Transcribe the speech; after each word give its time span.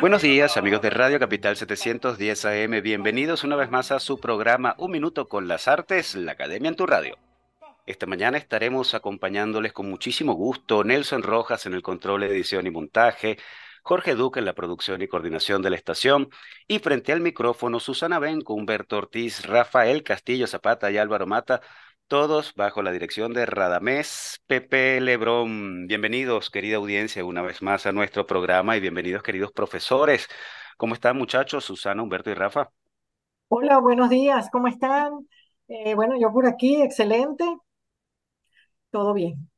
Buenos 0.00 0.22
días, 0.22 0.56
amigos 0.56 0.82
de 0.82 0.90
Radio 0.90 1.18
Capital 1.18 1.56
710 1.56 2.44
AM. 2.44 2.82
Bienvenidos 2.82 3.44
una 3.44 3.56
vez 3.56 3.70
más 3.70 3.90
a 3.92 4.00
su 4.00 4.18
programa 4.18 4.74
Un 4.78 4.90
Minuto 4.90 5.28
con 5.28 5.48
las 5.48 5.68
Artes, 5.68 6.14
la 6.14 6.32
Academia 6.32 6.68
en 6.68 6.76
tu 6.76 6.86
Radio. 6.86 7.18
Esta 7.86 8.06
mañana 8.06 8.38
estaremos 8.38 8.94
acompañándoles 8.94 9.72
con 9.72 9.88
muchísimo 9.88 10.34
gusto 10.34 10.84
Nelson 10.84 11.22
Rojas 11.22 11.66
en 11.66 11.74
el 11.74 11.82
control 11.82 12.22
edición 12.24 12.66
y 12.66 12.70
montaje, 12.70 13.38
Jorge 13.82 14.14
Duque 14.14 14.40
en 14.40 14.44
la 14.44 14.54
producción 14.54 15.02
y 15.02 15.08
coordinación 15.08 15.62
de 15.62 15.70
la 15.70 15.76
estación, 15.76 16.28
y 16.68 16.78
frente 16.78 17.12
al 17.12 17.20
micrófono 17.20 17.80
Susana 17.80 18.18
Benco, 18.18 18.54
Humberto 18.54 18.98
Ortiz, 18.98 19.46
Rafael 19.46 20.02
Castillo 20.02 20.46
Zapata 20.46 20.90
y 20.90 20.98
Álvaro 20.98 21.26
Mata, 21.26 21.60
todos 22.10 22.54
bajo 22.56 22.82
la 22.82 22.90
dirección 22.90 23.32
de 23.32 23.46
Radamés 23.46 24.42
Pepe 24.48 25.00
Lebrón. 25.00 25.86
Bienvenidos, 25.86 26.50
querida 26.50 26.78
audiencia, 26.78 27.24
una 27.24 27.40
vez 27.40 27.62
más 27.62 27.86
a 27.86 27.92
nuestro 27.92 28.26
programa 28.26 28.76
y 28.76 28.80
bienvenidos, 28.80 29.22
queridos 29.22 29.52
profesores. 29.52 30.26
¿Cómo 30.76 30.94
están, 30.94 31.16
muchachos? 31.16 31.64
Susana, 31.64 32.02
Humberto 32.02 32.28
y 32.28 32.34
Rafa. 32.34 32.68
Hola, 33.46 33.78
buenos 33.78 34.10
días, 34.10 34.48
¿cómo 34.50 34.66
están? 34.66 35.28
Eh, 35.68 35.94
bueno, 35.94 36.16
yo 36.20 36.32
por 36.32 36.48
aquí, 36.48 36.82
excelente. 36.82 37.44
Todo 38.90 39.14
bien. 39.14 39.48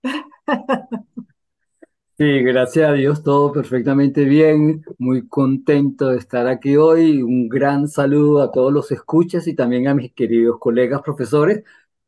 Sí, 2.19 2.43
gracias 2.43 2.89
a 2.89 2.93
Dios, 2.93 3.23
todo 3.23 3.51
perfectamente 3.51 4.25
bien. 4.25 4.85
Muy 4.99 5.27
contento 5.27 6.11
de 6.11 6.19
estar 6.19 6.47
aquí 6.47 6.77
hoy. 6.77 7.23
Un 7.23 7.49
gran 7.49 7.89
saludo 7.89 8.43
a 8.43 8.53
todos 8.53 8.73
los 8.73 8.93
escuchas 8.93 9.49
y 9.49 9.57
también 9.57 9.89
a 9.89 9.95
mis 9.95 10.13
queridos 10.13 10.59
colegas 10.61 11.01
profesores 11.03 11.65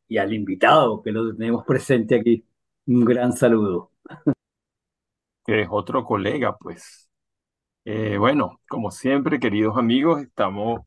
y 0.07 0.17
al 0.17 0.33
invitado 0.33 1.01
que 1.01 1.11
lo 1.11 1.35
tenemos 1.35 1.65
presente 1.67 2.15
aquí. 2.19 2.45
Un 2.87 3.05
gran 3.05 3.33
saludo. 3.33 3.91
Que 5.45 5.67
otro 5.69 6.03
colega, 6.05 6.57
pues. 6.57 7.09
Eh, 7.85 8.17
bueno, 8.17 8.61
como 8.69 8.91
siempre, 8.91 9.39
queridos 9.39 9.77
amigos, 9.77 10.21
estamos 10.21 10.81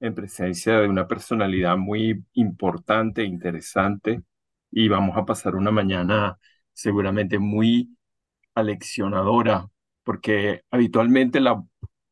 en 0.00 0.14
presencia 0.14 0.80
de 0.80 0.88
una 0.88 1.08
personalidad 1.08 1.76
muy 1.78 2.24
importante, 2.34 3.22
e 3.22 3.26
interesante, 3.26 4.22
y 4.70 4.88
vamos 4.88 5.16
a 5.18 5.26
pasar 5.26 5.56
una 5.56 5.70
mañana 5.72 6.38
seguramente 6.72 7.38
muy 7.38 7.96
aleccionadora, 8.54 9.70
porque 10.04 10.62
habitualmente 10.70 11.40
la, 11.40 11.64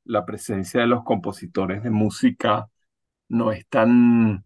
la 0.04 0.24
presencia 0.26 0.80
de 0.82 0.86
los 0.88 1.04
compositores 1.04 1.82
de 1.82 1.90
música 1.90 2.68
no 3.28 3.52
es 3.52 3.66
tan, 3.68 4.44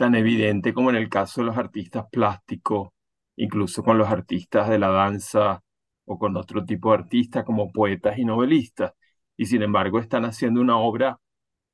tan 0.00 0.14
evidente 0.14 0.72
como 0.72 0.88
en 0.90 0.96
el 0.96 1.10
caso 1.10 1.42
de 1.42 1.48
los 1.48 1.58
artistas 1.58 2.06
plásticos, 2.10 2.88
incluso 3.36 3.82
con 3.84 3.98
los 3.98 4.08
artistas 4.08 4.70
de 4.70 4.78
la 4.78 4.88
danza 4.88 5.62
o 6.06 6.18
con 6.18 6.36
otro 6.38 6.64
tipo 6.64 6.90
de 6.90 6.98
artistas 7.00 7.44
como 7.44 7.70
poetas 7.70 8.18
y 8.18 8.24
novelistas. 8.24 8.92
Y 9.36 9.44
sin 9.46 9.62
embargo 9.62 9.98
están 10.00 10.24
haciendo 10.24 10.62
una 10.62 10.78
obra 10.78 11.18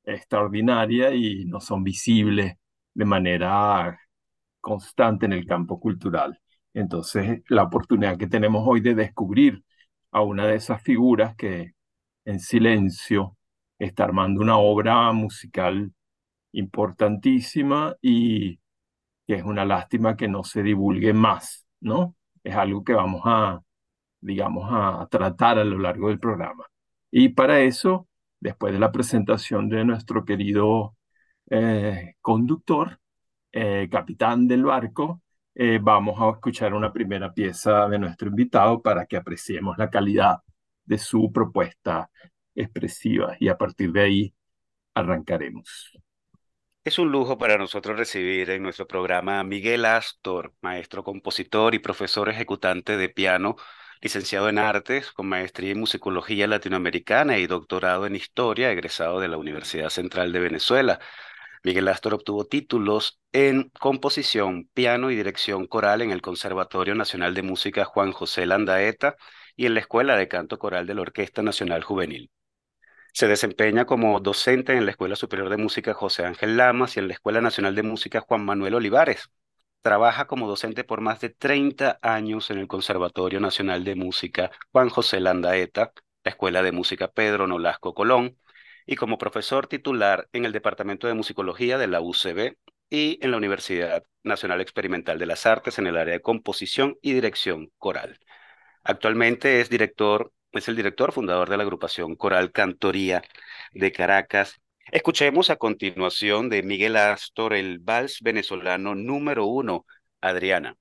extraordinaria 0.05 1.13
y 1.15 1.45
no 1.45 1.61
son 1.61 1.83
visibles 1.83 2.55
de 2.93 3.05
manera 3.05 3.97
constante 4.61 5.25
en 5.27 5.33
el 5.33 5.45
campo 5.45 5.79
cultural. 5.79 6.39
Entonces, 6.73 7.43
la 7.49 7.63
oportunidad 7.63 8.17
que 8.17 8.27
tenemos 8.27 8.63
hoy 8.67 8.81
de 8.81 8.95
descubrir 8.95 9.63
a 10.11 10.21
una 10.21 10.47
de 10.47 10.55
esas 10.55 10.81
figuras 10.83 11.35
que 11.37 11.73
en 12.25 12.39
silencio 12.41 13.37
está 13.79 14.05
armando 14.05 14.41
una 14.41 14.57
obra 14.57 15.11
musical 15.13 15.93
importantísima 16.57 17.95
y 18.01 18.59
que 19.27 19.35
es 19.35 19.43
una 19.43 19.65
lástima 19.65 20.17
que 20.17 20.27
no 20.27 20.43
se 20.43 20.63
divulgue 20.63 21.13
más, 21.13 21.67
¿no? 21.81 22.15
Es 22.43 22.55
algo 22.55 22.83
que 22.83 22.93
vamos 22.93 23.21
a, 23.25 23.61
digamos, 24.21 24.69
a 24.71 25.07
tratar 25.11 25.59
a 25.59 25.65
lo 25.65 25.79
largo 25.79 26.09
del 26.09 26.19
programa. 26.19 26.65
Y 27.11 27.29
para 27.29 27.61
eso, 27.61 28.07
después 28.39 28.73
de 28.73 28.79
la 28.79 28.91
presentación 28.91 29.69
de 29.69 29.85
nuestro 29.85 30.25
querido 30.25 30.95
eh, 31.49 32.15
conductor, 32.21 32.99
eh, 33.51 33.89
capitán 33.91 34.47
del 34.47 34.63
barco, 34.65 35.21
eh, 35.55 35.79
vamos 35.81 36.19
a 36.21 36.29
escuchar 36.31 36.73
una 36.73 36.93
primera 36.93 37.33
pieza 37.33 37.87
de 37.89 37.99
nuestro 37.99 38.29
invitado 38.29 38.81
para 38.81 39.05
que 39.05 39.17
apreciemos 39.17 39.77
la 39.77 39.89
calidad 39.89 40.39
de 40.85 40.97
su 40.97 41.31
propuesta 41.31 42.09
expresiva 42.55 43.35
y 43.39 43.49
a 43.49 43.57
partir 43.57 43.91
de 43.91 44.01
ahí 44.01 44.35
arrancaremos. 44.93 45.91
Es 46.87 46.99
un 46.99 47.11
lujo 47.11 47.37
para 47.37 47.57
nosotros 47.57 47.97
recibir 47.97 48.49
en 48.49 48.63
nuestro 48.63 48.87
programa 48.87 49.41
a 49.41 49.43
Miguel 49.43 49.83
Astor, 49.83 50.53
maestro 50.61 51.03
compositor 51.03 51.75
y 51.75 51.79
profesor 51.79 52.29
ejecutante 52.29 52.95
de 52.95 53.09
piano, 53.09 53.57
licenciado 53.99 54.47
en 54.47 54.57
artes, 54.57 55.11
con 55.11 55.27
maestría 55.27 55.73
en 55.73 55.81
musicología 55.81 56.47
latinoamericana 56.47 57.39
y 57.39 57.47
doctorado 57.47 58.05
en 58.05 58.15
historia, 58.15 58.71
egresado 58.71 59.19
de 59.19 59.27
la 59.27 59.37
Universidad 59.37 59.89
Central 59.89 60.31
de 60.31 60.39
Venezuela. 60.39 60.99
Miguel 61.61 61.89
Astor 61.89 62.13
obtuvo 62.13 62.45
títulos 62.45 63.19
en 63.33 63.69
composición, 63.81 64.69
piano 64.73 65.11
y 65.11 65.17
dirección 65.17 65.67
coral 65.67 66.01
en 66.01 66.11
el 66.11 66.21
Conservatorio 66.21 66.95
Nacional 66.95 67.33
de 67.33 67.41
Música 67.41 67.83
Juan 67.83 68.13
José 68.13 68.45
Landaeta 68.45 69.17
y 69.57 69.65
en 69.65 69.73
la 69.73 69.81
Escuela 69.81 70.15
de 70.15 70.29
Canto 70.29 70.57
Coral 70.57 70.87
de 70.87 70.95
la 70.95 71.01
Orquesta 71.01 71.41
Nacional 71.41 71.83
Juvenil. 71.83 72.31
Se 73.17 73.27
desempeña 73.27 73.85
como 73.85 74.19
docente 74.19 74.73
en 74.73 74.85
la 74.85 74.91
Escuela 74.91 75.15
Superior 75.15 75.49
de 75.49 75.57
Música 75.57 75.95
José 75.95 76.23
Ángel 76.23 76.55
Lamas 76.55 76.95
y 76.95 76.99
en 76.99 77.07
la 77.07 77.15
Escuela 77.15 77.41
Nacional 77.41 77.73
de 77.73 77.81
Música 77.81 78.21
Juan 78.21 78.45
Manuel 78.45 78.75
Olivares. 78.75 79.31
Trabaja 79.81 80.27
como 80.27 80.47
docente 80.47 80.83
por 80.83 81.01
más 81.01 81.19
de 81.19 81.31
30 81.31 81.97
años 82.03 82.51
en 82.51 82.59
el 82.59 82.67
Conservatorio 82.67 83.39
Nacional 83.39 83.83
de 83.83 83.95
Música 83.95 84.51
Juan 84.71 84.89
José 84.89 85.19
Landaeta, 85.19 85.93
la 86.23 86.29
Escuela 86.29 86.61
de 86.61 86.71
Música 86.71 87.07
Pedro 87.07 87.47
Nolasco 87.47 87.95
Colón, 87.95 88.37
y 88.85 88.95
como 88.97 89.17
profesor 89.17 89.65
titular 89.65 90.29
en 90.31 90.45
el 90.45 90.51
Departamento 90.51 91.07
de 91.07 91.15
Musicología 91.15 91.79
de 91.79 91.87
la 91.87 92.01
UCB 92.01 92.55
y 92.91 93.17
en 93.25 93.31
la 93.31 93.37
Universidad 93.37 94.03
Nacional 94.21 94.61
Experimental 94.61 95.17
de 95.17 95.25
las 95.25 95.47
Artes 95.47 95.79
en 95.79 95.87
el 95.87 95.97
área 95.97 96.13
de 96.13 96.21
composición 96.21 96.99
y 97.01 97.13
dirección 97.13 97.71
coral. 97.79 98.19
Actualmente 98.83 99.59
es 99.59 99.71
director, 99.71 100.33
es 100.57 100.67
el 100.67 100.75
director 100.75 101.11
fundador 101.11 101.49
de 101.49 101.57
la 101.57 101.63
agrupación 101.63 102.15
Coral 102.15 102.51
Cantoría 102.51 103.21
de 103.73 103.91
Caracas. 103.91 104.59
Escuchemos 104.91 105.49
a 105.49 105.57
continuación 105.57 106.49
de 106.49 106.63
Miguel 106.63 106.95
Astor 106.95 107.53
el 107.53 107.79
vals 107.79 108.21
venezolano 108.21 108.95
número 108.95 109.45
uno, 109.45 109.85
Adriana. 110.21 110.75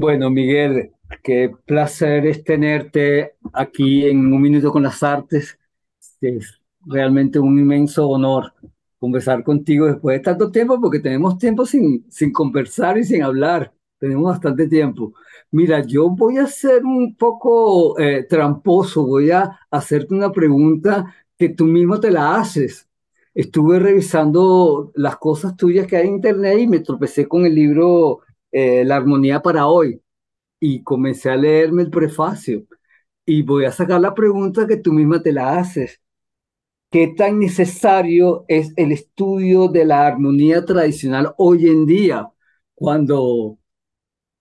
Bueno, 0.00 0.30
Miguel, 0.30 0.92
qué 1.22 1.52
placer 1.66 2.26
es 2.26 2.42
tenerte 2.42 3.34
aquí 3.52 4.06
en 4.06 4.32
Un 4.32 4.40
Minuto 4.40 4.72
con 4.72 4.82
las 4.82 5.02
Artes. 5.02 5.58
Es 6.22 6.58
realmente 6.86 7.38
un 7.38 7.58
inmenso 7.58 8.08
honor 8.08 8.54
conversar 8.98 9.44
contigo 9.44 9.84
después 9.88 10.16
de 10.16 10.24
tanto 10.24 10.50
tiempo, 10.50 10.80
porque 10.80 11.00
tenemos 11.00 11.36
tiempo 11.36 11.66
sin, 11.66 12.06
sin 12.10 12.32
conversar 12.32 12.96
y 12.96 13.04
sin 13.04 13.22
hablar. 13.22 13.74
Tenemos 13.98 14.24
bastante 14.24 14.66
tiempo. 14.68 15.12
Mira, 15.50 15.84
yo 15.84 16.08
voy 16.08 16.38
a 16.38 16.46
ser 16.46 16.82
un 16.82 17.14
poco 17.14 17.98
eh, 17.98 18.24
tramposo, 18.26 19.06
voy 19.06 19.30
a 19.30 19.60
hacerte 19.70 20.14
una 20.14 20.32
pregunta 20.32 21.14
que 21.36 21.50
tú 21.50 21.66
mismo 21.66 22.00
te 22.00 22.10
la 22.10 22.36
haces. 22.36 22.88
Estuve 23.34 23.78
revisando 23.78 24.92
las 24.94 25.18
cosas 25.18 25.58
tuyas 25.58 25.86
que 25.86 25.98
hay 25.98 26.08
en 26.08 26.14
internet 26.14 26.58
y 26.58 26.66
me 26.66 26.80
tropecé 26.80 27.28
con 27.28 27.44
el 27.44 27.54
libro 27.54 28.20
eh, 28.52 28.84
La 28.84 28.96
armonía 28.96 29.40
para 29.42 29.66
hoy 29.66 30.02
y 30.60 30.82
comencé 30.82 31.30
a 31.30 31.36
leerme 31.36 31.82
el 31.82 31.90
prefacio 31.90 32.64
y 33.26 33.42
voy 33.42 33.64
a 33.66 33.72
sacar 33.72 34.00
la 34.00 34.14
pregunta 34.14 34.66
que 34.66 34.78
tú 34.78 34.92
misma 34.92 35.22
te 35.22 35.32
la 35.32 35.58
haces. 35.58 36.00
¿Qué 36.90 37.14
tan 37.16 37.38
necesario 37.38 38.44
es 38.48 38.72
el 38.76 38.92
estudio 38.92 39.68
de 39.68 39.84
la 39.84 40.06
armonía 40.06 40.64
tradicional 40.64 41.34
hoy 41.38 41.68
en 41.68 41.86
día 41.86 42.28
cuando 42.74 43.58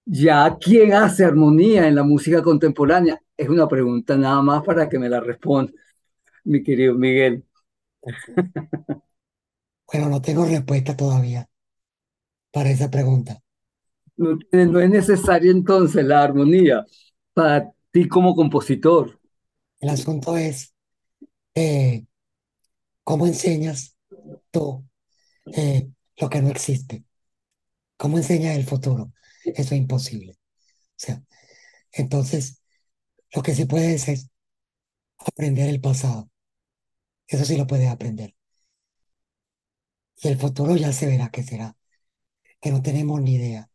ya 0.05 0.57
quién 0.59 0.93
hace 0.93 1.25
armonía 1.25 1.87
en 1.87 1.95
la 1.95 2.03
música 2.03 2.41
contemporánea? 2.43 3.21
Es 3.37 3.49
una 3.49 3.67
pregunta 3.67 4.17
nada 4.17 4.41
más 4.41 4.63
para 4.63 4.89
que 4.89 4.99
me 4.99 5.09
la 5.09 5.19
responda, 5.21 5.73
mi 6.45 6.63
querido 6.63 6.95
Miguel. 6.95 7.45
Bueno, 9.91 10.07
no 10.09 10.21
tengo 10.21 10.45
respuesta 10.45 10.95
todavía 10.95 11.49
para 12.51 12.69
esa 12.69 12.89
pregunta. 12.91 13.41
No, 14.19 14.37
no 14.51 14.79
es 14.81 14.89
necesaria 14.89 15.49
entonces 15.49 16.03
la 16.03 16.21
armonía 16.23 16.85
para 17.33 17.71
ti 17.91 18.07
como 18.09 18.35
compositor. 18.35 19.17
El 19.79 19.89
asunto 19.89 20.35
es 20.37 20.75
eh, 21.55 22.05
cómo 23.03 23.27
enseñas 23.27 23.97
tú 24.51 24.85
eh, 25.55 25.89
lo 26.17 26.29
que 26.29 26.41
no 26.41 26.49
existe. 26.49 27.05
¿Cómo 27.97 28.17
enseñas 28.17 28.57
el 28.57 28.65
futuro? 28.65 29.13
Eso 29.45 29.75
es 29.75 29.81
imposible. 29.81 30.33
O 30.33 30.35
sea, 30.97 31.23
entonces, 31.93 32.61
lo 33.33 33.43
que 33.43 33.55
se 33.55 33.67
puede 33.67 33.95
es, 33.95 34.09
es 34.09 34.31
aprender 35.19 35.69
el 35.69 35.81
pasado. 35.81 36.29
Eso 37.27 37.45
sí 37.45 37.57
lo 37.57 37.67
puedes 37.67 37.89
aprender. 37.89 38.35
Y 40.21 40.27
el 40.27 40.37
futuro 40.37 40.75
ya 40.77 40.93
se 40.93 41.07
verá 41.07 41.29
qué 41.31 41.43
será, 41.43 41.75
que 42.61 42.71
no 42.71 42.81
tenemos 42.81 43.21
ni 43.21 43.35
idea 43.35 43.68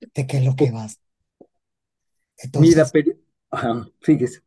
de 0.00 0.26
qué 0.26 0.38
es 0.38 0.44
lo 0.44 0.56
que 0.56 0.70
vas. 0.70 1.00
Mira, 2.56 2.84
Entonces, 2.84 2.92
pero, 2.92 3.12
ajá, 3.50 3.88
fíjese. 4.02 4.42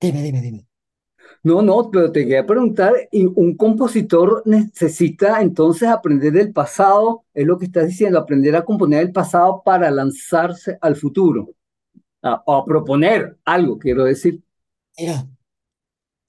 dime, 0.00 0.22
dime, 0.22 0.40
dime. 0.40 0.66
No, 1.44 1.62
no, 1.62 1.90
pero 1.90 2.12
te 2.12 2.22
quería 2.22 2.46
preguntar, 2.46 2.94
¿y 3.12 3.26
un 3.26 3.56
compositor 3.56 4.42
necesita 4.46 5.42
entonces 5.42 5.88
aprender 5.88 6.32
del 6.34 6.52
pasado? 6.52 7.24
Es 7.34 7.46
lo 7.46 7.58
que 7.58 7.66
estás 7.66 7.88
diciendo, 7.88 8.18
aprender 8.20 8.56
a 8.56 8.64
componer 8.64 9.02
el 9.02 9.12
pasado 9.12 9.62
para 9.64 9.90
lanzarse 9.90 10.78
al 10.82 10.96
futuro, 10.96 11.50
a- 12.22 12.42
o 12.46 12.54
a 12.56 12.64
proponer 12.66 13.38
algo, 13.44 13.78
quiero 13.78 14.04
decir. 14.04 14.42
Mira, 14.98 15.28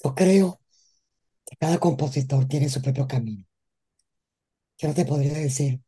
yo 0.03 0.15
creo 0.15 0.61
que 1.45 1.57
cada 1.57 1.79
compositor 1.79 2.45
tiene 2.47 2.69
su 2.69 2.81
propio 2.81 3.07
camino. 3.07 3.45
Yo 4.77 4.87
no 4.87 4.93
te 4.93 5.03
podría 5.05 5.33
decir 5.33 5.81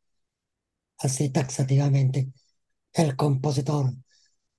así 0.99 1.29
taxativamente, 1.31 2.31
el 2.97 3.15
compositor 3.15 3.93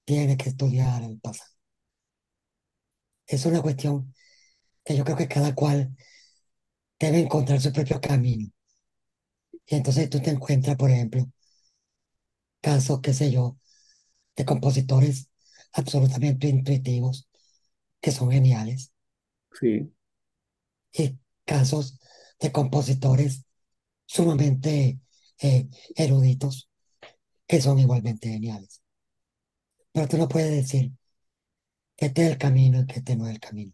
tiene 0.04 0.36
que 0.38 0.50
estudiar 0.50 1.02
el 1.04 1.20
pasado. 1.20 1.50
Es 3.28 3.46
una 3.46 3.62
cuestión 3.62 4.12
que 4.84 4.96
yo 4.96 5.04
creo 5.04 5.16
que 5.16 5.28
cada 5.28 5.54
cual 5.54 5.96
debe 7.00 7.18
encontrar 7.18 7.60
su 7.60 7.72
propio 7.72 8.00
camino. 8.00 8.48
Y 9.66 9.76
entonces 9.76 10.10
tú 10.10 10.20
te 10.20 10.30
encuentras, 10.30 10.76
por 10.76 10.90
ejemplo, 10.90 11.24
casos, 12.60 13.00
qué 13.02 13.12
sé 13.14 13.30
yo, 13.32 13.58
de 14.36 14.44
compositores 14.46 15.30
absolutamente 15.74 16.48
intuitivos, 16.48 17.28
que 18.02 18.12
son 18.12 18.30
geniales, 18.32 18.92
Sí, 19.60 19.92
y 20.92 21.18
casos 21.44 21.98
de 22.40 22.52
compositores 22.52 23.44
sumamente 24.06 25.00
eh, 25.40 25.68
eruditos, 25.96 26.67
que 27.48 27.60
son 27.60 27.78
igualmente 27.80 28.28
geniales. 28.28 28.80
Pero 29.92 30.08
tú 30.08 30.16
no 30.18 30.28
puedes 30.28 30.50
decir 30.50 30.92
que 31.96 32.06
este 32.06 32.22
es 32.24 32.30
el 32.32 32.38
camino 32.38 32.80
y 32.80 32.86
que 32.86 32.98
este 33.00 33.14
no 33.16 33.26
es 33.26 33.34
el 33.34 33.40
camino. 33.40 33.72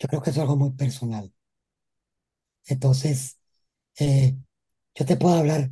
Yo 0.00 0.08
creo 0.08 0.20
que 0.22 0.30
es 0.30 0.38
algo 0.38 0.56
muy 0.56 0.72
personal. 0.72 1.32
Entonces, 2.66 3.38
eh, 4.00 4.36
yo 4.96 5.06
te 5.06 5.16
puedo 5.16 5.36
hablar 5.36 5.70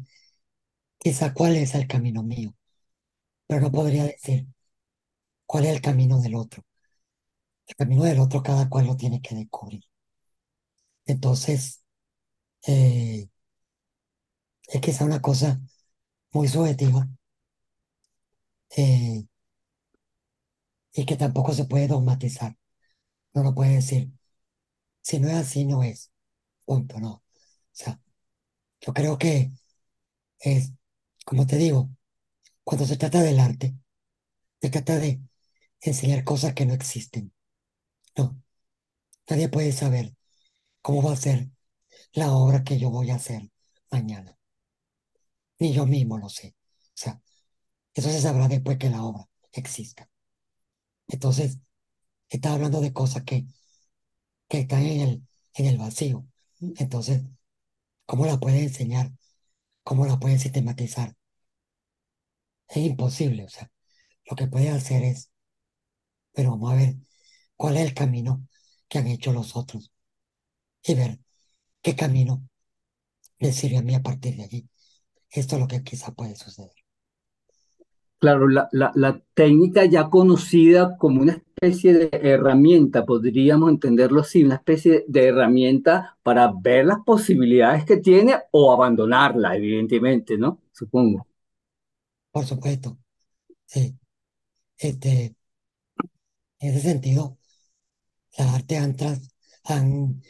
quizá 0.99 1.33
cuál 1.35 1.57
es 1.57 1.75
el 1.75 1.87
camino 1.87 2.23
mío, 2.23 2.55
pero 3.49 3.61
no 3.63 3.73
podría 3.73 4.05
decir 4.05 4.47
cuál 5.47 5.65
es 5.67 5.73
el 5.75 5.81
camino 5.81 6.21
del 6.21 6.37
otro. 6.37 6.65
El 7.69 7.77
camino 7.77 8.03
del 8.03 8.19
otro 8.19 8.43
cada 8.43 8.69
cual 8.69 8.87
lo 8.89 8.97
tiene 8.97 9.23
que 9.23 9.37
descubrir. 9.37 9.85
Entonces, 11.07 11.83
eh, 12.67 13.29
es 14.69 14.81
quizá 14.81 15.05
una 15.05 15.21
cosa 15.21 15.61
muy 16.37 16.49
subjetiva 16.49 17.09
eh, 18.77 19.25
y 20.93 21.07
que 21.07 21.17
tampoco 21.17 21.53
se 21.55 21.65
puede 21.65 21.89
dogmatizar. 21.89 22.57
No 23.35 23.43
lo 23.43 23.55
puede 23.55 23.77
decir, 23.77 24.11
si 25.03 25.21
no 25.21 25.29
es 25.29 25.37
así, 25.37 25.65
no 25.67 25.83
es. 25.85 26.13
Punto, 26.65 27.01
no. 27.01 27.13
O 27.13 27.25
sea, 27.73 28.01
yo 28.81 28.95
creo 28.95 29.19
que 29.19 29.53
es, 30.41 30.73
como 31.27 31.47
te 31.47 31.57
digo, 31.57 31.91
cuando 32.65 32.87
se 32.87 32.97
trata 32.99 33.23
del 33.23 33.41
arte, 33.41 33.77
se 34.63 34.71
trata 34.71 34.99
de 34.99 35.21
enseñar 35.81 36.25
cosas 36.25 36.55
que 36.55 36.67
no 36.67 36.75
existen. 36.75 37.33
No, 38.17 38.43
nadie 39.31 39.49
puede 39.51 39.73
saber 39.73 40.15
cómo 40.83 41.03
va 41.03 41.13
a 41.15 41.17
ser 41.17 41.51
la 42.13 42.33
obra 42.33 42.65
que 42.65 42.79
yo 42.79 42.91
voy 42.91 43.11
a 43.11 43.17
hacer 43.17 43.51
mañana. 43.91 44.37
Ni 45.59 45.73
yo 45.75 45.87
mismo 45.87 46.19
lo 46.19 46.29
sé. 46.29 46.55
O 46.89 46.91
sea, 46.95 47.21
eso 47.95 48.11
se 48.11 48.21
sabrá 48.23 48.49
después 48.49 48.79
que 48.79 48.91
la 48.91 49.05
obra 49.05 49.29
exista. 49.53 50.09
Entonces, 51.09 51.59
está 52.31 52.55
hablando 52.55 52.81
de 52.83 52.93
cosas 52.95 53.25
que, 53.25 53.47
que 54.49 54.61
están 54.61 54.83
en 54.85 55.01
el, 55.01 55.23
en 55.55 55.67
el 55.67 55.79
vacío. 55.79 56.27
Entonces, 56.79 57.23
¿cómo 58.07 58.27
la 58.27 58.39
puede 58.41 58.63
enseñar? 58.65 59.13
¿Cómo 59.85 60.07
la 60.07 60.19
puede 60.21 60.39
sistematizar? 60.41 61.17
Es 62.69 62.77
imposible. 62.77 63.45
O 63.45 63.49
sea, 63.49 63.71
lo 64.31 64.37
que 64.37 64.47
puede 64.49 64.71
hacer 64.71 65.05
es, 65.05 65.31
pero 66.33 66.51
vamos 66.51 66.73
a 66.73 66.77
ver 66.77 66.95
cuál 67.57 67.77
es 67.77 67.85
el 67.89 67.95
camino 67.95 68.47
que 68.89 68.99
han 68.99 69.07
hecho 69.09 69.33
los 69.33 69.57
otros 69.57 69.93
y 70.85 70.95
ver 70.95 71.21
qué 71.83 71.97
camino 71.97 72.49
le 73.41 73.53
sirve 73.53 73.79
a 73.79 73.83
mí 73.83 73.95
a 73.95 74.03
partir 74.03 74.37
de 74.37 74.45
allí. 74.45 74.69
Esto 75.37 75.55
es 75.55 75.61
lo 75.61 75.69
que 75.69 75.85
quizá 75.85 76.13
puede 76.13 76.35
suceder. 76.35 76.73
claro, 78.19 78.49
la, 78.49 78.69
la, 78.73 78.93
la 78.95 79.21
técnica 79.35 79.85
ya 79.85 80.09
conocida 80.11 80.97
como 80.99 81.23
una 81.23 81.33
especie 81.35 81.95
de 81.95 82.11
herramienta, 82.13 83.05
podríamos 83.05 83.71
entenderlo 83.71 84.21
así, 84.21 84.45
una 84.45 84.57
especie 84.57 85.05
de 85.09 85.27
herramienta 85.29 86.19
para 86.23 86.53
ver 86.61 86.87
las 86.87 86.99
posibilidades 87.05 87.85
que 87.85 87.99
tiene 87.99 88.35
o 88.53 88.73
abandonarla, 88.73 89.57
evidentemente, 89.57 90.37
¿no? 90.39 90.61
Supongo. 90.73 91.27
Por 92.31 92.47
supuesto, 92.47 92.99
sí. 93.67 93.99
Este, 94.79 95.37
en 96.61 96.71
ese 96.75 96.81
sentido, 96.91 97.39
las 98.39 98.55
artes 98.55 98.79
han, 98.81 98.97
tras- 98.97 99.31
han 99.65 100.23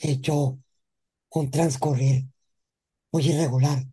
hecho 0.00 0.60
un 1.30 1.50
transcurrir 1.52 2.26
muy 3.12 3.24
irregular, 3.28 3.84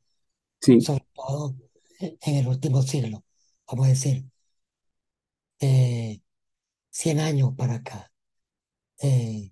Sí, 0.61 0.81
sobre 0.81 1.05
todo 1.15 1.55
en 1.99 2.35
el 2.35 2.47
último 2.47 2.81
siglo, 2.83 3.23
vamos 3.67 3.87
a 3.87 3.89
decir, 3.89 4.25
eh, 5.59 6.21
100 6.91 7.19
años 7.19 7.53
para 7.57 7.75
acá. 7.75 8.11
Eh, 9.01 9.51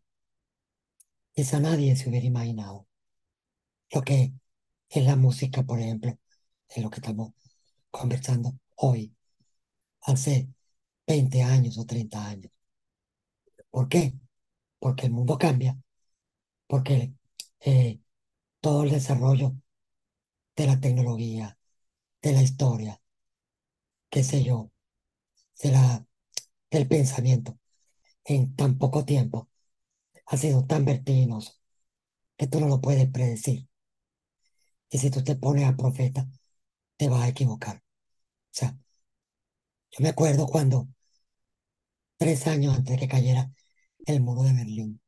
nadie 1.62 1.96
se 1.96 2.10
hubiera 2.10 2.26
imaginado 2.26 2.88
lo 3.92 4.02
que 4.04 4.34
es 4.90 5.04
la 5.06 5.16
música, 5.16 5.64
por 5.64 5.80
ejemplo, 5.80 6.18
en 6.70 6.84
lo 6.84 6.90
que 6.90 6.98
estamos 6.98 7.34
conversando 7.92 8.54
hoy, 8.76 9.16
hace 10.02 10.50
20 11.08 11.44
años 11.44 11.78
o 11.80 11.86
30 11.88 12.28
años. 12.28 12.52
¿Por 13.70 13.90
qué? 13.90 14.14
Porque 14.80 15.08
el 15.08 15.12
mundo 15.14 15.38
cambia, 15.38 15.78
porque 16.68 17.14
eh, 17.62 18.00
todo 18.62 18.84
el 18.84 18.92
desarrollo 18.92 19.56
de 20.56 20.68
la 20.68 20.80
tecnología, 20.80 21.58
de 22.22 22.34
la 22.34 22.42
historia, 22.42 23.02
qué 24.10 24.24
sé 24.24 24.44
yo, 24.44 24.72
de 25.62 25.72
la, 25.72 26.06
del 26.72 26.88
pensamiento 26.88 27.60
en 28.26 28.56
tan 28.56 28.78
poco 28.78 29.06
tiempo 29.06 29.50
ha 30.28 30.38
sido 30.38 30.66
tan 30.66 30.86
vertiginoso 30.86 31.54
que 32.38 32.48
tú 32.48 32.60
no 32.60 32.68
lo 32.68 32.82
puedes 32.82 33.10
predecir. 33.12 33.70
Y 34.90 34.98
si 34.98 35.10
tú 35.12 35.24
te 35.24 35.36
pones 35.36 35.66
a 35.66 35.76
profeta, 35.76 36.28
te 36.98 37.10
vas 37.10 37.24
a 37.24 37.30
equivocar. 37.30 37.78
O 37.78 37.82
sea, 38.52 38.78
yo 39.92 40.04
me 40.04 40.10
acuerdo 40.10 40.48
cuando, 40.48 40.88
tres 42.18 42.48
años 42.48 42.76
antes 42.76 42.94
de 42.96 43.00
que 43.00 43.08
cayera 43.08 43.52
el 44.06 44.22
muro 44.22 44.44
de 44.44 44.54
Berlín, 44.54 45.02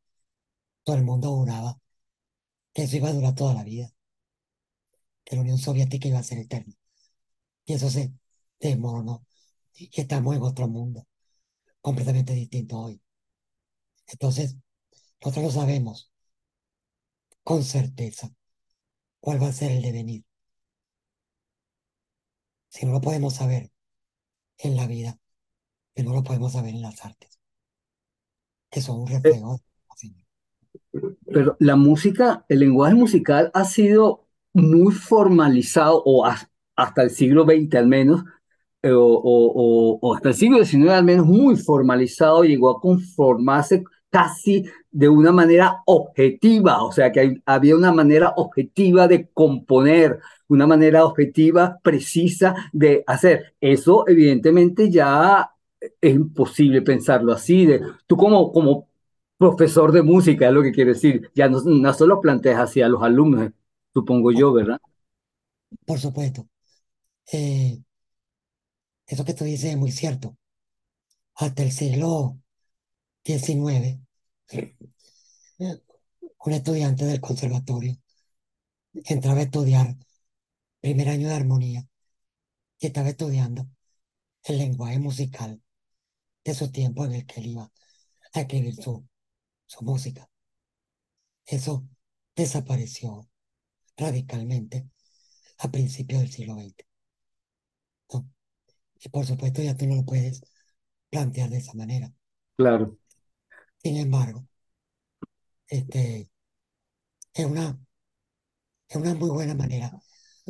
todo 0.83 0.95
el 0.97 1.03
mundo 1.03 1.35
juraba 1.35 1.79
que 2.73 2.83
eso 2.83 2.97
iba 2.97 3.09
a 3.09 3.13
durar 3.13 3.35
toda 3.35 3.53
la 3.53 3.63
vida, 3.63 3.91
que 5.27 5.35
la 5.35 5.41
Unión 5.41 5.57
Soviética 5.57 6.07
iba 6.07 6.19
a 6.19 6.23
ser 6.23 6.39
eterna. 6.39 6.73
Y 7.65 7.73
eso 7.73 7.89
se 7.89 8.13
desmoronó. 8.61 9.25
Y 9.73 9.89
estamos 9.99 10.35
en 10.35 10.41
otro 10.41 10.69
mundo, 10.69 11.05
completamente 11.81 12.33
distinto 12.33 12.79
hoy. 12.79 13.01
Entonces, 14.07 14.55
nosotros 15.21 15.53
no 15.53 15.61
sabemos 15.61 16.11
con 17.43 17.61
certeza 17.63 18.33
cuál 19.19 19.43
va 19.43 19.49
a 19.49 19.53
ser 19.53 19.71
el 19.71 19.81
devenir. 19.81 20.23
Si 22.69 22.85
no 22.85 22.93
lo 22.93 23.01
podemos 23.01 23.35
saber 23.35 23.69
en 24.59 24.77
la 24.77 24.87
vida, 24.87 25.19
que 25.93 26.03
no 26.03 26.13
lo 26.13 26.23
podemos 26.23 26.53
saber 26.53 26.73
en 26.73 26.81
las 26.81 27.03
artes, 27.03 27.37
que 28.69 28.81
son 28.81 29.01
un 29.01 29.07
reflejo. 29.07 29.59
Pero 31.25 31.57
la 31.59 31.75
música, 31.75 32.45
el 32.47 32.59
lenguaje 32.59 32.95
musical 32.95 33.51
ha 33.53 33.65
sido 33.65 34.26
muy 34.57 34.93
formalizado, 34.93 36.01
o 36.05 36.25
hasta 36.75 37.03
el 37.03 37.09
siglo 37.11 37.45
XX 37.45 37.75
al 37.75 37.87
menos, 37.87 38.23
eh, 38.81 38.91
o, 38.91 39.05
o, 39.05 39.99
o, 40.01 40.15
hasta 40.15 40.29
el 40.29 40.35
siglo 40.35 40.63
XIX 40.63 40.89
al 40.91 41.03
menos, 41.03 41.25
muy 41.25 41.55
formalizado, 41.57 42.43
llegó 42.43 42.69
a 42.71 42.79
conformarse 42.81 43.83
casi 44.09 44.65
de 44.91 45.09
una 45.09 45.31
manera 45.31 45.83
objetiva, 45.85 46.83
o 46.83 46.91
sea 46.91 47.11
que 47.11 47.41
había 47.45 47.75
una 47.75 47.91
manera 47.93 48.33
objetiva 48.37 49.07
de 49.07 49.29
componer, 49.31 50.19
una 50.47 50.65
manera 50.65 51.05
objetiva, 51.05 51.77
precisa 51.83 52.55
de 52.73 53.03
hacer. 53.05 53.55
Eso 53.61 54.05
evidentemente 54.07 54.89
ya 54.89 55.51
es 55.79 56.15
imposible 56.15 56.81
pensarlo 56.81 57.33
así. 57.33 57.65
De, 57.65 57.81
tú 58.07 58.17
como, 58.17 58.51
como 58.51 58.87
profesor 59.37 59.91
de 59.91 60.01
música, 60.01 60.47
es 60.47 60.53
lo 60.53 60.63
que 60.63 60.71
quiero 60.71 60.93
decir, 60.93 61.29
ya 61.35 61.49
no, 61.49 61.59
no 61.63 61.93
solo 61.93 62.21
planteas 62.21 62.59
así 62.59 62.81
a 62.81 62.89
los 62.89 63.03
alumnos, 63.03 63.51
supongo 63.97 64.31
yo, 64.31 64.53
¿verdad? 64.53 64.79
Por 65.85 65.99
supuesto. 65.99 66.47
Eh, 67.31 67.81
eso 69.07 69.25
que 69.25 69.33
tú 69.33 69.43
dices 69.43 69.71
es 69.71 69.77
muy 69.77 69.91
cierto. 69.91 70.37
Hasta 71.35 71.63
el 71.63 71.71
siglo 71.71 72.39
XIX, 73.23 73.99
un 76.45 76.53
estudiante 76.53 77.05
del 77.05 77.21
conservatorio 77.21 77.97
entraba 78.93 79.39
a 79.39 79.43
estudiar 79.43 79.95
primer 80.79 81.09
año 81.09 81.27
de 81.27 81.35
armonía 81.35 81.87
y 82.79 82.87
estaba 82.87 83.09
estudiando 83.09 83.67
el 84.43 84.59
lenguaje 84.59 84.99
musical 84.99 85.61
de 86.45 86.53
su 86.53 86.71
tiempo 86.71 87.05
en 87.05 87.13
el 87.13 87.25
que 87.25 87.41
él 87.41 87.47
iba 87.47 87.71
a 88.33 88.41
escribir 88.41 88.75
su, 88.75 89.07
su 89.65 89.83
música. 89.83 90.29
Eso 91.45 91.87
desapareció 92.35 93.27
radicalmente 93.97 94.89
a 95.59 95.71
principios 95.71 96.21
del 96.21 96.31
siglo 96.31 96.55
XX. 96.55 96.85
Y 98.99 99.09
por 99.09 99.25
supuesto 99.25 99.61
ya 99.61 99.75
tú 99.75 99.85
no 99.85 99.95
lo 99.95 100.05
puedes 100.05 100.41
plantear 101.09 101.49
de 101.49 101.57
esa 101.57 101.73
manera. 101.73 102.11
Claro. 102.55 102.97
Sin 103.77 103.97
embargo, 103.97 104.47
este, 105.67 106.29
es 107.33 107.45
una, 107.45 107.79
es 108.89 108.95
una 108.95 109.13
muy 109.13 109.29
buena 109.29 109.53
manera 109.55 109.91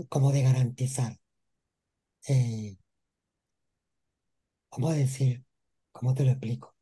como 0.09 0.31
de 0.31 0.43
garantizar, 0.43 1.19
eh, 2.27 2.77
vamos 4.71 4.91
a 4.91 4.95
decir, 4.95 5.43
¿cómo 5.91 6.13
te 6.13 6.23
lo 6.23 6.31
explico? 6.31 6.75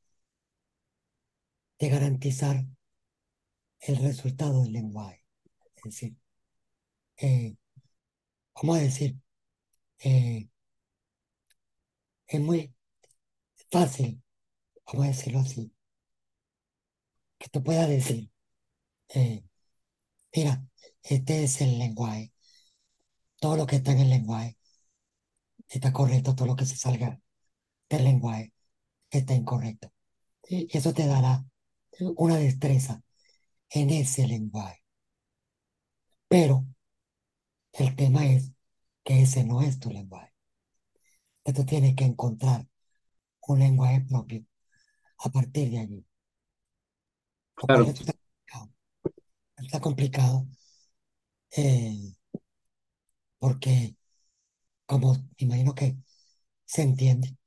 De 1.79 1.89
garantizar 1.89 2.65
el 3.79 3.97
resultado 3.97 4.63
del 4.63 4.73
lenguaje. 4.73 5.25
Es 5.77 5.83
decir, 5.83 6.15
eh, 7.17 7.55
vamos 8.55 8.77
a 8.77 8.81
decir, 8.81 9.15
eh, 9.99 10.49
es 12.27 12.39
muy 12.39 12.71
fácil, 13.71 14.21
vamos 14.87 15.05
a 15.05 15.09
decirlo 15.09 15.39
así, 15.41 15.71
que 17.37 17.49
tú 17.49 17.63
puedas 17.63 17.87
decir, 17.89 18.29
eh, 19.09 19.45
mira, 20.35 20.65
este 21.03 21.43
es 21.45 21.61
el 21.61 21.79
lenguaje, 21.79 22.33
todo 23.39 23.55
lo 23.57 23.65
que 23.65 23.77
está 23.77 23.91
en 23.93 23.99
el 23.99 24.09
lenguaje 24.09 24.57
está 25.69 25.91
correcto, 25.93 26.35
todo 26.35 26.47
lo 26.47 26.55
que 26.55 26.65
se 26.65 26.77
salga 26.77 27.19
del 27.89 28.03
lenguaje 28.05 28.53
está 29.11 29.33
incorrecto. 29.35 29.93
Y 30.49 30.67
eso 30.77 30.93
te 30.93 31.07
dará 31.07 31.45
una 32.17 32.37
destreza 32.37 33.03
en 33.69 33.89
ese 33.91 34.27
lenguaje. 34.27 34.83
Pero 36.27 36.65
el 37.77 37.95
tema 37.95 38.25
es 38.25 38.51
que 39.03 39.21
ese 39.21 39.43
no 39.43 39.61
es 39.61 39.79
tu 39.79 39.89
lenguaje. 39.89 40.33
Que 41.43 41.53
tú 41.53 41.65
tienes 41.65 41.95
que 41.95 42.05
encontrar 42.05 42.67
un 43.47 43.59
lenguaje 43.59 44.01
propio 44.01 44.45
a 45.19 45.29
partir 45.29 45.71
de 45.71 45.79
allí. 45.79 46.05
Claro. 47.55 47.85
Está 47.85 48.13
complicado. 48.13 48.73
Está 49.57 49.79
complicado 49.79 50.47
eh, 51.57 52.15
porque, 53.37 53.95
como 54.85 55.15
imagino 55.37 55.73
que 55.75 55.97
se 56.65 56.81
entiende, 56.81 57.37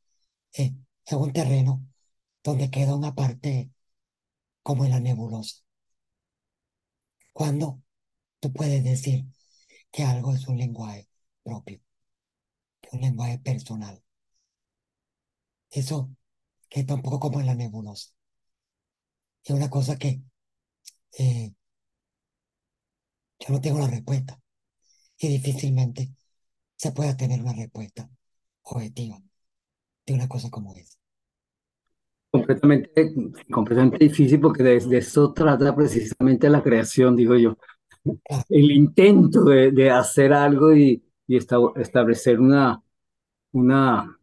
eh, 0.54 0.75
es 1.04 1.12
un 1.12 1.32
terreno 1.32 1.85
donde 2.42 2.70
queda 2.70 2.94
una 2.94 3.14
parte 3.14 3.70
como 4.62 4.85
en 4.85 4.92
la 4.92 5.00
nebulosa. 5.00 5.62
Cuando 7.32 7.82
tú 8.40 8.52
puedes 8.52 8.85
decir 8.85 9.25
que 9.92 10.02
algo 10.04 10.35
es 10.35 10.49
un 10.49 10.57
lenguaje 10.59 11.09
propio, 11.45 11.80
que 12.80 12.88
un 12.97 13.02
lenguaje 13.02 13.38
personal. 13.38 14.02
Eso 15.71 16.11
que 16.71 16.85
tampoco 16.85 17.21
como 17.21 17.40
en 17.40 17.47
la 17.47 17.54
nebulosa. 17.54 18.11
Es 19.45 19.50
una 19.50 19.68
cosa 19.71 19.97
que 19.99 20.23
eh, 21.18 21.52
yo 23.40 23.52
no 23.52 23.61
tengo 23.61 23.80
la 23.80 23.88
respuesta 23.88 24.40
y 25.18 25.28
difícilmente 25.28 26.11
se 26.76 26.92
pueda 26.92 27.16
tener 27.16 27.40
una 27.42 27.54
respuesta 27.54 28.11
objetiva 28.62 29.21
de 30.07 30.14
una 30.14 30.28
cosa 30.28 30.50
como 30.50 30.75
esa. 30.76 30.99
Completamente, 32.30 32.90
completamente 33.50 33.99
difícil 34.04 34.38
porque 34.40 34.62
de, 34.62 34.78
de 34.80 34.99
eso 34.99 35.33
trata 35.33 35.75
precisamente 35.75 36.50
la 36.50 36.62
creación, 36.62 37.16
digo 37.16 37.37
yo. 37.37 37.57
El 38.49 38.71
intento 38.73 39.45
de, 39.45 39.71
de 39.73 39.91
hacer 39.91 40.33
algo 40.33 40.75
y, 40.75 41.03
y 41.27 41.37
esta- 41.37 41.57
establecer 41.77 42.41
una, 42.41 42.83
una, 43.53 44.19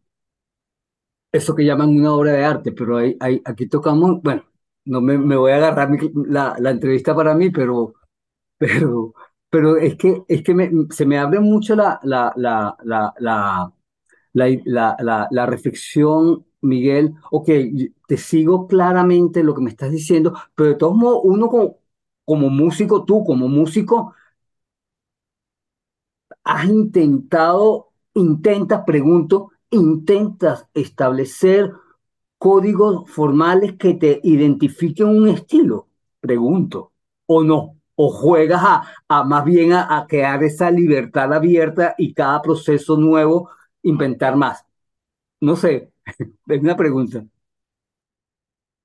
eso 1.32 1.54
que 1.54 1.64
llaman 1.64 1.90
una 1.90 2.12
obra 2.14 2.32
de 2.32 2.44
arte, 2.44 2.72
pero 2.72 2.98
hay, 2.98 3.16
aquí 3.44 3.66
tocamos, 3.68 4.22
bueno, 4.22 4.44
no 4.86 5.00
me, 5.00 5.18
me 5.18 5.36
voy 5.36 5.52
a 5.52 5.56
agarrar 5.56 5.90
la, 6.26 6.56
la 6.58 6.70
entrevista 6.70 7.14
para 7.14 7.34
mí, 7.34 7.50
pero, 7.50 7.94
pero, 8.58 9.14
pero 9.50 9.76
es 9.78 9.96
que, 9.96 10.22
es 10.28 10.42
que 10.42 10.54
se 10.90 11.06
me 11.06 11.18
abre 11.18 11.40
mucho 11.40 11.74
la, 11.76 12.00
la, 12.04 12.32
la, 12.36 12.76
la, 12.82 13.14
la- 15.00 15.28
la 15.30 15.46
reflexión, 15.46 16.46
Miguel. 16.62 17.14
Ok, 17.30 17.48
te 18.06 18.16
sigo 18.16 18.66
claramente 18.66 19.42
lo 19.44 19.54
que 19.54 19.62
me 19.62 19.70
estás 19.70 19.90
diciendo, 19.92 20.34
pero 20.54 20.70
de 20.70 20.76
todos 20.76 20.96
modos, 20.96 21.20
uno 21.24 21.48
como, 21.48 21.78
como 22.26 22.50
músico, 22.50 23.06
tú 23.06 23.24
como 23.24 23.48
músico, 23.48 24.14
has 26.44 26.64
intentado, 26.66 27.88
intentas, 28.14 28.82
pregunto, 28.86 29.50
intentas 29.70 30.66
establecer 30.74 31.72
códigos 32.38 33.10
formales 33.10 33.76
que 33.78 33.94
te 33.94 34.20
identifiquen 34.22 35.08
un 35.08 35.28
estilo, 35.28 35.88
pregunto, 36.20 36.92
o 37.26 37.42
no, 37.44 37.78
o 37.96 38.10
juegas 38.10 38.62
a, 38.64 38.82
a 39.08 39.24
más 39.24 39.44
bien 39.44 39.72
a, 39.72 39.98
a 39.98 40.06
crear 40.06 40.42
esa 40.44 40.70
libertad 40.70 41.32
abierta 41.34 41.94
y 41.98 42.14
cada 42.14 42.42
proceso 42.42 42.96
nuevo 42.96 43.50
inventar 43.82 44.36
más. 44.36 44.64
No 45.40 45.56
sé, 45.56 45.92
es 46.48 46.60
una 46.62 46.76
pregunta. 46.76 47.24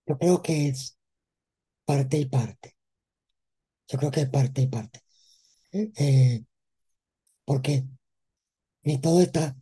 Yo 0.05 0.15
creo 0.17 0.41
que 0.43 0.67
es 0.67 0.95
parte 1.86 2.17
y 2.19 2.25
parte. 2.27 2.75
Yo 3.91 4.00
creo 4.00 4.12
que 4.12 4.21
es 4.21 4.29
parte 4.29 4.62
y 4.63 4.67
parte. 4.67 5.01
Eh, 5.74 6.43
porque 7.45 7.83
ni 8.83 9.00
todo 9.01 9.21
está 9.21 9.55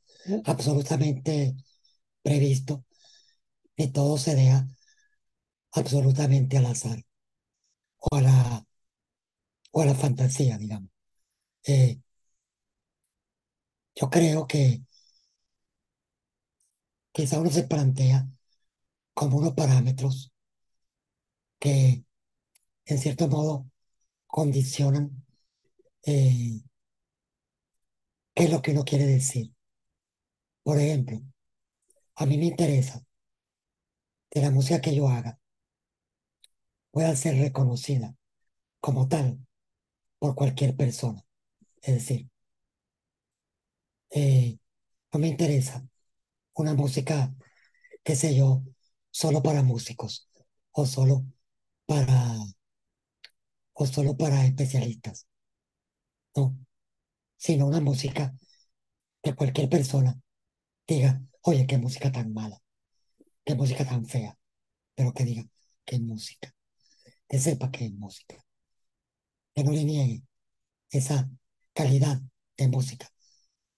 absolutamente 0.45 1.55
previsto, 2.24 2.86
ni 3.77 3.89
todo 3.91 4.17
se 4.19 4.36
deja 4.36 4.67
absolutamente 5.71 6.57
al 6.59 6.67
azar 6.67 7.03
o 8.12 8.15
a 8.17 8.21
la, 8.21 8.65
o 9.71 9.81
a 9.81 9.86
la 9.86 9.95
fantasía, 9.95 10.57
digamos. 10.57 10.89
Eh, 11.65 12.00
yo 13.95 14.09
creo 14.09 14.48
que 14.48 14.81
quizá 17.12 17.39
uno 17.39 17.51
se 17.51 17.63
plantea 17.67 18.27
como 19.15 19.38
unos 19.39 19.53
parámetros 19.55 20.31
que 21.59 22.03
en 22.86 23.00
cierto 23.00 23.27
modo 23.29 23.67
condicionan 24.29 25.12
eh, 26.05 26.62
qué 28.33 28.45
es 28.45 28.51
lo 28.51 28.62
que 28.63 28.71
uno 28.71 28.83
quiere 28.83 29.05
decir. 29.05 29.53
Por 30.63 30.77
ejemplo, 30.79 31.20
a 32.15 32.25
mí 32.25 32.37
me 32.37 32.46
interesa 32.48 33.03
que 34.31 34.42
la 34.42 34.50
música 34.51 34.81
que 34.81 34.96
yo 34.96 35.07
haga 35.07 35.39
pueda 36.92 37.15
ser 37.15 37.35
reconocida 37.37 38.15
como 38.81 39.07
tal 39.07 39.39
por 40.20 40.35
cualquier 40.35 40.75
persona. 40.77 41.25
Es 41.81 41.96
decir, 41.96 42.29
eh, 44.11 44.57
no 45.13 45.20
me 45.20 45.27
interesa 45.27 45.85
una 46.55 46.74
música, 46.75 47.33
qué 48.03 48.15
sé 48.15 48.35
yo, 48.35 48.63
solo 49.11 49.44
para 49.44 49.63
músicos 49.63 50.29
o 50.74 50.85
solo 50.85 51.25
para 51.87 52.37
o 53.81 53.83
solo 53.94 54.11
para 54.22 54.46
especialistas. 54.46 55.18
No, 56.35 56.57
sino 57.37 57.68
una 57.68 57.81
música 57.81 58.35
que 59.24 59.35
cualquier 59.35 59.70
persona 59.70 60.20
diga, 60.87 61.22
oye, 61.44 61.68
qué 61.68 61.77
música 61.79 62.11
tan 62.13 62.33
mala, 62.33 62.61
qué 63.46 63.55
música 63.55 63.85
tan 63.85 64.05
fea, 64.07 64.37
pero 64.96 65.13
que 65.13 65.25
diga, 65.25 65.46
qué 65.85 66.00
música, 66.00 66.53
que 67.29 67.39
sepa 67.39 67.72
que 67.72 67.85
es 67.87 67.94
música, 67.94 68.37
que 69.53 69.63
no 69.63 69.72
le 69.72 69.83
niegue 69.83 70.24
esa 70.92 71.29
calidad 71.74 72.22
de 72.57 72.68
música 72.70 73.09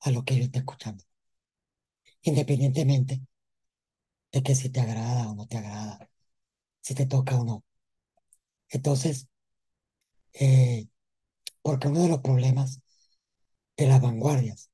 a 0.02 0.12
lo 0.12 0.26
que 0.26 0.38
yo 0.38 0.44
esté 0.46 0.60
escuchando, 0.60 1.04
independientemente 2.30 3.22
de 4.34 4.40
que 4.44 4.56
si 4.56 4.70
te 4.70 4.82
agrada 4.82 5.30
o 5.30 5.36
no 5.36 5.48
te 5.48 5.58
agrada, 5.58 6.10
si 6.82 6.96
te 6.96 7.06
toca 7.08 7.38
o 7.40 7.46
no. 7.46 7.64
Entonces, 8.70 9.28
eh, 10.34 10.88
porque 11.62 11.88
uno 11.88 12.04
de 12.04 12.10
los 12.10 12.20
problemas 12.22 12.82
de 13.78 13.88
las 13.88 14.02
vanguardias 14.02 14.72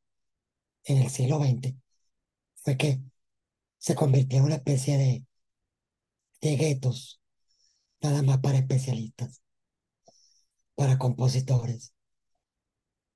en 0.86 0.98
el 1.00 1.10
siglo 1.10 1.40
XX 1.40 1.76
fue 2.56 2.78
que 2.78 3.02
se 3.78 3.96
convirtió 3.96 4.40
en 4.40 4.46
una 4.46 4.56
especie 4.56 4.98
de, 4.98 5.26
de 6.42 6.56
guetos, 6.56 7.22
nada 8.02 8.22
más 8.24 8.40
para 8.40 8.58
especialistas, 8.60 9.42
para 10.76 10.98
compositores, 10.98 11.94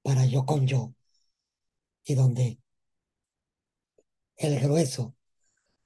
para 0.04 0.26
yo 0.26 0.46
con 0.46 0.68
yo, 0.68 0.94
y 2.04 2.16
donde 2.16 2.60
el 4.38 4.60
grueso 4.60 5.16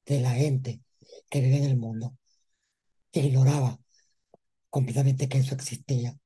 de 0.06 0.22
la 0.22 0.32
gente 0.32 0.82
que 1.30 1.42
vive 1.42 1.58
en 1.58 1.66
el 1.66 1.78
mundo 1.78 2.18
ignoraba 3.12 3.80
completamente 4.70 5.30
que 5.30 5.40
eso 5.40 5.56
existía. 5.56 6.18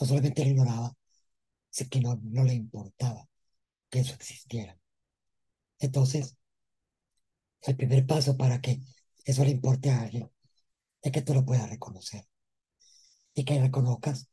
No 0.00 0.06
solamente 0.06 0.44
lo 0.44 0.50
ignoraba, 0.50 0.96
sino 1.70 1.90
que 1.90 2.00
no, 2.00 2.44
le 2.44 2.54
importaba 2.54 3.28
que 3.90 4.00
eso 4.00 4.14
existiera. 4.14 4.78
Entonces, 5.80 6.36
el 7.62 7.74
primer 7.76 8.06
paso 8.06 8.36
para 8.36 8.60
que 8.60 8.80
eso 9.24 9.44
le 9.44 9.50
importe 9.50 9.90
a 9.90 10.02
alguien 10.02 10.30
es 11.02 11.12
que 11.12 11.22
tú 11.22 11.34
lo 11.34 11.44
puedas 11.44 11.70
reconocer 11.70 12.26
y 13.34 13.44
que 13.44 13.60
reconozcas 13.60 14.28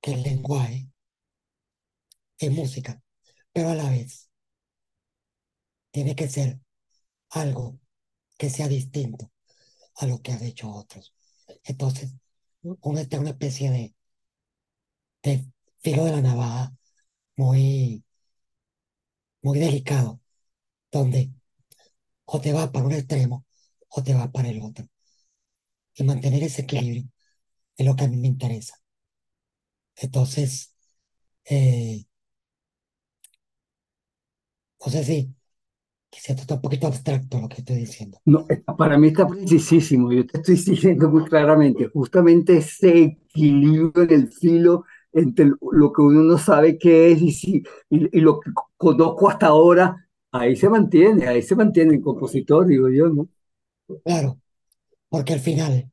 que 0.00 0.12
el 0.14 0.22
lenguaje 0.22 0.88
es 2.38 2.50
música, 2.50 3.02
pero 3.52 3.70
a 3.70 3.74
la 3.74 3.90
vez 3.90 4.30
tiene 5.90 6.14
que 6.14 6.28
ser 6.28 6.60
algo 7.30 7.80
que 8.38 8.50
sea 8.50 8.68
distinto 8.68 9.32
a 9.96 10.06
lo 10.06 10.22
que 10.22 10.32
han 10.32 10.44
hecho 10.44 10.70
otros. 10.70 11.14
Entonces, 11.64 12.14
una 12.62 13.02
especie 13.02 13.70
de, 13.72 13.95
de 15.26 15.44
filo 15.82 16.04
de 16.04 16.12
la 16.12 16.20
navaja 16.22 16.72
muy, 17.36 18.04
muy 19.42 19.58
delicado, 19.58 20.20
donde 20.92 21.32
o 22.26 22.40
te 22.40 22.52
va 22.52 22.72
para 22.72 22.86
un 22.86 22.92
extremo 22.92 23.46
o 23.90 24.02
te 24.02 24.14
va 24.14 24.30
para 24.32 24.48
el 24.50 24.62
otro. 24.62 24.86
Y 25.96 26.04
mantener 26.04 26.44
ese 26.44 26.62
equilibrio 26.62 27.08
es 27.76 27.86
lo 27.86 27.96
que 27.96 28.04
a 28.04 28.08
mí 28.08 28.16
me 28.18 28.28
interesa. 28.28 28.76
Entonces, 29.96 30.74
eh, 31.44 32.06
no 34.84 34.92
sé 34.92 35.04
si 35.04 35.34
quizá 36.10 36.32
esto 36.32 36.42
está 36.42 36.54
un 36.54 36.60
poquito 36.60 36.86
abstracto 36.86 37.40
lo 37.40 37.48
que 37.48 37.58
estoy 37.58 37.76
diciendo. 37.76 38.20
No, 38.24 38.46
para 38.78 38.98
mí 38.98 39.08
está 39.08 39.26
precisísimo. 39.26 40.12
Yo 40.12 40.26
te 40.26 40.38
estoy 40.38 40.56
diciendo 40.74 41.10
muy 41.10 41.24
claramente, 41.24 41.88
justamente 41.88 42.58
ese 42.58 43.02
equilibrio 43.02 44.04
en 44.04 44.12
el 44.12 44.28
filo 44.32 44.84
entre 45.12 45.46
lo 45.46 45.92
que 45.92 46.02
uno 46.02 46.22
no 46.22 46.38
sabe 46.38 46.78
qué 46.78 47.12
es 47.12 47.22
y, 47.22 47.32
si, 47.32 47.62
y, 47.90 48.18
y 48.18 48.20
lo 48.20 48.40
que 48.40 48.50
conozco 48.76 49.28
hasta 49.30 49.46
ahora, 49.48 50.08
ahí 50.32 50.56
se 50.56 50.68
mantiene, 50.68 51.26
ahí 51.28 51.42
se 51.42 51.56
mantiene 51.56 51.94
el 51.94 52.02
compositor, 52.02 52.66
digo 52.66 52.88
yo, 52.90 53.08
¿no? 53.08 53.28
Claro, 54.04 54.40
porque 55.10 55.34
al 55.34 55.40
final, 55.40 55.90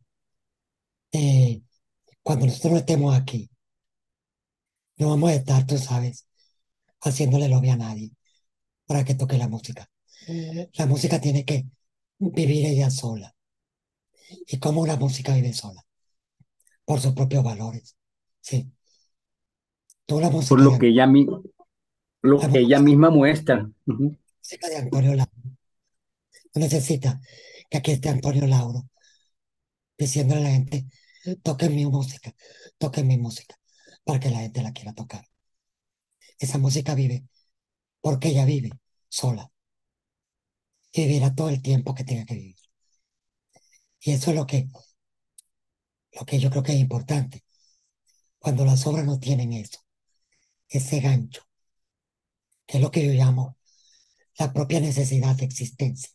eh, 1.14 1.62
cuando 2.24 2.46
nosotros 2.48 2.76
estemos 2.80 3.16
aquí, 3.16 3.50
no 4.98 5.10
vamos 5.10 5.30
a 5.30 5.36
estar, 5.36 5.66
tú 5.68 5.78
sabes, 5.78 6.28
haciéndole 7.02 7.50
lobby 7.50 7.70
a 7.70 7.78
nadie 7.78 8.12
para 8.88 9.06
que 9.06 9.16
toque 9.16 9.38
la 9.40 9.50
música. 9.50 9.90
La 10.74 10.86
música 10.86 11.20
tiene 11.22 11.46
que 11.46 11.66
vivir 12.20 12.66
ella 12.68 12.90
sola. 12.92 13.34
¿Y 14.48 14.58
cómo 14.60 14.86
la 14.88 14.96
música 14.96 15.34
vive 15.36 15.54
sola? 15.54 15.84
Por 16.86 17.02
sus 17.02 17.14
propios 17.14 17.44
valores. 17.44 17.96
Sí. 18.42 18.72
Tú 20.06 20.20
la 20.20 20.30
música 20.30 20.50
Por 20.50 20.62
lo 20.62 20.78
que 20.80 20.88
ella, 20.90 21.08
mi- 21.08 21.26
lo 22.22 22.38
la 22.40 22.50
que 22.52 22.60
ella 22.60 22.80
misma 22.80 23.10
muestra. 23.10 23.70
Música 23.86 24.68
de 24.70 24.78
Antonio 24.78 25.16
Lauro 25.16 25.32
no 26.56 26.62
necesita 26.62 27.20
que 27.70 27.78
aquí 27.78 27.92
esté 27.92 28.10
Antonio 28.10 28.46
Lauro 28.48 28.88
diciéndole 29.98 30.42
a 30.42 30.44
la 30.44 30.50
gente, 30.52 30.86
toquen 31.44 31.76
mi 31.76 31.86
música, 31.86 32.34
toquen 32.78 33.08
mi 33.08 33.18
música, 33.18 33.56
para 34.04 34.20
que 34.20 34.30
la 34.30 34.40
gente 34.40 34.62
la 34.62 34.74
quiera 34.74 34.94
tocar. 34.94 35.26
Esa 36.38 36.58
música 36.60 36.94
vive 36.96 37.26
porque 38.02 38.30
ella 38.30 38.46
vive 38.46 38.72
sola 39.10 39.50
y 40.92 41.02
vivirá 41.08 41.34
todo 41.36 41.50
el 41.50 41.62
tiempo 41.62 41.94
que 41.96 42.04
tenga 42.04 42.26
que 42.26 42.36
vivir. 42.36 42.56
Y 44.02 44.12
eso 44.12 44.32
es 44.32 44.36
lo 44.36 44.46
que, 44.46 44.70
lo 46.14 46.26
que 46.26 46.40
yo 46.40 46.50
creo 46.50 46.64
que 46.64 46.74
es 46.74 46.80
importante. 46.80 47.44
Cuando 48.40 48.66
las 48.66 48.86
obras 48.88 49.06
no 49.06 49.20
tienen 49.20 49.54
eso, 49.54 49.80
ese 50.80 51.00
gancho, 51.00 51.44
que 52.66 52.78
es 52.78 52.84
lo 52.84 52.92
que 52.92 53.06
yo 53.06 53.14
llamo 53.14 53.58
la 54.40 54.54
propia 54.54 54.80
necesidad 54.82 55.36
de 55.38 55.46
existencia 55.46 56.10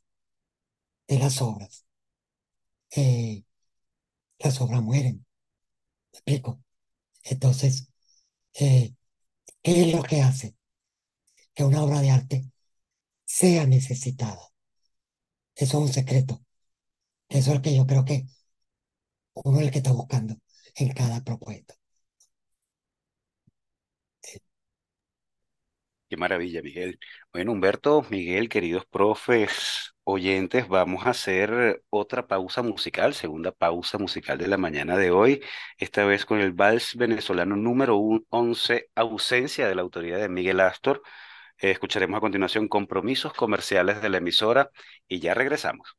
de 1.09 1.19
las 1.19 1.43
obras, 1.43 1.85
las 4.39 4.61
obras 4.61 4.83
mueren. 4.83 5.25
¿Me 6.13 6.19
explico? 6.19 6.63
Entonces, 7.25 7.89
eh, 8.55 8.95
¿qué 9.63 9.83
es 9.83 9.95
lo 9.95 10.03
que 10.05 10.23
hace 10.23 10.57
que 11.55 11.63
una 11.65 11.83
obra 11.83 12.01
de 12.01 12.11
arte 12.11 12.51
sea 13.27 13.67
necesitada? 13.67 14.41
Eso 15.55 15.77
es 15.79 15.85
un 15.89 15.93
secreto. 15.93 16.43
Eso 17.29 17.51
es 17.53 17.57
lo 17.57 17.63
que 17.63 17.77
yo 17.77 17.87
creo 17.87 18.05
que 18.07 18.27
uno 19.45 19.59
es 19.61 19.65
el 19.67 19.71
que 19.73 19.79
está 19.79 19.93
buscando 19.93 20.37
en 20.77 20.91
cada 20.93 21.25
propuesta. 21.25 21.75
Qué 26.09 26.17
maravilla, 26.17 26.63
Miguel. 26.63 26.99
Bueno, 27.35 27.53
Humberto, 27.53 28.03
Miguel, 28.11 28.49
queridos 28.49 28.87
profes, 28.87 29.93
oyentes, 30.05 30.67
vamos 30.67 31.07
a 31.07 31.11
hacer 31.11 31.83
otra 31.91 32.27
pausa 32.27 32.63
musical, 32.63 33.13
segunda 33.13 33.53
pausa 33.53 33.99
musical 33.99 34.39
de 34.39 34.47
la 34.49 34.57
mañana 34.57 34.97
de 34.97 35.11
hoy, 35.11 35.43
esta 35.77 36.07
vez 36.07 36.25
con 36.25 36.39
el 36.41 36.53
vals 36.53 36.97
venezolano 36.97 37.57
número 37.57 37.97
un- 37.99 38.27
11, 38.31 38.89
ausencia 38.95 39.69
de 39.69 39.75
la 39.75 39.83
autoría 39.83 40.17
de 40.17 40.31
Miguel 40.31 40.61
Astor. 40.61 41.03
Eh, 41.59 41.73
escucharemos 41.73 42.19
a 42.19 42.21
continuación 42.21 42.69
compromisos 42.69 43.35
comerciales 43.35 44.03
de 44.03 44.11
la 44.11 44.19
emisora 44.19 44.71
y 45.09 45.21
ya 45.21 45.35
regresamos. 45.35 45.97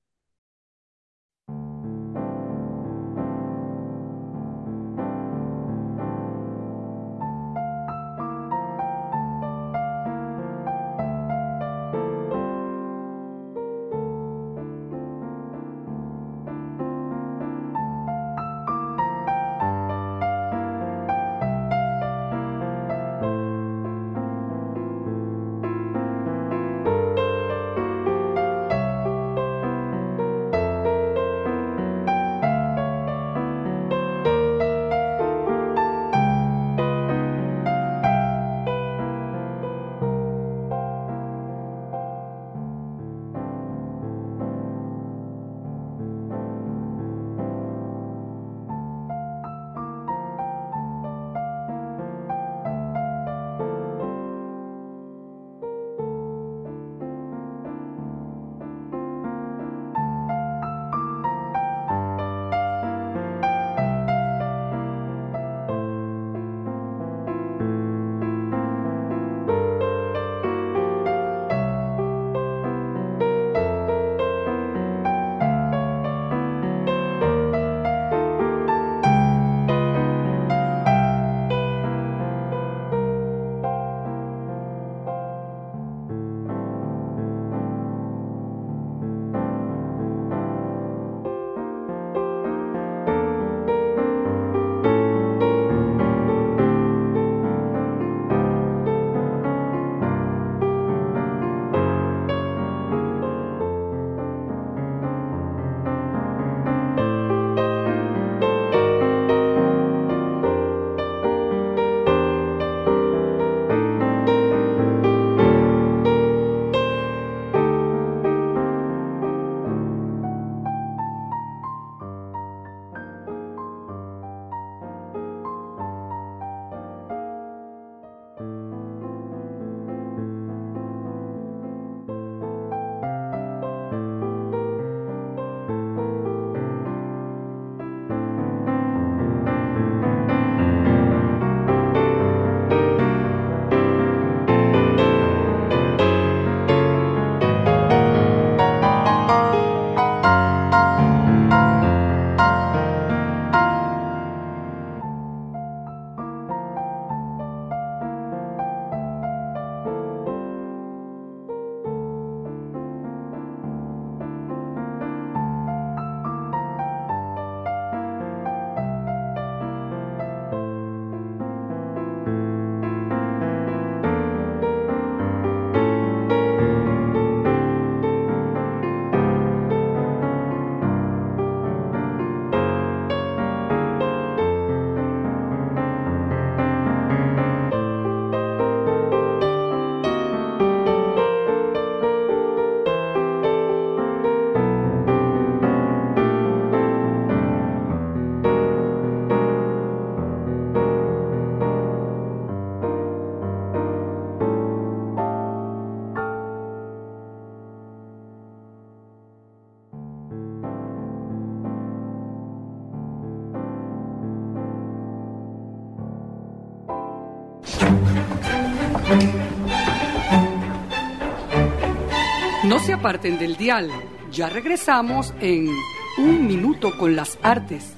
Aparten 222.99 223.39
del 223.39 223.55
dial. 223.55 223.89
Ya 224.29 224.49
regresamos 224.49 225.33
en 225.39 225.69
Un 226.17 226.45
Minuto 226.45 226.97
con 226.97 227.15
las 227.15 227.39
Artes. 227.41 227.95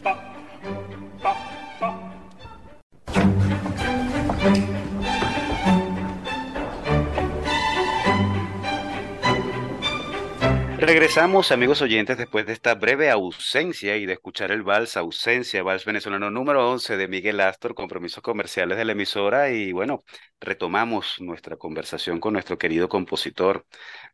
Regresamos, 10.82 11.52
amigos 11.52 11.82
oyentes, 11.82 12.18
después 12.18 12.46
de 12.46 12.54
esta 12.54 12.76
breve 12.76 13.12
ausencia 13.12 13.98
y 13.98 14.06
de 14.06 14.14
escuchar 14.14 14.52
el 14.52 14.64
vals 14.64 14.98
Ausencia, 14.98 15.62
vals 15.62 15.86
venezolano 15.86 16.32
número 16.32 16.70
11 16.70 16.98
de 16.98 17.08
Miguel 17.08 17.40
Astor, 17.40 17.76
compromisos 17.76 18.22
comerciales 18.22 18.78
de 18.78 18.86
la 18.86 18.92
emisora. 18.94 19.52
Y 19.52 19.72
bueno, 19.72 20.04
retomamos 20.40 21.22
nuestra 21.22 21.56
conversación 21.56 22.20
con 22.20 22.34
nuestro 22.34 22.58
querido 22.58 22.90
compositor. 22.90 23.66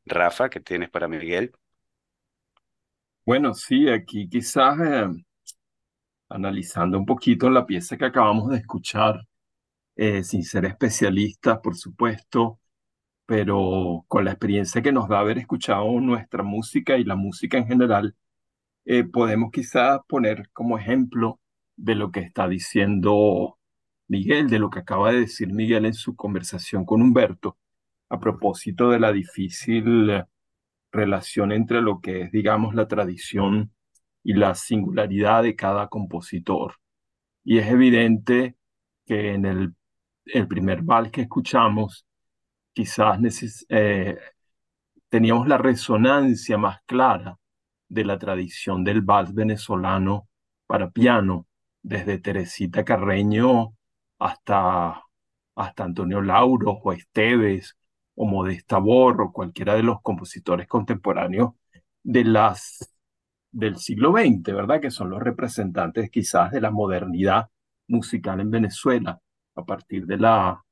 Rafa, 0.10 0.50
¿qué 0.50 0.60
tienes 0.60 0.90
para 0.90 1.08
Miguel? 1.08 1.52
Bueno, 3.26 3.54
sí, 3.54 3.88
aquí 3.90 4.28
quizás 4.30 4.80
eh, 4.80 5.08
analizando 6.30 6.98
un 6.98 7.06
poquito 7.06 7.50
la 7.50 7.66
pieza 7.66 7.98
que 7.98 8.06
acabamos 8.06 8.50
de 8.50 8.58
escuchar, 8.58 9.28
eh, 9.96 10.24
sin 10.24 10.44
ser 10.44 10.66
especialistas, 10.66 11.60
por 11.60 11.78
supuesto 11.78 12.60
pero 13.28 14.06
con 14.08 14.26
la 14.26 14.32
experiencia 14.32 14.82
que 14.82 14.92
nos 14.94 15.10
da 15.10 15.20
haber 15.20 15.38
escuchado 15.40 16.00
nuestra 16.02 16.44
música 16.44 16.98
y 16.98 17.04
la 17.06 17.16
música 17.16 17.58
en 17.58 17.68
general, 17.68 18.16
eh, 18.86 19.04
podemos 19.06 19.52
quizás 19.52 20.00
poner 20.08 20.50
como 20.54 20.78
ejemplo 20.80 21.40
de 21.78 21.96
lo 21.96 22.12
que 22.12 22.22
está 22.22 22.48
diciendo 22.50 23.60
Miguel, 24.08 24.50
de 24.50 24.60
lo 24.60 24.70
que 24.72 24.80
acaba 24.80 25.12
de 25.12 25.22
decir 25.22 25.54
Miguel 25.54 25.86
en 25.86 25.94
su 25.96 26.16
conversación 26.16 26.86
con 26.86 27.02
Humberto, 27.02 27.58
a 28.10 28.20
propósito 28.20 28.90
de 28.90 29.00
la 29.00 29.12
difícil 29.12 30.24
relación 30.92 31.52
entre 31.52 31.82
lo 31.82 32.00
que 32.02 32.22
es, 32.22 32.32
digamos, 32.32 32.76
la 32.76 32.88
tradición 32.88 33.72
y 34.24 34.34
la 34.34 34.56
singularidad 34.56 35.44
de 35.44 35.56
cada 35.56 35.88
compositor. 35.88 36.76
Y 37.44 37.60
es 37.60 37.68
evidente 37.68 38.58
que 39.06 39.34
en 39.34 39.46
el, 39.46 39.76
primer 40.48 40.82
vals 40.82 41.12
que 41.12 41.22
escuchamos, 41.22 42.06
quizás 42.74 43.20
eh, 43.70 44.18
teníamos 45.10 45.48
la 45.48 45.58
resonancia 45.58 46.58
más 46.58 46.80
clara 46.86 47.38
de 47.88 48.06
la 48.06 48.18
tradición 48.18 48.84
del 48.84 49.02
vals 49.02 49.34
venezolano 49.34 50.28
para 50.68 50.92
piano, 50.92 51.48
desde 51.82 52.20
Teresita 52.20 52.84
Carreño 52.84 53.74
hasta, 54.20 55.04
hasta 55.56 55.84
Antonio 55.86 56.22
Lauro 56.22 56.72
o 56.84 56.92
Esteves 56.92 57.78
o 58.18 58.26
Modesta 58.26 58.80
Borro, 58.80 59.32
cualquiera 59.32 59.76
de 59.76 59.84
los 59.84 60.02
compositores 60.02 60.68
contemporáneos 60.68 61.54
de 62.04 62.24
las, 62.26 62.96
del 63.52 63.78
siglo 63.78 64.12
XX, 64.12 64.44
¿verdad? 64.56 64.82
Que 64.82 64.92
son 64.92 65.12
los 65.12 65.22
representantes 65.22 66.10
quizás 66.10 66.52
de 66.52 66.62
la 66.62 66.72
modernidad 66.72 67.50
musical 67.88 68.40
en 68.42 68.50
Venezuela 68.50 69.20
a 69.56 69.66
partir 69.66 70.08
de 70.08 70.18
la, 70.18 70.64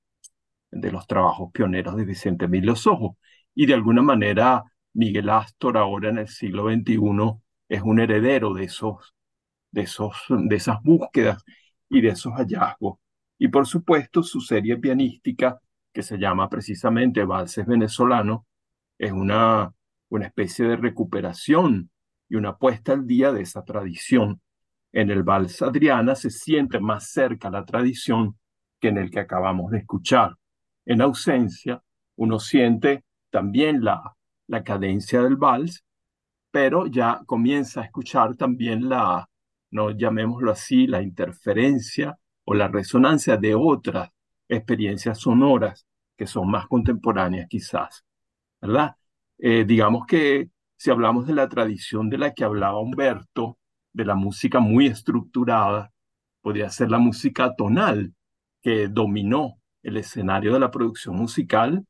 de 0.72 0.92
los 0.92 1.06
trabajos 1.06 1.52
pioneros 1.52 1.96
de 1.96 2.06
Vicente 2.06 2.46
Emilio 2.46 2.76
Sojo. 2.76 3.18
Y 3.54 3.68
de 3.68 3.76
alguna 3.76 4.02
manera, 4.02 4.64
Miguel 4.94 5.30
Astor 5.30 5.78
ahora 5.78 6.10
en 6.10 6.18
el 6.20 6.28
siglo 6.28 6.70
XXI 6.72 6.98
es 7.70 7.82
un 7.84 8.00
heredero 8.00 8.54
de, 8.56 8.64
esos, 8.64 9.14
de, 9.72 9.84
esos, 9.84 10.16
de 10.30 10.56
esas 10.56 10.82
búsquedas 10.82 11.44
y 11.90 12.02
de 12.02 12.10
esos 12.10 12.34
hallazgos. 12.34 12.98
Y 13.38 13.50
por 13.50 13.68
supuesto, 13.68 14.24
su 14.24 14.42
serie 14.42 14.78
pianística, 14.78 15.60
que 15.96 16.04
se 16.04 16.18
llama 16.18 16.50
precisamente 16.50 17.24
Valses 17.24 17.66
Venezolanos, 17.66 18.42
es 19.00 19.14
una, 19.14 19.74
una 20.10 20.26
especie 20.26 20.68
de 20.68 20.76
recuperación 20.76 21.90
y 22.28 22.36
una 22.36 22.58
puesta 22.58 22.92
al 22.92 23.08
día 23.08 23.32
de 23.32 23.42
esa 23.42 23.64
tradición. 23.64 24.42
En 24.92 25.10
el 25.10 25.24
Vals 25.24 25.62
Adriana 25.62 26.16
se 26.16 26.30
siente 26.30 26.82
más 26.82 27.12
cerca 27.12 27.50
la 27.50 27.64
tradición 27.64 28.38
que 28.82 28.90
en 28.90 28.98
el 28.98 29.10
que 29.10 29.22
acabamos 29.22 29.72
de 29.72 29.78
escuchar 29.78 30.36
en 30.86 31.02
ausencia, 31.02 31.82
uno 32.18 32.40
siente 32.40 33.06
también 33.30 33.82
la, 33.82 34.18
la 34.48 34.64
cadencia 34.66 35.22
del 35.24 35.38
vals, 35.38 35.86
pero 36.52 36.88
ya 36.88 37.22
comienza 37.26 37.82
a 37.82 37.86
escuchar 37.86 38.36
también 38.36 38.90
la, 38.90 39.30
no 39.72 39.92
llamémoslo 39.92 40.52
así, 40.52 40.88
la 40.88 41.02
interferencia 41.02 42.18
o 42.44 42.54
la 42.54 42.68
resonancia 42.68 43.38
de 43.38 43.56
otras 43.56 44.10
experiencias 44.48 45.20
sonoras 45.20 45.86
que 46.18 46.28
son 46.28 46.50
más 46.50 46.68
contemporáneas 46.68 47.48
quizás, 47.50 48.06
¿verdad? 48.62 48.96
Eh, 49.38 49.66
digamos 49.66 50.06
que 50.06 50.50
si 50.78 50.92
hablamos 50.92 51.28
de 51.28 51.34
la 51.34 51.50
tradición 51.50 52.10
de 52.10 52.18
la 52.18 52.34
que 52.34 52.44
hablaba 52.44 52.80
Humberto, 52.80 53.58
de 53.94 54.06
la 54.06 54.16
música 54.16 54.60
muy 54.60 54.88
estructurada, 54.88 55.92
podría 56.42 56.70
ser 56.70 56.92
la 56.92 57.00
música 57.00 57.56
tonal 57.56 58.14
que 58.62 58.88
dominó 58.88 59.60
el 59.84 59.98
escenario 59.98 60.54
de 60.54 60.60
la 60.60 60.72
producción 60.72 61.16
musical 61.16 61.86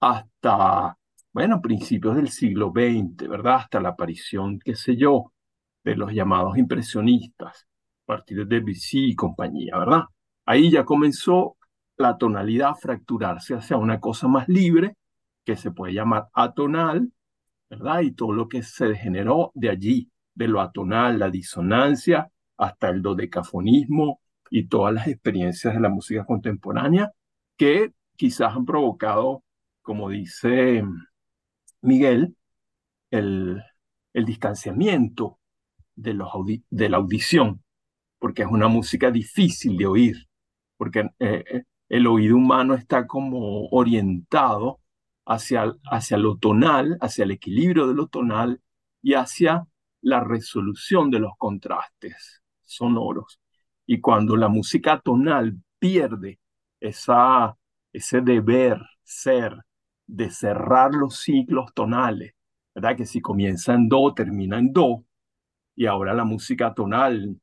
hasta, 0.00 0.96
bueno, 1.32 1.60
principios 1.60 2.16
del 2.16 2.28
siglo 2.28 2.72
XX, 2.74 3.28
¿verdad? 3.28 3.56
Hasta 3.56 3.80
la 3.80 3.90
aparición, 3.90 4.58
qué 4.58 4.74
sé 4.74 4.96
yo, 4.96 5.32
de 5.84 5.96
los 5.96 6.12
llamados 6.12 6.58
impresionistas, 6.58 7.66
a 8.04 8.06
partir 8.06 8.38
de 8.46 8.56
Debussy 8.56 9.10
y 9.10 9.14
compañía, 9.14 9.78
¿verdad? 9.78 10.04
Ahí 10.46 10.70
ya 10.70 10.84
comenzó 10.84 11.57
la 11.98 12.16
tonalidad 12.16 12.74
fracturarse 12.76 13.54
hacia 13.54 13.76
una 13.76 14.00
cosa 14.00 14.28
más 14.28 14.48
libre, 14.48 14.96
que 15.44 15.56
se 15.56 15.70
puede 15.70 15.94
llamar 15.94 16.28
atonal, 16.32 17.12
¿verdad? 17.68 18.00
Y 18.00 18.12
todo 18.12 18.32
lo 18.32 18.48
que 18.48 18.62
se 18.62 18.86
degeneró 18.86 19.50
de 19.54 19.70
allí, 19.70 20.10
de 20.34 20.48
lo 20.48 20.60
atonal, 20.60 21.18
la 21.18 21.30
disonancia, 21.30 22.30
hasta 22.56 22.88
el 22.90 23.02
dodecafonismo 23.02 24.20
y 24.50 24.68
todas 24.68 24.94
las 24.94 25.08
experiencias 25.08 25.74
de 25.74 25.80
la 25.80 25.88
música 25.88 26.24
contemporánea, 26.24 27.10
que 27.56 27.92
quizás 28.16 28.54
han 28.54 28.64
provocado, 28.64 29.42
como 29.82 30.08
dice 30.10 30.84
Miguel, 31.82 32.36
el, 33.10 33.62
el 34.12 34.24
distanciamiento 34.24 35.38
de 35.94 36.14
la 36.14 36.96
audición, 36.96 37.62
porque 38.18 38.42
es 38.42 38.48
una 38.48 38.68
música 38.68 39.10
difícil 39.10 39.76
de 39.76 39.86
oír, 39.86 40.28
porque 40.76 41.00
eh, 41.18 41.44
eh, 41.50 41.64
el 41.88 42.06
oído 42.06 42.36
humano 42.36 42.74
está 42.74 43.06
como 43.06 43.68
orientado 43.68 44.80
hacia, 45.26 45.74
hacia 45.90 46.16
lo 46.18 46.36
tonal, 46.38 46.98
hacia 47.00 47.24
el 47.24 47.32
equilibrio 47.32 47.86
de 47.86 47.94
lo 47.94 48.08
tonal 48.08 48.60
y 49.02 49.14
hacia 49.14 49.66
la 50.00 50.20
resolución 50.20 51.10
de 51.10 51.20
los 51.20 51.32
contrastes 51.38 52.42
sonoros. 52.64 53.40
Y 53.86 54.00
cuando 54.00 54.36
la 54.36 54.48
música 54.48 55.00
tonal 55.00 55.56
pierde 55.78 56.40
esa, 56.80 57.56
ese 57.92 58.20
deber 58.20 58.80
ser 59.02 59.56
de 60.06 60.30
cerrar 60.30 60.94
los 60.94 61.20
ciclos 61.20 61.72
tonales, 61.74 62.34
¿verdad? 62.74 62.96
Que 62.96 63.06
si 63.06 63.20
comienza 63.20 63.74
en 63.74 63.88
do, 63.88 64.14
termina 64.14 64.58
en 64.58 64.72
do, 64.72 65.04
y 65.74 65.86
ahora 65.86 66.14
la 66.14 66.24
música 66.24 66.74
tonal 66.74 67.40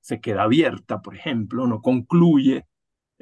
se 0.00 0.20
queda 0.20 0.42
abierta, 0.42 1.00
por 1.00 1.14
ejemplo, 1.16 1.66
no 1.66 1.80
concluye 1.80 2.66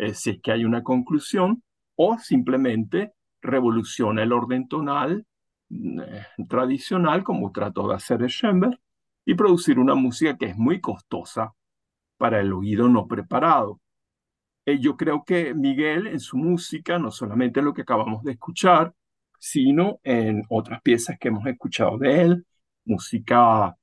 eh, 0.01 0.15
si 0.15 0.31
es 0.31 0.41
que 0.41 0.51
hay 0.51 0.65
una 0.65 0.83
conclusión, 0.83 1.63
o 1.95 2.17
simplemente 2.19 3.13
revoluciona 3.43 4.23
el 4.23 4.33
orden 4.33 4.67
tonal 4.67 5.27
eh, 5.71 6.27
tradicional, 6.49 7.23
como 7.23 7.53
trató 7.53 7.87
de 7.89 7.97
hacer 7.97 8.23
Schoenberg, 8.27 8.81
y 9.27 9.35
producir 9.35 9.79
una 9.79 9.95
música 9.95 10.39
que 10.39 10.47
es 10.47 10.57
muy 10.57 10.81
costosa 10.81 11.53
para 12.17 12.41
el 12.41 12.53
oído 12.55 12.89
no 12.89 13.07
preparado. 13.07 13.79
Eh, 14.65 14.79
yo 14.81 14.97
creo 14.97 15.23
que 15.23 15.53
Miguel 15.53 16.07
en 16.07 16.21
su 16.21 16.39
música, 16.39 16.99
no 16.99 17.11
solamente 17.11 17.61
lo 17.61 17.75
que 17.75 17.83
acabamos 17.83 18.25
de 18.25 18.33
escuchar, 18.33 18.95
sino 19.39 20.01
en 20.03 20.45
otras 20.49 20.81
piezas 20.81 21.19
que 21.19 21.29
hemos 21.29 21.47
escuchado 21.47 21.99
de 21.99 22.23
él, 22.23 22.47
música, 22.87 23.77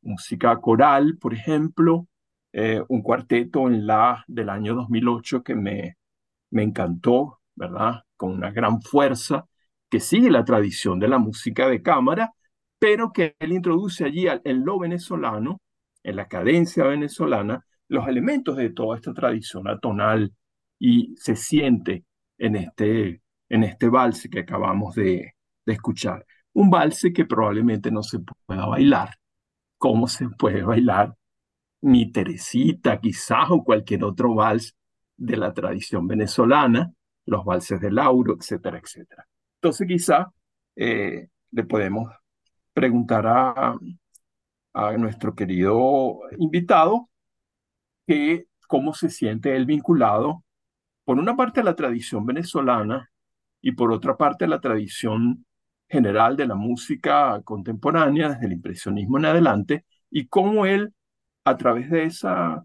música 0.00 0.56
coral, 0.60 1.18
por 1.18 1.34
ejemplo, 1.34 2.08
eh, 2.52 2.82
un 2.88 3.02
cuarteto 3.02 3.66
en 3.68 3.86
la 3.86 4.24
del 4.28 4.48
año 4.50 4.74
2008 4.74 5.42
que 5.42 5.54
me, 5.54 5.96
me 6.50 6.62
encantó, 6.62 7.40
¿verdad? 7.54 8.04
Con 8.16 8.32
una 8.32 8.50
gran 8.50 8.82
fuerza, 8.82 9.46
que 9.90 10.00
sigue 10.00 10.30
la 10.30 10.44
tradición 10.44 10.98
de 10.98 11.08
la 11.08 11.18
música 11.18 11.68
de 11.68 11.82
cámara, 11.82 12.32
pero 12.78 13.12
que 13.12 13.36
él 13.38 13.52
introduce 13.52 14.04
allí 14.04 14.26
en 14.44 14.64
lo 14.64 14.78
venezolano, 14.78 15.60
en 16.02 16.16
la 16.16 16.28
cadencia 16.28 16.84
venezolana, 16.84 17.64
los 17.88 18.08
elementos 18.08 18.56
de 18.56 18.70
toda 18.70 18.96
esta 18.96 19.12
tradición 19.14 19.68
atonal 19.68 20.32
y 20.78 21.14
se 21.16 21.36
siente 21.36 22.04
en 22.38 22.56
este, 22.56 23.22
en 23.48 23.64
este 23.64 23.88
valse 23.88 24.28
que 24.30 24.40
acabamos 24.40 24.94
de, 24.94 25.34
de 25.66 25.72
escuchar. 25.72 26.26
Un 26.54 26.70
valse 26.70 27.12
que 27.12 27.24
probablemente 27.24 27.90
no 27.90 28.02
se 28.02 28.18
pueda 28.18 28.66
bailar, 28.66 29.10
como 29.78 30.08
se 30.08 30.28
puede 30.30 30.62
bailar 30.62 31.14
ni 31.82 32.10
Teresita 32.10 33.00
quizás 33.00 33.50
o 33.50 33.62
cualquier 33.62 34.04
otro 34.04 34.34
vals 34.34 34.76
de 35.16 35.36
la 35.36 35.52
tradición 35.52 36.06
venezolana, 36.06 36.92
los 37.26 37.44
valses 37.44 37.80
de 37.80 37.90
Lauro, 37.90 38.36
etcétera, 38.38 38.78
etcétera. 38.78 39.26
Entonces 39.56 39.86
quizá 39.86 40.32
eh, 40.74 41.28
le 41.50 41.64
podemos 41.64 42.10
preguntar 42.72 43.26
a, 43.26 43.76
a 44.74 44.92
nuestro 44.96 45.34
querido 45.34 46.20
invitado 46.38 47.08
que 48.06 48.46
cómo 48.66 48.94
se 48.94 49.10
siente 49.10 49.54
él 49.54 49.66
vinculado, 49.66 50.44
por 51.04 51.18
una 51.18 51.36
parte, 51.36 51.60
a 51.60 51.64
la 51.64 51.74
tradición 51.74 52.24
venezolana 52.24 53.10
y 53.60 53.72
por 53.72 53.92
otra 53.92 54.16
parte, 54.16 54.44
a 54.44 54.48
la 54.48 54.60
tradición 54.60 55.44
general 55.88 56.36
de 56.36 56.46
la 56.46 56.54
música 56.54 57.40
contemporánea, 57.44 58.30
desde 58.30 58.46
el 58.46 58.52
impresionismo 58.52 59.18
en 59.18 59.26
adelante, 59.26 59.84
y 60.10 60.26
cómo 60.28 60.64
él, 60.64 60.94
a 61.44 61.56
través 61.56 61.90
de 61.90 62.04
esa 62.04 62.64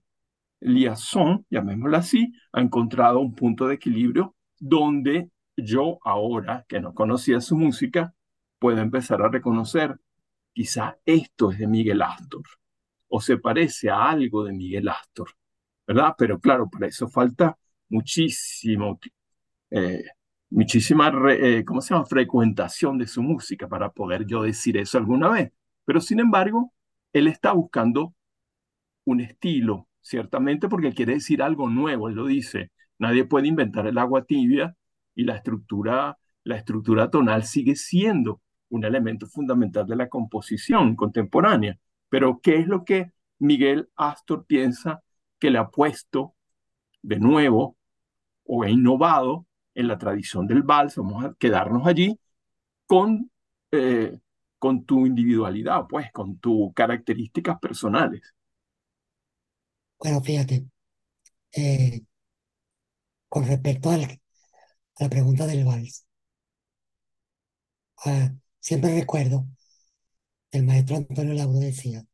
liazón, 0.60 1.46
llamémosla 1.50 2.00
así, 2.00 2.34
ha 2.52 2.62
encontrado 2.62 3.20
un 3.20 3.36
punto 3.36 3.68
de 3.68 3.76
equilibrio 3.76 4.36
donde 4.60 5.30
yo 5.56 6.00
ahora, 6.04 6.66
que 6.68 6.80
no 6.80 6.94
conocía 6.94 7.42
su 7.42 7.58
música, 7.58 8.14
puedo 8.60 8.80
empezar 8.82 9.22
a 9.22 9.30
reconocer, 9.30 10.00
quizá 10.54 10.98
esto 11.06 11.52
es 11.52 11.60
de 11.60 11.68
Miguel 11.68 12.02
Astor, 12.02 12.44
o 13.08 13.22
se 13.22 13.38
parece 13.38 13.90
a 13.90 14.10
algo 14.10 14.44
de 14.44 14.54
Miguel 14.54 14.90
Astor, 14.90 15.30
¿verdad? 15.86 16.16
Pero 16.18 16.40
claro, 16.40 16.70
para 16.70 16.88
eso 16.88 17.08
falta 17.08 17.58
muchísimo, 17.90 19.00
eh, 19.72 20.04
muchísima, 20.50 21.12
eh, 21.32 21.64
¿cómo 21.66 21.82
se 21.82 21.94
llama? 21.94 22.06
Frecuentación 22.06 22.98
de 22.98 23.08
su 23.08 23.22
música 23.24 23.68
para 23.68 23.92
poder 23.92 24.26
yo 24.26 24.44
decir 24.44 24.78
eso 24.78 24.98
alguna 24.98 25.30
vez. 25.30 25.52
Pero 25.86 26.02
sin 26.02 26.20
embargo, 26.20 26.74
él 27.14 27.28
está 27.28 27.54
buscando 27.54 28.14
un 29.08 29.22
estilo, 29.22 29.88
ciertamente 30.02 30.68
porque 30.68 30.94
quiere 30.94 31.14
decir 31.14 31.42
algo 31.42 31.70
nuevo, 31.70 32.10
él 32.10 32.16
lo 32.16 32.26
dice. 32.28 32.72
Nadie 33.00 33.24
puede 33.26 33.48
inventar 33.48 33.88
el 33.88 33.98
agua 33.98 34.26
tibia 34.26 34.76
y 35.16 35.24
la 35.24 35.36
estructura, 35.38 36.18
la 36.44 36.58
estructura 36.58 37.10
tonal 37.10 37.44
sigue 37.44 37.76
siendo 37.76 38.42
un 38.70 38.84
elemento 38.84 39.26
fundamental 39.28 39.88
de 39.88 39.96
la 39.96 40.10
composición 40.10 40.96
contemporánea. 40.96 41.80
Pero, 42.10 42.40
¿qué 42.44 42.58
es 42.58 42.68
lo 42.68 42.84
que 42.84 43.12
Miguel 43.40 43.90
Astor 43.96 44.46
piensa 44.46 45.02
que 45.40 45.52
le 45.52 45.60
ha 45.60 45.70
puesto 45.70 46.36
de 47.02 47.20
nuevo 47.20 47.78
o 48.44 48.64
ha 48.64 48.70
innovado 48.70 49.46
en 49.74 49.88
la 49.88 49.98
tradición 49.98 50.48
del 50.48 50.64
vals? 50.64 50.98
Vamos 50.98 51.24
a 51.24 51.34
quedarnos 51.40 51.88
allí 51.88 52.20
con, 52.86 53.32
eh, 53.72 54.20
con 54.60 54.84
tu 54.86 55.06
individualidad, 55.06 55.86
pues, 55.88 56.12
con 56.12 56.40
tus 56.40 56.74
características 56.74 57.58
personales. 57.60 58.34
Bueno, 60.00 60.22
fíjate, 60.22 60.66
eh, 61.54 62.04
con 63.30 63.46
respecto 63.48 63.90
a 63.90 63.98
la 63.98 65.10
pregunta 65.10 65.48
del 65.48 65.66
vals, 65.66 66.06
ah, 68.06 68.34
siempre 68.60 68.96
recuerdo, 68.96 69.46
el 70.52 70.64
maestro 70.66 70.98
Antonio 70.98 71.34
Lauro 71.34 71.58
decía, 71.60 72.06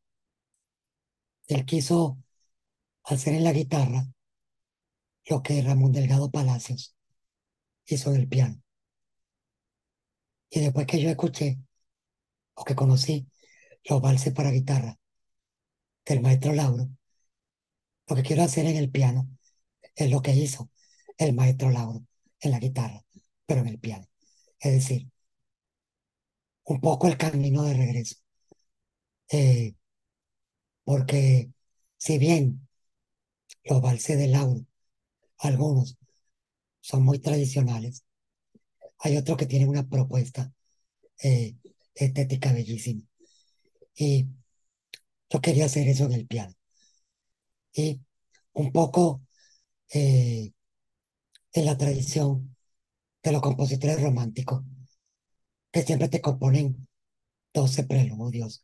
él 1.48 1.64
quiso 1.64 2.18
hacer 3.04 3.34
en 3.34 3.44
la 3.44 3.52
guitarra 3.52 4.06
lo 5.26 5.42
que 5.42 5.60
Ramón 5.60 5.92
Delgado 5.92 6.30
Palacios 6.30 6.96
hizo 7.86 8.10
en 8.14 8.20
el 8.22 8.28
piano. 8.28 8.62
Y 10.50 10.60
después 10.60 10.86
que 10.86 11.00
yo 11.02 11.10
escuché 11.10 11.58
o 12.54 12.64
que 12.64 12.74
conocí 12.76 13.26
los 13.88 14.00
valses 14.02 14.34
para 14.34 14.50
guitarra 14.52 14.98
del 16.06 16.22
maestro 16.22 16.54
Lauro, 16.54 16.88
lo 18.08 18.16
que 18.16 18.22
quiero 18.22 18.42
hacer 18.42 18.66
en 18.66 18.76
el 18.76 18.90
piano 18.90 19.28
es 19.96 20.10
lo 20.10 20.22
que 20.22 20.34
hizo 20.34 20.70
el 21.18 21.34
maestro 21.34 21.70
Lauro 21.70 22.04
en 22.40 22.50
la 22.50 22.58
guitarra, 22.60 23.04
pero 23.46 23.60
en 23.62 23.68
el 23.68 23.78
piano. 23.78 24.06
Es 24.60 24.72
decir, 24.72 25.08
un 26.64 26.80
poco 26.80 27.08
el 27.08 27.16
camino 27.16 27.62
de 27.62 27.74
regreso. 27.74 28.16
Eh, 29.30 29.74
porque 30.84 31.50
si 31.96 32.18
bien 32.18 32.68
los 33.64 33.80
valses 33.82 34.18
de 34.18 34.28
Lauro, 34.28 34.64
algunos 35.38 35.96
son 36.80 37.04
muy 37.04 37.18
tradicionales, 37.20 38.04
hay 38.98 39.16
otros 39.16 39.38
que 39.38 39.46
tienen 39.46 39.68
una 39.68 39.88
propuesta 39.88 40.52
eh, 41.22 41.56
estética 41.94 42.52
bellísima. 42.52 43.02
Y 43.96 44.28
yo 45.30 45.40
quería 45.40 45.66
hacer 45.66 45.88
eso 45.88 46.04
en 46.06 46.12
el 46.12 46.26
piano. 46.26 46.54
Y 47.74 48.00
un 48.52 48.72
poco 48.72 49.22
eh, 49.92 50.52
en 51.52 51.64
la 51.66 51.76
tradición 51.76 52.56
de 53.22 53.32
los 53.32 53.42
compositores 53.42 54.02
románticos, 54.02 54.64
que 55.72 55.82
siempre 55.82 56.08
te 56.08 56.20
componen 56.20 56.86
12 57.52 57.84
preludios 57.84 58.62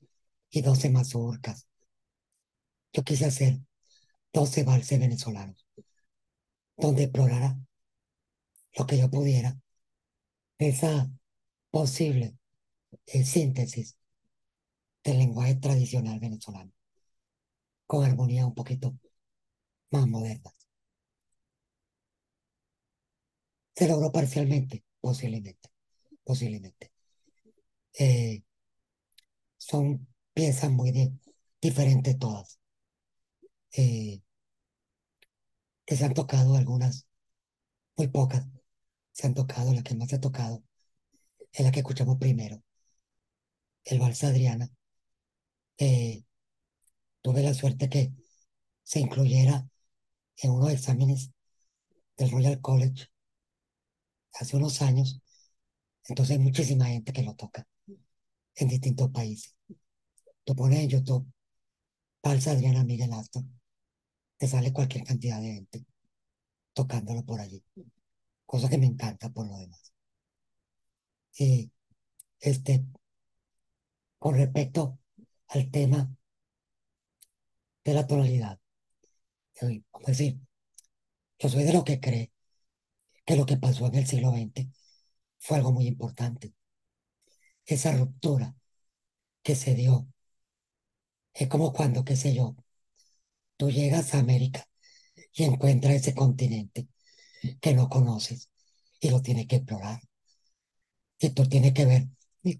y 0.50 0.62
12 0.62 0.90
mazurcas. 0.90 1.66
Yo 2.92 3.04
quise 3.04 3.26
hacer 3.26 3.60
12 4.32 4.64
valses 4.64 4.98
venezolanos, 4.98 5.66
donde 6.76 7.04
explorara 7.04 7.58
lo 8.76 8.86
que 8.86 8.98
yo 8.98 9.10
pudiera, 9.10 9.56
esa 10.58 11.10
posible 11.70 12.36
eh, 13.06 13.24
síntesis 13.24 13.96
del 15.04 15.18
lenguaje 15.18 15.54
tradicional 15.56 16.20
venezolano, 16.20 16.72
con 17.90 18.04
armonía 18.04 18.46
un 18.46 18.54
poquito 18.54 18.96
más 19.90 20.06
moderna. 20.06 20.54
Se 23.74 23.88
logró 23.88 24.12
parcialmente, 24.12 24.84
posiblemente, 25.00 25.70
posiblemente. 26.22 26.92
Eh, 27.98 28.44
son 29.56 30.06
piezas 30.32 30.70
muy 30.70 30.92
diferentes 31.60 32.16
todas. 32.16 32.60
Eh, 33.76 34.22
que 35.84 35.96
se 35.96 36.04
han 36.04 36.14
tocado 36.14 36.54
algunas, 36.56 37.08
muy 37.96 38.06
pocas, 38.06 38.46
se 39.12 39.26
han 39.26 39.34
tocado, 39.34 39.74
la 39.74 39.82
que 39.82 39.96
más 39.96 40.08
se 40.10 40.16
ha 40.16 40.20
tocado 40.20 40.62
es 41.52 41.64
la 41.64 41.72
que 41.72 41.80
escuchamos 41.80 42.18
primero, 42.18 42.62
el 43.84 43.98
Vals 43.98 44.22
Adriana. 44.22 44.70
Eh, 45.78 46.24
tuve 47.22 47.42
la 47.42 47.54
suerte 47.54 47.88
que 47.88 48.12
se 48.82 49.00
incluyera 49.00 49.68
en 50.38 50.50
unos 50.50 50.72
exámenes 50.72 51.30
del 52.16 52.30
Royal 52.30 52.60
College 52.60 53.06
hace 54.34 54.56
unos 54.56 54.82
años. 54.82 55.20
Entonces 56.08 56.36
hay 56.36 56.42
muchísima 56.42 56.86
gente 56.86 57.12
que 57.12 57.22
lo 57.22 57.34
toca 57.34 57.66
en 58.56 58.68
distintos 58.68 59.10
países. 59.10 59.54
Tú 60.44 60.54
pones 60.54 60.80
en 60.80 60.88
YouTube 60.88 61.30
Vals 62.22 62.46
Adriana 62.48 62.84
Miguel 62.84 63.12
Astor, 63.12 63.44
te 64.36 64.46
sale 64.46 64.72
cualquier 64.72 65.04
cantidad 65.04 65.40
de 65.40 65.54
gente 65.54 65.86
tocándolo 66.72 67.24
por 67.24 67.40
allí. 67.40 67.62
Cosa 68.46 68.68
que 68.68 68.78
me 68.78 68.86
encanta 68.86 69.30
por 69.30 69.46
lo 69.46 69.56
demás. 69.56 69.92
Y 71.38 71.70
este, 72.40 72.84
con 74.18 74.34
respecto 74.34 74.98
al 75.48 75.70
tema 75.70 76.10
de 77.90 77.94
la 77.96 78.06
tonalidad, 78.06 78.60
es 79.60 79.82
decir, 80.06 80.38
yo 81.38 81.48
soy 81.48 81.64
de 81.64 81.72
lo 81.72 81.84
que 81.84 82.00
cree 82.00 82.32
que 83.26 83.36
lo 83.36 83.46
que 83.46 83.56
pasó 83.56 83.86
en 83.86 83.96
el 83.96 84.06
siglo 84.06 84.30
XX 84.30 84.68
fue 85.38 85.56
algo 85.58 85.72
muy 85.72 85.86
importante. 85.86 86.54
Esa 87.66 87.92
ruptura 87.96 88.54
que 89.42 89.56
se 89.56 89.74
dio 89.74 90.08
es 91.34 91.48
como 91.48 91.72
cuando, 91.72 92.04
qué 92.04 92.16
sé 92.16 92.34
yo, 92.34 92.56
tú 93.56 93.70
llegas 93.70 94.14
a 94.14 94.20
América 94.20 94.66
y 95.32 95.44
encuentras 95.44 95.94
ese 95.94 96.14
continente 96.14 96.88
que 97.60 97.74
no 97.74 97.88
conoces 97.88 98.50
y 99.00 99.10
lo 99.10 99.22
tienes 99.22 99.46
que 99.46 99.56
explorar. 99.56 100.00
Y 101.18 101.30
tú 101.30 101.48
tienes 101.48 101.72
que 101.74 101.84
ver 101.86 102.08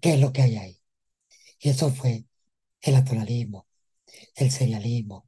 qué 0.01 0.13
es 0.13 0.19
lo 0.19 0.31
que 0.33 0.41
hay 0.43 0.57
ahí. 0.57 0.81
Y 1.59 1.69
eso 1.69 1.89
fue 1.91 2.25
el 2.81 2.95
atonalismo, 2.95 3.67
el 4.35 4.51
serialismo, 4.51 5.27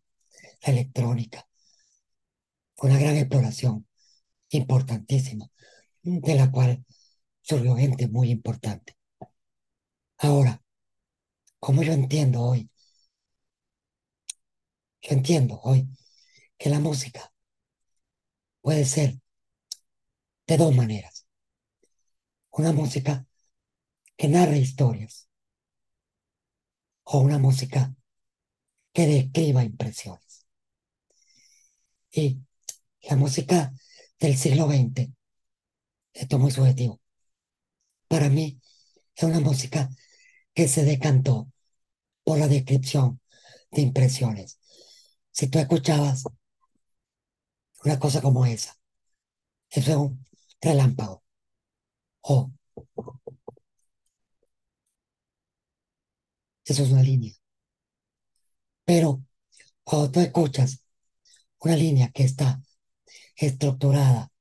la 0.61 0.73
electrónica. 0.73 1.47
Fue 2.75 2.89
una 2.89 2.99
gran 2.99 3.17
exploración 3.17 3.87
importantísima, 4.49 5.49
de 6.03 6.35
la 6.35 6.51
cual 6.51 6.85
surgió 7.41 7.75
gente 7.75 8.07
muy 8.07 8.29
importante. 8.31 8.97
Ahora, 10.17 10.61
como 11.59 11.83
yo 11.83 11.93
entiendo 11.93 12.41
hoy, 12.41 12.69
yo 15.01 15.15
entiendo 15.15 15.59
hoy 15.63 15.87
que 16.57 16.69
la 16.69 16.79
música 16.79 17.33
puede 18.61 18.85
ser 18.85 19.19
de 20.47 20.57
dos 20.57 20.75
maneras. 20.75 21.27
Una 22.51 22.71
música 22.71 23.25
que 24.17 24.27
narra 24.27 24.57
historias 24.57 25.27
o 27.03 27.19
una 27.19 27.37
música 27.37 27.93
que 28.93 29.07
describa 29.07 29.63
impresiones. 29.63 30.45
Y 32.11 32.39
la 33.09 33.15
música 33.15 33.73
del 34.19 34.37
siglo 34.37 34.67
XX 34.67 35.13
esto 36.13 36.35
es 36.37 36.41
muy 36.41 36.51
subjetivo. 36.51 37.01
Para 38.07 38.29
mí 38.29 38.59
es 39.15 39.23
una 39.23 39.39
música 39.39 39.89
que 40.53 40.67
se 40.67 40.85
decantó 40.85 41.51
por 42.23 42.39
la 42.39 42.47
descripción 42.47 43.21
de 43.71 43.81
impresiones. 43.81 44.59
Si 45.31 45.47
tú 45.47 45.59
escuchabas 45.59 46.23
una 47.83 47.99
cosa 47.99 48.21
como 48.21 48.45
esa, 48.45 48.77
eso 49.69 49.91
es 49.91 49.97
un 49.97 50.25
relámpago. 50.61 51.23
O 52.21 52.51
eso 56.65 56.83
es 56.83 56.91
una 56.91 57.03
línea. 57.03 57.33
Pero 58.85 59.21
cuando 59.83 60.11
tú 60.11 60.19
escuchas 60.21 60.83
una 61.59 61.75
línea 61.77 62.11
que 62.13 62.23
está 62.23 62.61
estructurada 63.37 64.31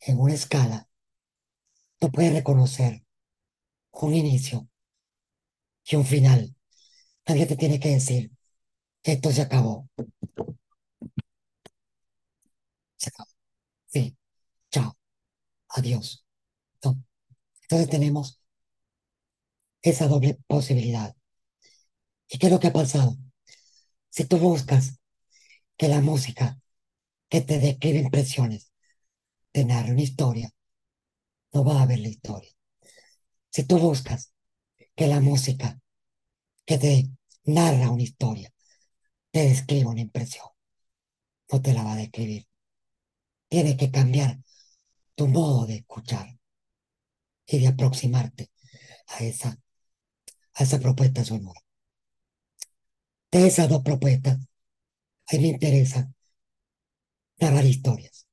en 0.00 0.18
una 0.20 0.34
escala, 0.34 0.88
tú 2.00 2.10
puedes 2.10 2.32
reconocer 2.34 3.04
un 3.92 4.14
inicio 4.14 4.68
y 5.84 5.96
un 5.96 6.04
final. 6.04 6.54
Nadie 7.28 7.46
te 7.46 7.56
tiene 7.56 7.80
que 7.80 7.90
decir, 7.90 8.32
esto 9.04 9.32
se 9.32 9.42
acabó. 9.42 9.88
Se 12.96 13.08
acabó. 13.08 13.30
Sí, 13.86 14.16
chao, 14.70 14.96
adiós. 15.70 16.24
Entonces 17.62 17.88
tenemos 17.88 18.38
esa 19.82 20.08
doble 20.08 20.38
posibilidad. 20.46 21.14
¿Y 22.30 22.38
qué 22.38 22.46
es 22.46 22.52
lo 22.52 22.58
que 22.60 22.68
ha 22.68 22.72
pasado? 22.72 23.16
Si 24.10 24.24
tú 24.24 24.38
buscas 24.38 25.00
que 25.76 25.88
la 25.88 26.00
música 26.00 26.60
que 27.28 27.40
te 27.40 27.58
describe 27.58 28.00
impresiones 28.00 28.72
te 29.52 29.64
narre 29.64 29.92
una 29.92 30.02
historia, 30.02 30.50
no 31.52 31.64
va 31.64 31.78
a 31.78 31.82
haber 31.82 32.00
la 32.00 32.08
historia. 32.08 32.50
Si 33.50 33.64
tú 33.64 33.78
buscas 33.78 34.32
que 34.96 35.06
la 35.06 35.20
música 35.20 35.80
que 36.64 36.78
te 36.78 37.10
narra 37.44 37.90
una 37.90 38.02
historia 38.02 38.52
te 39.30 39.44
describa 39.44 39.90
una 39.90 40.00
impresión, 40.00 40.46
no 41.52 41.62
te 41.62 41.72
la 41.72 41.84
va 41.84 41.92
a 41.92 41.96
describir. 41.96 42.46
Tiene 43.48 43.76
que 43.76 43.90
cambiar 43.90 44.40
tu 45.14 45.28
modo 45.28 45.66
de 45.66 45.76
escuchar 45.76 46.38
y 47.46 47.58
de 47.58 47.68
aproximarte 47.68 48.50
a 49.08 49.24
esa, 49.24 49.58
a 50.54 50.62
esa 50.62 50.78
propuesta 50.78 51.24
sonora. 51.24 51.60
De 53.32 53.44
esas 53.46 53.68
dos 53.68 53.82
propuestas, 53.82 54.38
a 55.28 55.36
mí 55.36 55.40
me 55.42 55.48
interesa 55.48 56.12
narrar 57.40 57.64
historias. 57.64 58.26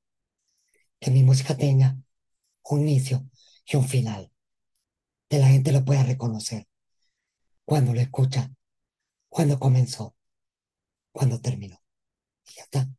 Que 1.00 1.12
mi 1.12 1.24
música 1.24 1.56
tenga 1.58 1.98
un 2.64 2.82
inicio 2.82 3.30
y 3.68 3.78
un 3.78 3.88
final. 3.88 4.32
Que 5.30 5.40
la 5.40 5.48
gente 5.50 5.72
lo 5.72 5.86
pueda 5.86 6.04
reconocer 6.04 6.68
cuando 7.66 7.94
lo 7.94 8.02
escucha, 8.02 8.52
cuando 9.30 9.60
comenzó, 9.60 10.16
cuando 11.12 11.42
terminó. 11.42 11.82
Y 12.48 12.56
ya 12.58 12.64
está. 12.64 12.90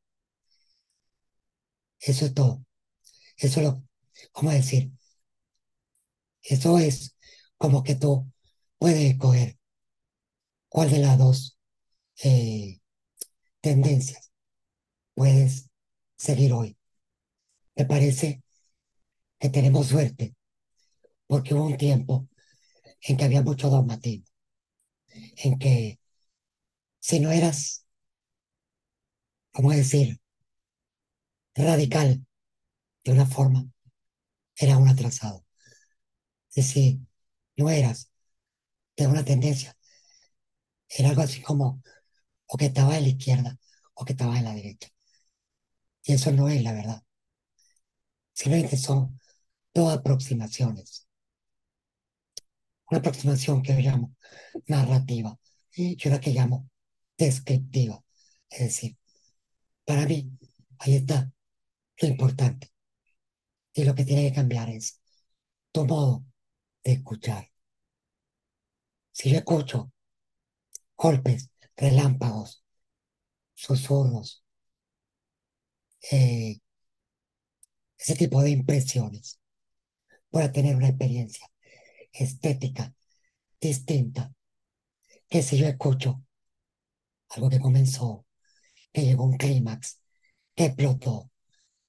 Eso 2.00 2.26
es 2.26 2.34
todo. 2.34 2.64
Eso 3.38 3.62
lo, 3.62 3.84
¿cómo 4.32 4.50
decir? 4.52 4.92
Eso 6.42 6.78
es 6.80 7.16
como 7.58 7.82
que 7.84 7.94
tú 7.94 8.26
puedes 8.78 9.12
escoger 9.12 9.56
cuál 10.70 10.90
de 10.90 10.98
las 11.00 11.18
dos 11.18 11.57
eh, 12.24 12.80
tendencias 13.60 14.32
puedes 15.14 15.70
seguir 16.16 16.52
hoy. 16.52 16.76
Me 17.76 17.84
parece 17.86 18.42
que 19.38 19.50
tenemos 19.50 19.88
suerte 19.88 20.34
porque 21.26 21.54
hubo 21.54 21.66
un 21.66 21.76
tiempo 21.76 22.28
en 23.02 23.16
que 23.16 23.24
había 23.24 23.42
mucho 23.42 23.70
dogmatismo, 23.70 24.26
en 25.36 25.58
que 25.58 25.98
si 27.00 27.20
no 27.20 27.30
eras, 27.32 27.84
¿cómo 29.52 29.72
decir?, 29.72 30.18
radical 31.54 32.24
de 33.04 33.12
una 33.12 33.26
forma, 33.26 33.66
era 34.56 34.78
un 34.78 34.88
atrasado. 34.88 35.44
Es 36.50 36.66
decir, 36.66 37.00
no 37.56 37.70
eras 37.70 38.10
de 38.96 39.06
una 39.06 39.24
tendencia, 39.24 39.76
era 40.88 41.10
algo 41.10 41.22
así 41.22 41.40
como 41.42 41.82
o 42.48 42.56
que 42.56 42.66
estaba 42.66 42.96
en 42.96 43.02
la 43.04 43.08
izquierda 43.10 43.58
o 43.94 44.04
que 44.04 44.12
estaba 44.12 44.38
en 44.38 44.44
la 44.44 44.54
derecha. 44.54 44.88
Y 46.04 46.14
eso 46.14 46.32
no 46.32 46.48
es 46.48 46.62
la 46.62 46.72
verdad. 46.72 47.02
Simplemente 48.32 48.76
son 48.76 49.18
dos 49.74 49.92
aproximaciones. 49.92 51.06
Una 52.90 52.98
aproximación 53.00 53.62
que 53.62 53.74
yo 53.74 53.80
llamo 53.80 54.14
narrativa 54.66 55.38
y 55.74 55.96
una 56.08 56.20
que 56.20 56.32
llamo 56.32 56.68
descriptiva. 57.18 58.02
Es 58.50 58.60
decir, 58.60 58.96
para 59.84 60.06
mí, 60.06 60.30
ahí 60.78 60.96
está 60.96 61.30
lo 62.00 62.08
importante. 62.08 62.72
Y 63.74 63.84
lo 63.84 63.94
que 63.94 64.04
tiene 64.04 64.28
que 64.28 64.34
cambiar 64.34 64.70
es 64.70 65.00
tu 65.72 65.84
modo 65.86 66.24
de 66.84 66.92
escuchar. 66.92 67.50
Si 69.12 69.30
yo 69.30 69.38
escucho 69.38 69.92
golpes, 70.96 71.50
relámpagos, 71.78 72.62
susurros, 73.54 74.44
eh, 76.10 76.60
ese 77.98 78.14
tipo 78.16 78.42
de 78.42 78.50
impresiones, 78.50 79.40
para 80.30 80.52
tener 80.52 80.76
una 80.76 80.88
experiencia 80.88 81.50
estética 82.12 82.94
distinta 83.60 84.32
que 85.28 85.42
si 85.42 85.58
yo 85.58 85.66
escucho 85.66 86.22
algo 87.30 87.50
que 87.50 87.60
comenzó, 87.60 88.26
que 88.92 89.02
llegó 89.02 89.24
a 89.24 89.26
un 89.28 89.36
clímax, 89.36 90.00
que 90.54 90.66
explotó 90.66 91.30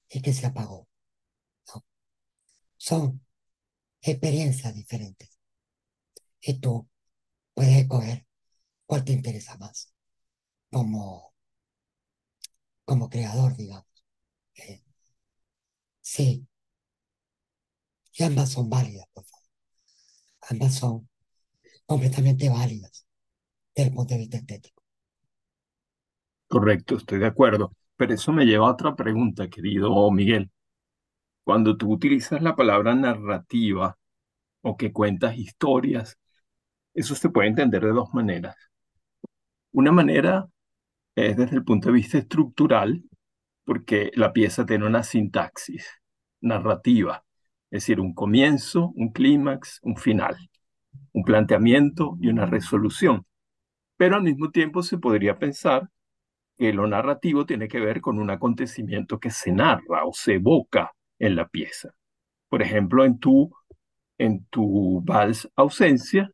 y 0.10 0.22
que 0.22 0.34
se 0.34 0.46
apagó. 0.46 0.88
Son 2.78 3.22
experiencias 4.02 4.74
diferentes. 4.74 5.38
Y 6.42 6.60
tú 6.60 6.88
puedes 7.54 7.78
escoger 7.78 8.26
cuál 8.90 9.06
te 9.06 9.14
interesa 9.14 9.58
más 9.58 9.94
como, 10.72 11.34
como 12.86 13.10
creador, 13.10 13.56
digamos. 13.56 13.86
Eh, 14.56 14.84
sí. 16.02 16.46
Y 18.14 18.24
ambas 18.24 18.52
son 18.52 18.70
válidas, 18.70 19.08
por 19.14 19.26
favor. 19.26 19.48
Ambas 20.50 20.76
son 20.76 21.08
completamente 21.86 22.50
válidas 22.50 23.06
desde 23.76 23.90
el 23.90 23.96
punto 23.96 24.14
de 24.16 24.20
vista 24.22 24.38
estético. 24.38 24.84
Correcto, 26.48 26.96
estoy 26.98 27.20
de 27.20 27.28
acuerdo. 27.28 27.74
Pero 27.96 28.14
eso 28.14 28.32
me 28.34 28.46
lleva 28.46 28.68
a 28.68 28.72
otra 28.72 28.96
pregunta, 28.96 29.50
querido 29.50 30.10
Miguel. 30.12 30.52
Cuando 31.44 31.78
tú 31.78 31.92
utilizas 31.94 32.42
la 32.42 32.56
palabra 32.56 32.96
narrativa 32.96 33.98
o 34.62 34.78
que 34.78 34.94
cuentas 34.94 35.38
historias, 35.38 36.18
eso 36.94 37.16
se 37.16 37.30
puede 37.30 37.50
entender 37.50 37.84
de 37.84 37.92
dos 37.92 38.14
maneras. 38.14 38.56
Una 39.72 39.92
manera 39.92 40.48
es 41.16 41.38
desde 41.38 41.58
el 41.58 41.64
punto 41.64 41.90
de 41.90 41.94
vista 41.94 42.18
estructural, 42.18 43.04
porque 43.66 44.12
la 44.16 44.34
pieza 44.34 44.66
tiene 44.66 44.88
una 44.88 45.04
sintaxis 45.04 45.88
narrativa, 46.42 47.24
es 47.70 47.84
decir, 47.84 48.00
un 48.00 48.14
comienzo, 48.14 48.92
un 48.96 49.12
clímax, 49.12 49.80
un 49.84 49.98
final, 49.98 50.36
un 51.14 51.24
planteamiento 51.24 52.18
y 52.22 52.30
una 52.30 52.46
resolución. 52.46 53.26
Pero 53.98 54.16
al 54.16 54.24
mismo 54.24 54.50
tiempo 54.50 54.82
se 54.82 54.98
podría 54.98 55.38
pensar 55.38 55.90
que 56.58 56.74
lo 56.74 56.88
narrativo 56.88 57.46
tiene 57.46 57.68
que 57.68 57.80
ver 57.80 58.02
con 58.02 58.20
un 58.20 58.30
acontecimiento 58.32 59.20
que 59.20 59.30
se 59.30 59.52
narra 59.52 60.06
o 60.06 60.14
se 60.14 60.36
evoca 60.36 60.94
en 61.20 61.36
la 61.36 61.48
pieza. 61.48 61.94
Por 62.50 62.62
ejemplo, 62.62 63.06
en 63.06 63.20
tu, 63.20 63.52
en 64.18 64.46
tu 64.46 65.02
vals 65.04 65.50
ausencia, 65.56 66.32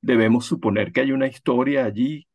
debemos 0.00 0.46
suponer 0.46 0.92
que 0.92 1.02
hay 1.02 1.12
una 1.12 1.26
historia 1.26 1.84
allí 1.84 2.26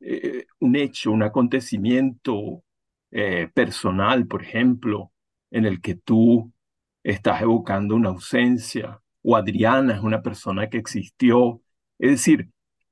eh, 0.00 0.46
un 0.60 0.76
hecho, 0.76 1.12
un 1.12 1.22
acontecimiento 1.22 2.62
eh, 3.10 3.50
personal, 3.54 4.26
por 4.26 4.42
ejemplo, 4.42 5.12
en 5.50 5.66
el 5.66 5.80
que 5.80 5.94
tú 5.94 6.52
estás 7.02 7.42
evocando 7.42 7.96
una 7.96 8.10
ausencia, 8.10 9.00
o 9.22 9.36
Adriana 9.36 9.94
es 9.94 10.00
una 10.00 10.22
persona 10.22 10.68
que 10.68 10.78
existió. 10.78 11.60
Es 11.98 12.10
decir, 12.12 12.50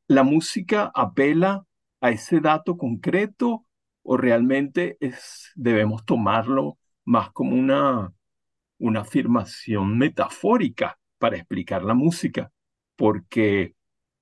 la 0.08 0.22
música 0.22 0.90
apela 0.94 1.64
a 2.00 2.10
ese 2.10 2.40
dato 2.40 2.76
concreto 2.76 3.66
o 4.02 4.16
realmente 4.16 4.96
es, 5.00 5.52
debemos 5.54 6.04
tomarlo 6.04 6.78
más 7.04 7.30
como 7.32 7.56
una, 7.56 8.12
una 8.78 9.00
afirmación 9.00 9.98
metafórica 9.98 10.98
para 11.18 11.36
explicar 11.36 11.82
la 11.82 11.94
música, 11.94 12.52
porque 12.96 13.75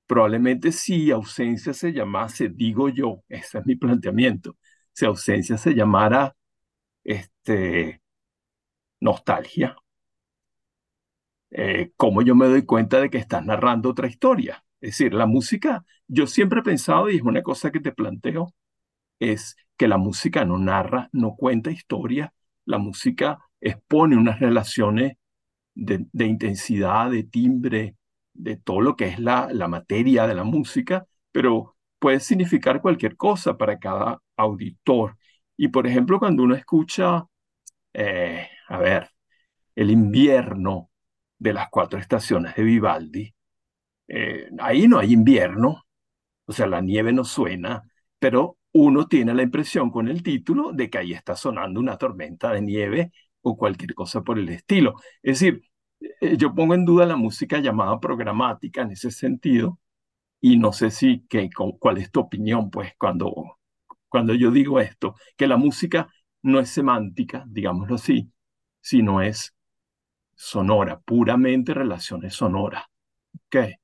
Probablemente 0.07 0.72
si 0.72 1.11
ausencia 1.11 1.72
se 1.74 1.92
llamase, 1.92 2.48
digo 2.50 2.88
yo, 2.90 3.22
ese 3.28 3.59
es 3.59 3.66
mi 3.66 3.76
planteamiento, 3.76 4.57
si 4.92 5.07
ausencia 5.07 5.57
se 5.59 5.74
llamara 5.74 6.36
este, 7.05 8.02
nostalgia, 9.00 9.76
eh, 11.50 11.92
¿cómo 11.96 12.22
yo 12.22 12.34
me 12.34 12.46
doy 12.46 12.64
cuenta 12.64 13.00
de 13.00 13.11
que 13.11 13.18
estás 13.18 13.44
narrando 13.44 13.90
otra 13.90 14.09
historia? 14.09 14.64
Es 14.80 14.90
decir, 14.98 15.14
la 15.14 15.26
música, 15.26 15.84
yo 16.09 16.26
siempre 16.26 16.61
he 16.61 16.62
pensado, 16.62 17.11
y 17.11 17.16
es 17.16 17.22
una 17.22 17.42
cosa 17.42 17.70
que 17.70 17.80
te 17.80 17.92
planteo, 17.92 18.52
es 19.20 19.57
que 19.76 19.88
la 19.88 19.98
música 19.98 20.44
no 20.44 20.59
narra, 20.59 21.09
no 21.12 21.36
cuenta 21.36 21.70
historia, 21.70 22.34
la 22.66 22.78
música 22.78 23.38
expone 23.61 24.16
unas 24.16 24.40
relaciones 24.40 25.16
de 25.74 26.26
intensidad, 26.26 27.11
de 27.11 27.24
timbre, 27.24 27.96
de 28.35 28.57
todo 28.57 28.80
lo 28.80 28.97
que 28.97 29.07
es 29.07 29.18
la, 29.20 29.49
la 29.53 29.68
materia 29.68 30.26
de 30.26 30.35
la 30.35 30.45
música, 30.45 31.07
pero 31.32 31.76
puede 31.99 32.20
significar 32.20 32.80
cualquier 32.82 33.16
cosa 33.16 33.57
para 33.57 33.78
cada 33.78 34.20
auditor. 34.37 35.16
Y 35.57 35.68
por 35.68 35.87
ejemplo, 35.87 36.18
cuando 36.18 36.43
uno 36.43 36.55
escucha, 36.55 37.24
eh, 37.95 38.49
a 38.68 38.78
ver, 38.78 39.11
el 39.76 39.91
invierno 39.91 40.91
de 41.39 41.53
las 41.55 41.68
cuatro 41.70 41.99
estaciones 42.01 42.55
de 42.57 42.62
Vivaldi, 42.64 43.35
eh, 44.09 44.49
ahí 44.59 44.89
no 44.89 44.99
hay 44.99 45.12
invierno, 45.12 45.87
o 46.47 46.53
sea, 46.53 46.66
la 46.66 46.80
nieve 46.80 47.12
no 47.12 47.24
suena, 47.24 47.82
pero 48.18 48.59
uno 48.72 49.09
tiene 49.09 49.35
la 49.35 49.43
impresión 49.43 49.91
con 49.91 50.09
el 50.09 50.22
título 50.22 50.72
de 50.72 50.91
que 50.91 50.99
ahí 50.99 51.12
está 51.12 51.37
sonando 51.37 51.80
una 51.80 51.99
tormenta 51.99 52.53
de 52.53 52.62
nieve 52.62 53.12
o 53.43 53.57
cualquier 53.57 53.95
cosa 53.95 54.22
por 54.22 54.39
el 54.39 54.49
estilo. 54.51 54.95
Es 55.22 55.41
decir, 55.41 55.62
yo 56.38 56.55
pongo 56.55 56.74
en 56.74 56.84
duda 56.84 57.07
la 57.07 57.16
música 57.16 57.61
llamada 57.61 58.00
programática 58.00 58.82
en 58.82 58.92
ese 58.92 59.11
sentido 59.11 59.78
y 60.40 60.59
no 60.59 60.72
sé 60.72 60.90
si, 60.90 61.26
que, 61.28 61.48
cuál 61.78 61.98
es 61.98 62.11
tu 62.11 62.20
opinión, 62.20 62.70
pues, 62.70 62.92
cuando, 62.98 63.59
cuando 64.09 64.34
yo 64.34 64.50
digo 64.50 64.80
esto, 64.80 65.16
que 65.36 65.46
la 65.46 65.57
música 65.57 66.09
no 66.42 66.61
es 66.61 66.70
semántica, 66.70 67.44
digámoslo 67.48 67.94
así, 67.94 68.30
sino 68.80 69.22
es 69.22 69.55
sonora, 70.34 71.00
puramente 71.00 71.74
relaciones 71.74 72.34
sonoras. 72.34 72.84
¿Qué? 73.48 73.76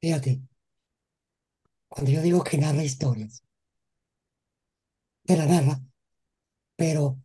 Fíjate, 0.00 0.42
cuando 1.88 2.10
yo 2.10 2.22
digo 2.22 2.44
que 2.44 2.58
narra 2.58 2.84
historias, 2.84 3.42
te 5.24 5.36
la 5.36 5.46
narra, 5.46 5.80
pero 6.76 7.18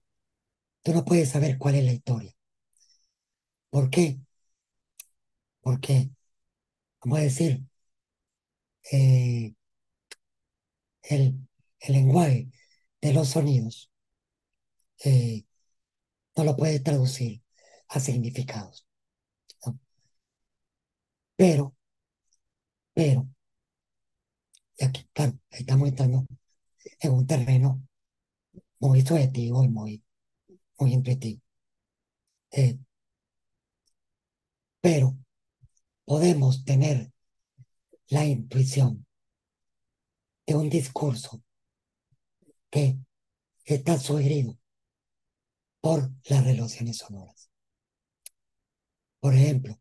tú 0.84 0.94
no 0.94 1.04
puedes 1.04 1.30
saber 1.30 1.58
cuál 1.58 1.76
es 1.76 1.86
la 1.86 1.94
historia. 1.94 2.34
¿Por 3.70 3.90
qué? 3.90 4.20
Porque, 5.68 5.96
vamos 7.04 7.20
a 7.20 7.24
decir, 7.24 7.54
eh, 8.92 9.54
el, 11.04 11.40
el 11.80 11.94
lenguaje 11.94 12.50
de 13.02 13.12
los 13.14 13.30
sonidos 13.30 13.90
eh, 15.04 15.44
no 16.38 16.44
lo 16.46 16.56
puede 16.58 16.80
traducir 16.82 17.44
a 17.90 18.00
significados. 18.02 18.88
Pero, 21.40 21.74
pero, 22.94 23.28
y 24.78 24.86
aquí, 24.86 25.08
claro, 25.14 25.34
estamos 25.52 25.90
entrando 25.90 26.26
en 27.02 27.12
un 27.14 27.28
terreno 27.28 27.84
muy 28.80 29.02
subjetivo 29.02 29.64
y 29.64 29.70
muy, 29.70 30.04
muy 30.80 30.94
intuitivo. 30.94 31.42
Eh, 32.52 32.78
pero 34.82 35.16
podemos 36.08 36.64
tener 36.64 37.12
la 38.08 38.24
intuición 38.24 39.06
de 40.46 40.56
un 40.56 40.70
discurso 40.70 41.44
que 42.70 42.98
está 43.66 44.00
sugerido 44.00 44.58
por 45.82 46.10
las 46.30 46.46
relaciones 46.46 47.00
sonoras. 47.00 47.52
Por 49.20 49.36
ejemplo, 49.36 49.78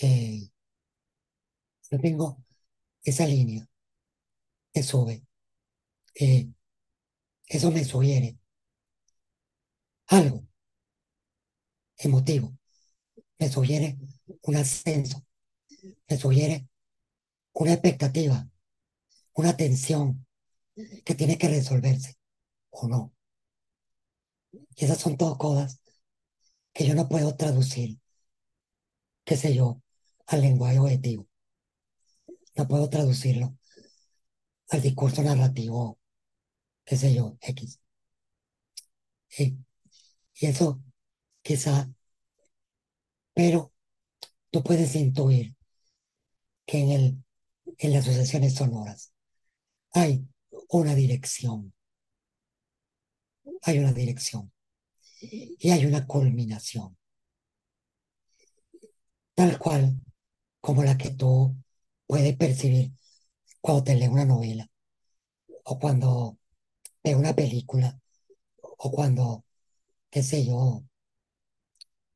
eh, 0.00 0.48
yo 1.90 2.00
tengo 2.00 2.42
esa 3.02 3.26
línea 3.26 3.68
que 4.72 4.82
sube, 4.82 5.22
eh, 6.14 6.48
eso 7.46 7.70
me 7.70 7.84
sugiere 7.84 8.38
algo 10.06 10.46
emotivo, 11.98 12.56
me 13.38 13.50
sugiere 13.50 13.98
un 14.42 14.56
ascenso, 14.56 15.24
me 16.08 16.16
sugiere 16.18 16.68
una 17.54 17.72
expectativa, 17.74 18.48
una 19.34 19.56
tensión 19.56 20.26
que 21.04 21.14
tiene 21.14 21.38
que 21.38 21.48
resolverse 21.48 22.16
o 22.70 22.88
no. 22.88 23.14
Y 24.76 24.84
esas 24.84 24.98
son 24.98 25.16
todas 25.16 25.36
cosas 25.38 25.80
que 26.74 26.86
yo 26.86 26.94
no 26.94 27.08
puedo 27.08 27.36
traducir, 27.36 27.98
qué 29.26 29.36
sé 29.36 29.54
yo, 29.54 29.82
al 30.26 30.40
lenguaje 30.42 30.78
objetivo. 30.78 31.26
No 32.56 32.66
puedo 32.66 32.88
traducirlo 32.90 33.56
al 34.68 34.82
discurso 34.82 35.22
narrativo, 35.22 35.98
qué 36.84 36.96
sé 36.96 37.14
yo, 37.14 37.38
X. 37.40 37.80
Y, 39.38 39.58
y 40.34 40.46
eso 40.46 40.80
quizá, 41.42 41.90
pero 43.34 43.72
tú 44.54 44.62
puedes 44.62 44.94
intuir 44.94 45.56
que 46.64 46.78
en, 46.78 46.90
el, 46.92 47.24
en 47.76 47.92
las 47.92 48.06
asociaciones 48.06 48.54
sonoras 48.54 49.12
hay 49.90 50.28
una 50.68 50.94
dirección, 50.94 51.74
hay 53.62 53.80
una 53.80 53.92
dirección 53.92 54.52
y 55.20 55.70
hay 55.70 55.86
una 55.86 56.06
culminación, 56.06 56.96
tal 59.34 59.58
cual 59.58 60.00
como 60.60 60.84
la 60.84 60.96
que 60.96 61.10
tú 61.10 61.56
puedes 62.06 62.36
percibir 62.36 62.92
cuando 63.60 63.82
te 63.82 63.96
lees 63.96 64.12
una 64.12 64.24
novela 64.24 64.70
o 65.64 65.80
cuando 65.80 66.38
ves 67.02 67.16
una 67.16 67.34
película 67.34 67.98
o 68.60 68.92
cuando, 68.92 69.44
qué 70.10 70.22
sé 70.22 70.46
yo, 70.46 70.84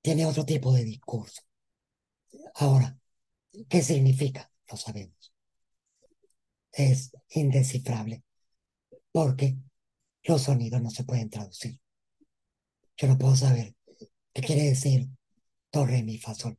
tiene 0.02 0.26
otro 0.26 0.44
tipo 0.44 0.72
de 0.72 0.84
discurso. 0.84 1.47
Ahora, 2.60 2.98
¿qué 3.68 3.82
significa? 3.82 4.50
Lo 4.68 4.76
sabemos. 4.76 5.32
Es 6.72 7.12
indescifrable 7.30 8.24
porque 9.12 9.56
los 10.24 10.42
sonidos 10.42 10.82
no 10.82 10.90
se 10.90 11.04
pueden 11.04 11.30
traducir. 11.30 11.80
Yo 12.96 13.06
no 13.06 13.16
puedo 13.16 13.36
saber 13.36 13.76
qué 14.32 14.42
quiere 14.42 14.64
decir 14.64 15.08
torre, 15.70 16.02
mi, 16.02 16.18
fa, 16.18 16.34
sol. 16.34 16.58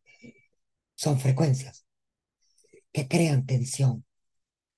Son 0.95 1.20
frecuencias 1.20 1.86
que 2.93 3.10
crean 3.10 3.45
tensión 3.45 4.06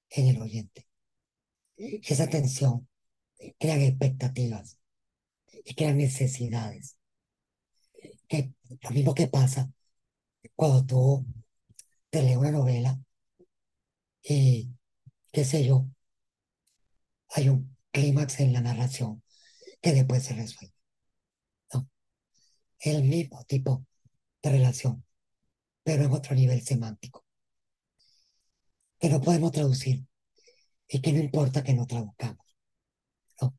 en 0.10 0.28
el 0.28 0.42
oyente. 0.42 0.88
Esa 1.78 2.30
tensión 2.30 2.90
crea 3.60 3.76
expectativas 3.76 4.80
y 5.66 5.76
crea 5.76 5.94
necesidades. 5.94 6.98
Que 8.28 8.54
lo 8.82 8.90
mismo 8.90 9.14
que 9.14 9.28
pasa 9.28 9.72
cuando 10.56 10.86
tú 10.86 11.26
te 12.10 12.22
lees 12.22 12.38
una 12.38 12.52
novela 12.52 13.00
y, 14.24 14.70
qué 15.32 15.46
sé 15.46 15.66
yo, 15.66 15.88
hay 17.30 17.50
un 17.50 17.78
clímax 17.92 18.40
en 18.40 18.54
la 18.54 18.62
narración 18.62 19.24
que 19.82 19.94
después 19.94 20.24
se 20.24 20.36
resuelve. 20.36 20.74
¿no? 21.74 21.90
El 22.80 23.04
mismo 23.04 23.44
tipo 23.46 23.86
de 24.42 24.52
relación, 24.52 25.06
pero 25.84 26.04
en 26.04 26.12
otro 26.12 26.36
nivel 26.36 26.62
semántico, 26.62 27.26
que 29.00 29.10
no 29.10 29.22
podemos 29.22 29.52
traducir 29.52 30.06
y 30.88 31.02
que 31.02 31.14
no 31.14 31.20
importa 31.20 31.64
que 31.64 31.74
no 31.74 31.88
traduzcamos, 31.88 32.46
¿no? 33.42 33.58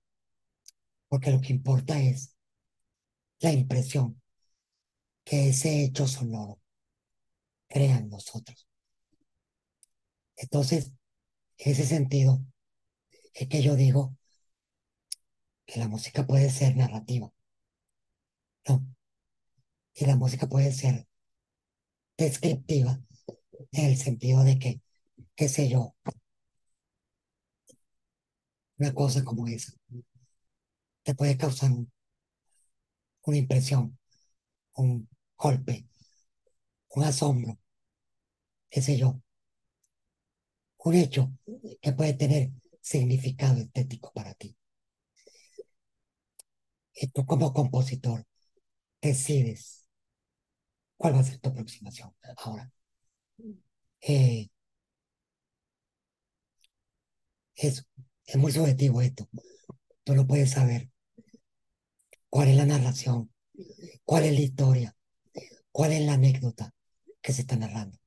Porque 1.09 1.31
lo 1.31 1.41
que 1.41 1.53
importa 1.53 2.01
es 2.01 2.37
la 3.41 3.53
impresión 3.53 4.21
que 5.25 5.49
ese 5.49 5.83
hecho 5.85 6.07
sonoro 6.07 6.62
crea 7.73 7.97
en 7.99 8.11
nosotros. 8.11 8.69
Entonces, 10.37 10.93
en 11.59 11.73
ese 11.73 11.87
sentido, 11.87 12.45
es 13.35 13.49
que 13.49 13.63
yo 13.63 13.77
digo 13.77 14.17
que 15.67 15.81
la 15.81 15.89
música 15.89 16.27
puede 16.27 16.51
ser 16.51 16.77
narrativa. 16.77 17.33
¿no? 18.69 18.85
Y 19.95 20.05
la 20.07 20.17
música 20.17 20.47
puede 20.49 20.73
ser 20.73 21.07
descriptiva 22.17 23.01
en 23.73 23.85
el 23.87 23.97
sentido 23.97 24.45
de 24.45 24.59
que, 24.59 24.81
qué 25.35 25.49
sé 25.49 25.69
yo, 25.69 25.95
una 28.79 28.93
cosa 28.93 29.25
como 29.25 29.47
esa 29.47 29.73
te 31.05 31.15
puede 31.15 31.37
causar 31.37 31.71
una 33.25 33.37
impresión, 33.37 33.99
un 34.75 35.09
golpe, 35.37 35.87
un 36.91 37.05
asombro, 37.05 37.59
qué 38.73 38.83
sé 38.83 38.97
yo, 38.99 39.21
un 40.85 40.95
hecho 40.95 41.33
que 41.81 41.93
puede 41.93 42.13
tener 42.15 42.51
significado 42.83 43.59
estético 43.61 44.13
para 44.13 44.35
ti. 44.35 44.55
Y 46.95 47.09
tú 47.09 47.27
como 47.27 47.53
compositor 47.53 48.25
decides 49.03 49.87
cuál 50.97 51.15
va 51.15 51.21
a 51.21 51.25
ser 51.25 51.39
tu 51.39 51.51
aproximación. 51.51 52.15
Ahora, 52.39 52.73
eh, 54.01 54.49
es, 57.55 57.87
es 58.27 58.37
muy 58.37 58.53
subjetivo 58.53 59.01
esto. 59.03 59.27
Tú 60.05 60.15
no 60.15 60.27
puedes 60.27 60.51
saber 60.53 60.91
cuál 62.29 62.49
es 62.49 62.57
la 62.57 62.67
narración, 62.67 63.33
cuál 64.05 64.25
es 64.25 64.35
la 64.35 64.41
historia, 64.41 64.97
cuál 65.73 65.93
es 65.93 66.03
la 66.03 66.15
anécdota 66.15 66.75
que 67.23 67.33
se 67.33 67.43
está 67.43 67.57
narrando. 67.57 67.99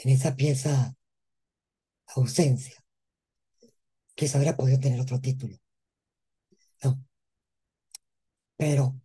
En 0.00 0.10
esa 0.10 0.34
pieza, 0.36 0.96
ausencia, 2.06 2.82
quizá 4.14 4.38
hubiera 4.38 4.56
podido 4.56 4.78
tener 4.80 5.00
otro 5.00 5.20
título. 5.20 5.56
No. 6.82 6.98
Pero 8.56 9.00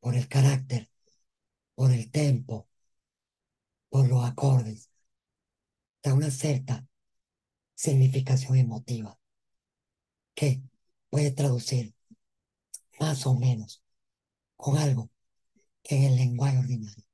por 0.00 0.16
el 0.16 0.26
carácter, 0.28 0.90
por 1.74 1.92
el 1.92 2.10
tempo, 2.10 2.68
por 3.88 4.08
los 4.08 4.24
acordes, 4.24 4.90
da 6.02 6.14
una 6.14 6.30
cierta 6.30 6.84
significación 7.74 8.56
emotiva 8.56 9.16
que 10.34 10.62
puede 11.10 11.30
traducir 11.30 11.94
más 12.98 13.24
o 13.26 13.34
menos 13.34 13.84
con 14.56 14.78
algo 14.78 15.10
que 15.82 15.96
en 15.96 16.04
el 16.04 16.16
lenguaje 16.16 16.58
ordinario 16.58 17.04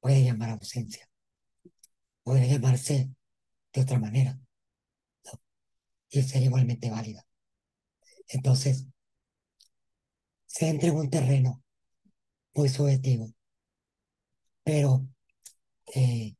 puede 0.00 0.24
llamar 0.24 0.50
ausencia, 0.50 1.09
puede 2.30 2.48
llamarse 2.48 3.10
de 3.72 3.80
otra 3.80 3.98
manera 3.98 4.38
y 6.10 6.22
ser 6.22 6.44
igualmente 6.44 6.88
válida. 6.88 7.26
Entonces, 8.28 8.86
se 10.46 10.68
entra 10.68 10.90
en 10.90 10.96
un 10.96 11.10
terreno 11.10 11.60
muy 12.54 12.68
subjetivo, 12.68 13.34
pero 14.62 15.08
eh, 15.92 16.36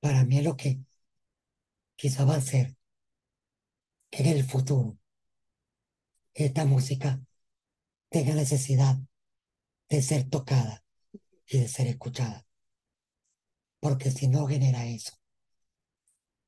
para 0.00 0.26
mí 0.26 0.36
es 0.36 0.44
lo 0.44 0.54
que 0.54 0.80
quizá 1.96 2.26
va 2.26 2.36
a 2.36 2.42
ser 2.42 2.76
que 4.10 4.22
en 4.22 4.36
el 4.36 4.44
futuro 4.44 4.98
esta 6.34 6.66
música 6.66 7.22
tenga 8.10 8.34
necesidad 8.34 8.98
de 9.88 10.02
ser 10.02 10.28
tocada 10.28 10.84
y 11.46 11.60
de 11.60 11.68
ser 11.68 11.86
escuchada. 11.86 12.44
Porque 13.80 14.10
si 14.10 14.28
no 14.28 14.46
genera 14.46 14.86
eso, 14.86 15.12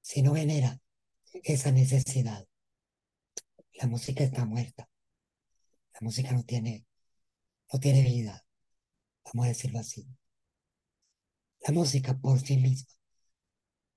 si 0.01 0.23
no 0.23 0.35
genera 0.35 0.81
esa 1.43 1.73
necesidad, 1.73 2.47
la 3.75 3.87
música 3.87 4.23
está 4.23 4.45
muerta. 4.45 4.89
La 5.95 6.01
música 6.01 6.33
no 6.33 6.45
tiene, 6.45 6.87
no 7.73 7.81
tiene 7.81 8.03
vida, 8.03 8.45
vamos 9.25 9.47
a 9.47 9.49
decirlo 9.49 9.79
así. 9.79 10.07
La 11.67 11.73
música 11.73 12.19
por 12.19 12.41
sí 12.41 12.57
misma 12.59 12.93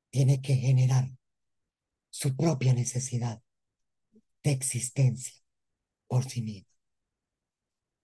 tiene 0.10 0.42
que 0.42 0.56
generar 0.56 1.10
su 2.10 2.36
propia 2.36 2.74
necesidad 2.74 3.42
de 4.44 4.52
existencia 4.52 5.34
por 6.08 6.30
sí 6.30 6.42
misma, 6.42 6.72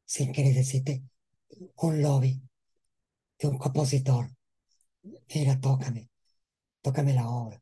sin 0.06 0.34
que 0.34 0.44
necesite 0.44 1.04
un 1.76 2.02
lobby 2.02 2.42
de 3.40 3.48
un 3.48 3.58
compositor. 3.58 4.30
Mira, 5.04 5.60
tócame, 5.60 6.10
tócame 6.82 7.14
la 7.14 7.28
obra, 7.30 7.62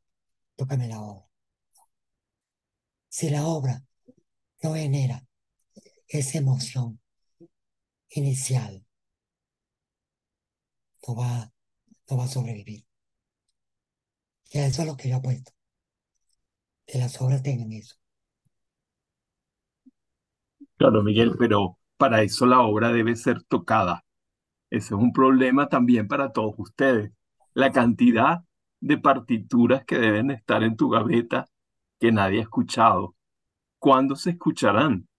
tócame 0.55 0.87
la 0.87 1.01
obra. 1.01 1.25
Si 3.09 3.29
la 3.29 3.45
obra 3.45 3.83
no 4.63 4.73
genera 4.75 5.25
esa 6.07 6.39
emoción 6.39 6.99
inicial, 8.09 8.85
no 11.07 11.15
va, 11.15 11.51
no 12.09 12.17
va 12.17 12.23
a 12.25 12.27
sobrevivir. 12.27 12.85
Y 14.51 14.57
a 14.59 14.65
eso 14.67 14.81
es 14.81 14.87
lo 14.87 14.97
que 14.97 15.09
yo 15.09 15.17
apuesto. 15.17 15.51
Que 16.85 16.97
las 16.97 17.21
obras 17.21 17.43
tengan 17.43 17.71
eso. 17.71 17.95
Claro, 20.77 21.03
Miguel, 21.03 21.35
pero 21.37 21.77
para 21.97 22.21
eso 22.23 22.45
la 22.45 22.61
obra 22.61 22.91
debe 22.91 23.15
ser 23.15 23.43
tocada. 23.43 24.05
Ese 24.69 24.87
es 24.87 25.01
un 25.01 25.13
problema 25.13 25.69
también 25.69 26.07
para 26.07 26.31
todos 26.31 26.55
ustedes. 26.57 27.11
La 27.59 27.73
cantidad 27.73 28.45
de 28.79 28.97
partituras 28.97 29.83
que 29.83 29.97
deben 29.97 30.31
estar 30.31 30.63
en 30.63 30.77
tu 30.77 30.89
gaveta 30.89 31.45
que 31.99 32.09
nadie 32.09 32.39
ha 32.39 32.43
escuchado. 32.43 33.17
¿Cuándo 33.79 34.15
se 34.15 34.29
escucharán? 34.29 35.09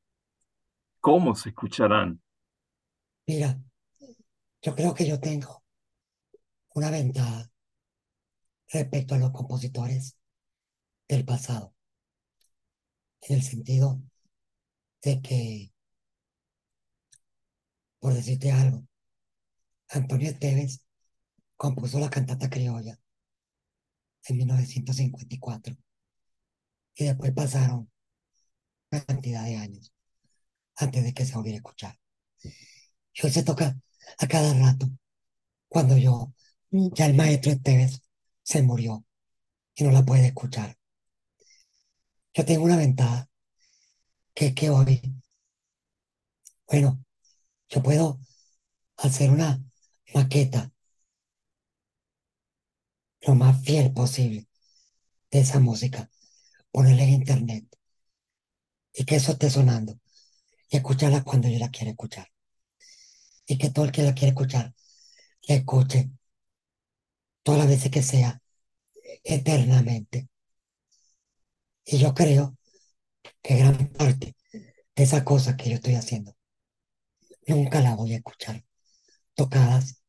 ¿Cómo 1.01 1.35
se 1.35 1.51
escucharán? 1.51 2.23
Mira, 3.27 3.61
yo 4.63 4.75
creo 4.75 4.95
que 4.95 5.07
yo 5.07 5.21
tengo 5.21 5.63
una 6.75 6.91
ventaja 6.91 7.51
respecto 8.73 9.17
a 9.17 9.19
los 9.19 9.33
compositores 9.33 10.17
del 11.09 11.27
pasado, 11.27 11.75
en 13.21 13.37
el 13.37 13.43
sentido 13.43 14.01
de 15.03 15.21
que, 15.21 15.75
por 17.99 18.15
decirte 18.15 18.51
algo, 18.51 18.87
Antonio 19.91 20.31
Esteves 20.31 20.87
compuso 21.61 22.01
la 22.01 22.09
cantata 22.09 22.49
criolla 22.49 22.99
en 24.25 24.37
1954 24.39 25.77
y 26.95 27.05
después 27.05 27.33
pasaron 27.33 27.93
una 28.91 29.05
cantidad 29.05 29.45
de 29.45 29.57
años 29.57 29.93
antes 30.77 31.05
de 31.05 31.13
que 31.13 31.27
se 31.27 31.35
volviera 31.35 31.57
a 31.57 31.59
escuchar. 31.59 32.01
Y 32.43 33.27
hoy 33.27 33.31
se 33.31 33.43
toca 33.43 33.79
a 34.17 34.27
cada 34.27 34.55
rato 34.55 34.89
cuando 35.69 35.99
yo, 35.99 36.33
ya 36.71 37.05
el 37.05 37.15
maestro 37.15 37.53
Esteves 37.53 38.01
se 38.43 38.63
murió 38.63 39.05
y 39.75 39.85
no 39.85 39.91
la 39.91 40.03
puede 40.03 40.29
escuchar. 40.29 40.79
Yo 42.33 42.47
tengo 42.47 42.65
una 42.65 42.79
ventaja 42.79 43.29
que 44.33 44.47
es 44.47 44.55
que 44.55 44.71
hoy, 44.71 45.15
bueno, 46.67 47.05
yo 47.69 47.83
puedo 47.83 48.19
hacer 48.97 49.31
una 49.31 49.63
maqueta 50.15 50.73
lo 53.23 53.35
más 53.35 53.63
fiel 53.65 53.93
posible 53.93 54.49
de 55.31 55.41
esa 55.41 55.61
música, 55.61 56.11
ponerla 56.71 57.05
en 57.05 57.11
internet 57.11 57.65
y 58.93 59.05
que 59.05 59.17
eso 59.17 59.33
esté 59.33 59.51
sonando 59.51 59.99
y 60.69 60.77
escucharla 60.77 61.23
cuando 61.25 61.49
yo 61.49 61.59
la 61.59 61.71
quiera 61.71 61.91
escuchar. 61.91 62.29
Y 63.47 63.59
que 63.59 63.71
todo 63.71 63.85
el 63.85 63.93
que 63.93 64.03
la 64.03 64.15
quiera 64.15 64.31
escuchar 64.31 64.75
la 65.49 65.55
escuche 65.57 66.11
todas 67.43 67.61
las 67.61 67.69
veces 67.69 67.91
que 67.91 68.03
sea, 68.03 68.43
eternamente. 69.25 70.29
Y 71.85 71.99
yo 71.99 72.15
creo 72.15 72.57
que 73.43 73.57
gran 73.57 73.89
parte 73.93 74.37
de 74.95 75.03
esas 75.03 75.23
cosas 75.25 75.57
que 75.57 75.71
yo 75.71 75.77
estoy 75.77 75.95
haciendo 75.95 76.37
nunca 77.47 77.81
la 77.81 77.95
voy 77.97 78.15
a 78.15 78.17
escuchar 78.19 78.65
tocadas 79.35 80.03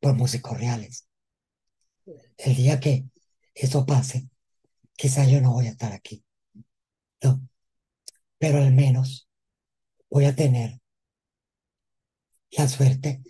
por 0.00 0.14
músicos 0.14 0.58
reales. 0.58 1.06
El 2.42 2.56
día 2.56 2.80
que 2.80 3.04
eso 3.54 3.86
pase, 3.86 4.28
quizá 4.96 5.24
yo 5.24 5.40
no 5.40 5.52
voy 5.52 5.68
a 5.68 5.70
estar 5.70 5.92
aquí. 5.92 6.24
No. 7.22 7.40
Pero 8.38 8.58
al 8.58 8.72
menos 8.72 9.28
voy 10.10 10.24
a 10.24 10.34
tener 10.34 10.80
la 12.50 12.68
suerte 12.68 13.22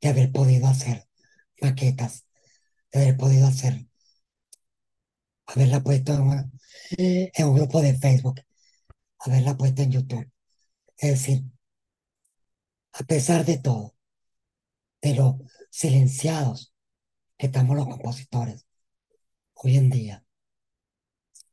de 0.00 0.08
haber 0.08 0.30
podido 0.30 0.68
hacer 0.68 1.08
maquetas, 1.60 2.24
de 2.92 3.00
haber 3.02 3.16
podido 3.16 3.48
hacer, 3.48 3.86
haberla 5.46 5.82
puesto 5.82 6.14
en, 6.14 6.52
en 7.34 7.46
un 7.46 7.56
grupo 7.56 7.82
de 7.82 7.98
Facebook, 7.98 8.42
haberla 9.18 9.56
puesto 9.56 9.82
en 9.82 9.90
YouTube. 9.90 10.30
Es 10.98 11.10
decir, 11.10 11.42
a 12.92 13.02
pesar 13.04 13.44
de 13.44 13.58
todo, 13.58 13.96
de 15.00 15.14
lo 15.14 15.40
silenciados 15.68 16.71
que 17.42 17.48
estamos 17.48 17.74
los 17.74 17.88
compositores, 17.88 18.68
hoy 19.54 19.76
en 19.76 19.90
día 19.90 20.24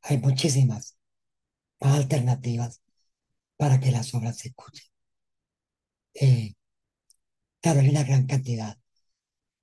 hay 0.02 0.18
muchísimas 0.18 0.96
más 1.80 1.96
alternativas 1.96 2.80
para 3.56 3.80
que 3.80 3.90
las 3.90 4.14
obras 4.14 4.38
se 4.38 4.50
escuchen. 4.50 4.86
Eh, 6.14 6.54
claro, 7.60 7.80
hay 7.80 7.88
una 7.88 8.04
gran 8.04 8.24
cantidad 8.28 8.78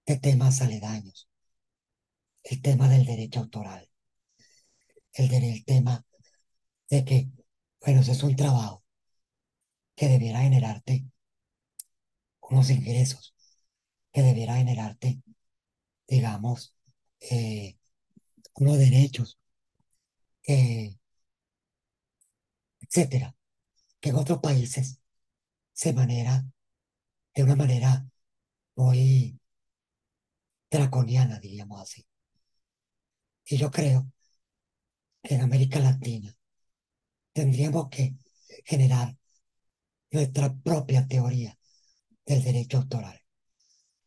de 0.06 0.18
temas 0.18 0.62
aledaños. 0.62 1.30
El 2.44 2.62
tema 2.62 2.90
del 2.90 3.06
derecho 3.06 3.40
autoral, 3.40 3.90
el, 5.14 5.64
tema 5.64 6.06
de 6.90 7.06
que, 7.06 7.30
bueno, 7.80 8.02
es 8.02 8.22
un 8.22 8.36
trabajo 8.36 8.84
que 9.96 10.10
debiera 10.10 10.42
generarte 10.42 11.06
unos 12.42 12.70
ingresos, 12.70 13.34
que 14.12 14.24
debiera 14.24 14.58
generarte, 14.58 15.22
digamos, 16.08 16.76
eh, 17.20 17.78
unos 18.56 18.78
derechos, 18.78 19.40
eh, 20.48 20.98
etcétera, 22.82 23.36
que 24.00 24.10
en 24.10 24.16
otros 24.16 24.40
países 24.40 25.00
se 25.74 25.94
maneja 25.94 26.46
de 27.36 27.44
una 27.44 27.56
manera 27.56 28.08
muy 28.76 29.40
draconiana, 30.72 31.40
diríamos 31.40 31.82
así. 31.82 32.06
Y 33.46 33.58
yo 33.58 33.72
creo 33.72 34.12
que 35.24 35.36
en 35.36 35.42
América 35.42 35.80
Latina 35.80 36.36
tendríamos 37.34 37.90
que 37.90 38.16
generar 38.66 39.16
nuestra 40.12 40.54
propia 40.56 41.08
teoría 41.08 41.58
del 42.26 42.44
derecho 42.44 42.78
autoral, 42.78 43.22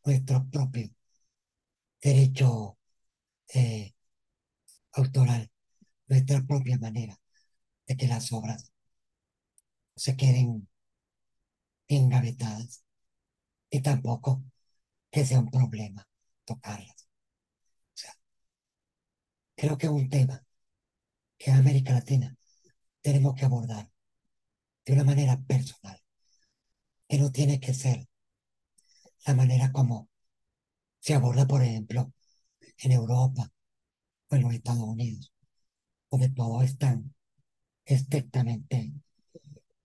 nuestro 0.05 0.47
propio 0.49 0.89
derecho 2.01 2.77
eh, 3.53 3.93
autoral, 4.93 5.51
nuestra 6.07 6.41
propia 6.41 6.77
manera 6.77 7.17
de 7.87 7.97
que 7.97 8.07
las 8.07 8.31
obras 8.31 8.71
se 9.95 10.15
queden 10.17 10.67
engavetadas 11.87 12.83
y 13.69 13.81
tampoco 13.81 14.43
que 15.11 15.25
sea 15.25 15.39
un 15.39 15.51
problema 15.51 16.07
tocarlas. 16.45 17.07
O 17.93 17.97
sea, 17.97 18.13
creo 19.55 19.77
que 19.77 19.87
es 19.87 19.91
un 19.91 20.09
tema 20.09 20.43
que 21.37 21.51
en 21.51 21.57
América 21.57 21.93
Latina 21.93 22.35
tenemos 23.01 23.35
que 23.35 23.45
abordar 23.45 23.91
de 24.85 24.93
una 24.93 25.03
manera 25.03 25.39
personal, 25.41 25.99
que 27.07 27.17
no 27.17 27.31
tiene 27.31 27.59
que 27.59 27.73
ser 27.73 28.07
la 29.25 29.33
manera 29.35 29.71
como 29.71 30.10
se 31.01 31.15
aborda, 31.15 31.47
por 31.47 31.63
ejemplo, 31.63 32.13
en 32.79 32.93
Europa 32.93 33.51
o 34.29 34.35
en 34.37 34.43
los 34.43 34.53
Estados 34.55 34.83
Unidos, 34.83 35.33
donde 36.11 36.29
todo 36.31 36.61
es 36.63 36.77
tan 36.79 37.13
estrictamente 37.85 38.93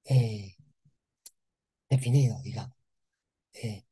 eh, 0.04 0.56
definido, 1.90 2.40
digamos. 2.42 2.76
Eh, 3.54 3.84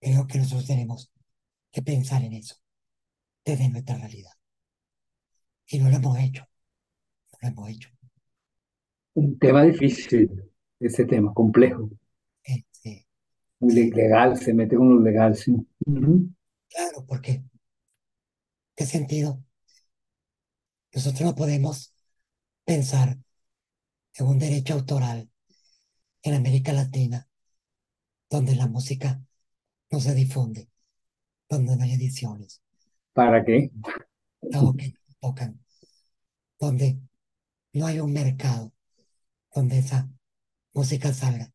que 0.00 0.38
nosotros 0.38 0.66
tenemos 0.66 1.10
que 1.72 1.82
pensar 1.82 2.22
en 2.24 2.34
eso 2.34 2.56
desde 3.44 3.68
nuestra 3.70 3.96
realidad. 3.98 4.32
Y 5.68 5.78
no 5.78 5.88
lo 5.88 5.96
hemos 5.96 6.18
hecho, 6.18 6.42
no 7.32 7.38
lo 7.42 7.48
hemos 7.48 7.70
hecho. 7.70 7.90
Un 9.14 9.38
tema 9.38 9.62
difícil, 9.62 10.28
ese 10.80 11.04
tema, 11.04 11.32
complejo. 11.32 11.88
Eh, 12.44 12.64
sí, 12.70 12.90
Muy 12.90 12.96
le- 12.96 13.04
legal, 13.60 14.36
se 14.36 14.52
mete 14.54 14.76
con 14.76 14.96
lo 14.96 15.00
legal, 15.00 15.34
sí. 15.36 15.56
Claro, 16.68 17.04
porque 17.06 17.42
¿qué 18.76 18.84
sentido? 18.86 19.42
Nosotros 20.94 21.22
no 21.22 21.34
podemos 21.34 21.92
pensar 22.64 23.18
en 24.14 24.26
un 24.26 24.38
derecho 24.38 24.74
autoral 24.74 25.30
en 26.22 26.34
América 26.34 26.72
Latina 26.72 27.28
donde 28.30 28.56
la 28.56 28.66
música 28.66 29.20
no 29.90 30.00
se 30.00 30.14
difunde, 30.14 30.68
donde 31.48 31.76
no 31.76 31.84
hay 31.84 31.94
ediciones, 31.94 32.62
¿Para 33.12 33.44
qué? 33.44 33.70
dado 34.50 34.76
que 34.76 34.88
no 34.88 35.14
tocan, 35.20 35.60
donde 36.60 37.00
no 37.74 37.86
hay 37.86 38.00
un 38.00 38.12
mercado 38.12 38.72
donde 39.54 39.78
esa 39.80 40.08
música 40.74 41.12
salga. 41.14 41.52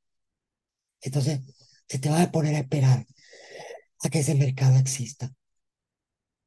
Entonces, 1.01 1.39
si 1.87 1.99
te 1.99 2.09
vas 2.09 2.21
a 2.21 2.31
poner 2.31 2.55
a 2.55 2.59
esperar 2.59 3.05
a 4.03 4.09
que 4.09 4.19
ese 4.19 4.35
mercado 4.35 4.77
exista, 4.77 5.33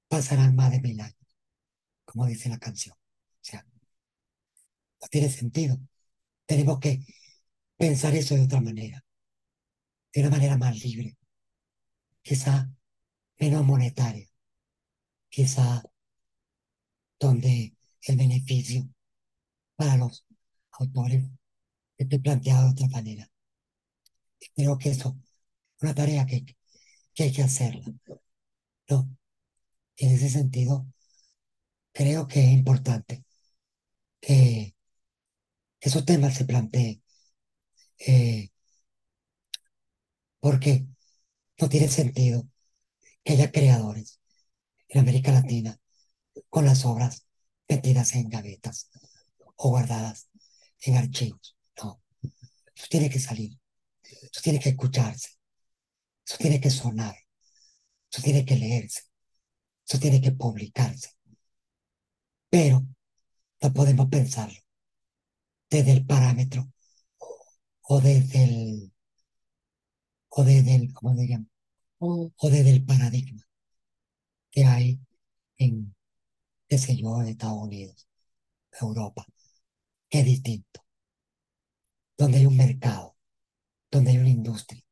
pasarán 0.09 0.57
más 0.57 0.71
de 0.73 0.81
mil 0.81 1.01
años, 1.01 1.17
como 2.05 2.27
dice 2.27 2.49
la 2.49 2.59
canción. 2.59 2.97
O 2.97 3.43
sea, 3.43 3.65
no 5.01 5.09
tiene 5.09 5.29
sentido. 5.29 5.79
Tenemos 6.47 6.79
que 6.81 7.05
pensar 7.77 8.15
eso 8.15 8.35
de 8.35 8.43
otra 8.43 8.61
manera, 8.61 9.05
de 10.13 10.21
una 10.21 10.31
manera 10.31 10.57
más 10.57 10.83
libre, 10.83 11.17
quizá 12.23 12.71
menos 13.39 13.65
monetaria, 13.65 14.29
quizá 15.29 15.83
donde 17.19 17.75
el 18.03 18.17
beneficio 18.17 18.89
para 19.77 19.97
los 19.97 20.25
autores 20.73 21.25
esté 21.97 22.19
planteado 22.21 22.65
de 22.65 22.71
otra 22.71 22.89
manera. 22.89 23.31
Y 24.41 24.49
creo 24.55 24.79
que 24.79 24.91
eso 24.91 25.17
es 25.23 25.28
una 25.81 25.95
tarea 25.95 26.27
que, 26.27 26.45
que 27.15 27.25
hay 27.25 27.33
que 27.33 27.43
hacerla. 27.43 27.85
¿no? 28.89 29.09
En 29.97 30.11
ese 30.13 30.31
sentido, 30.31 30.87
creo 31.93 32.27
que 32.29 32.41
es 32.41 32.53
importante 32.53 33.25
que 34.21 34.75
esos 35.81 36.05
temas 36.05 36.35
se 36.35 36.45
planteen, 36.45 37.03
eh, 37.99 38.51
porque 40.41 40.87
no 41.61 41.69
tiene 41.69 41.89
sentido 41.89 42.49
que 43.25 43.35
haya 43.35 43.53
creadores 43.53 44.21
en 44.89 45.01
América 45.01 45.33
Latina 45.33 45.79
con 46.51 46.65
las 46.65 46.85
obras 46.85 47.27
metidas 47.69 48.15
en 48.15 48.29
gavetas 48.29 48.91
o 49.57 49.71
guardadas 49.71 50.29
en 50.81 50.97
archivos. 50.97 51.57
No, 51.83 52.03
eso 52.75 52.87
tiene 52.91 53.11
que 53.11 53.21
salir, 53.21 53.59
eso 54.03 54.41
tiene 54.43 54.61
que 54.61 54.71
escucharse, 54.71 55.31
eso 56.29 56.37
tiene 56.37 56.61
que 56.61 56.69
sonar, 56.69 57.17
eso 58.13 58.23
tiene 58.23 58.45
que 58.45 58.55
leerse, 58.57 59.01
eso 59.89 59.99
tiene 59.99 60.21
que 60.21 60.33
publicarse. 60.33 61.09
Pero 62.51 62.87
no 63.63 63.73
podemos 63.73 64.09
pensarlo. 64.11 64.59
Desde 65.71 65.93
el 65.93 66.05
parámetro 66.05 66.71
o 67.83 68.01
desde 68.03 68.45
el, 68.45 68.93
o 70.29 70.45
desde 70.45 70.75
el, 70.75 70.93
¿cómo 70.93 71.17
o 71.99 72.51
desde 72.51 72.71
el 72.71 72.85
paradigma 72.85 73.43
que 74.51 74.65
hay 74.67 75.01
en, 75.57 75.95
qué 76.69 76.77
yo, 76.97 77.23
en 77.23 77.29
Estados 77.29 77.63
Unidos, 77.63 78.07
Europa, 78.79 79.27
que 80.11 80.21
es 80.21 80.27
distinto, 80.27 80.85
donde 82.19 82.39
hay 82.39 82.47
un 82.47 82.57
mercado, 82.57 83.17
donde 83.91 84.11
hay 84.11 84.19
una 84.19 84.29
industria, 84.29 84.83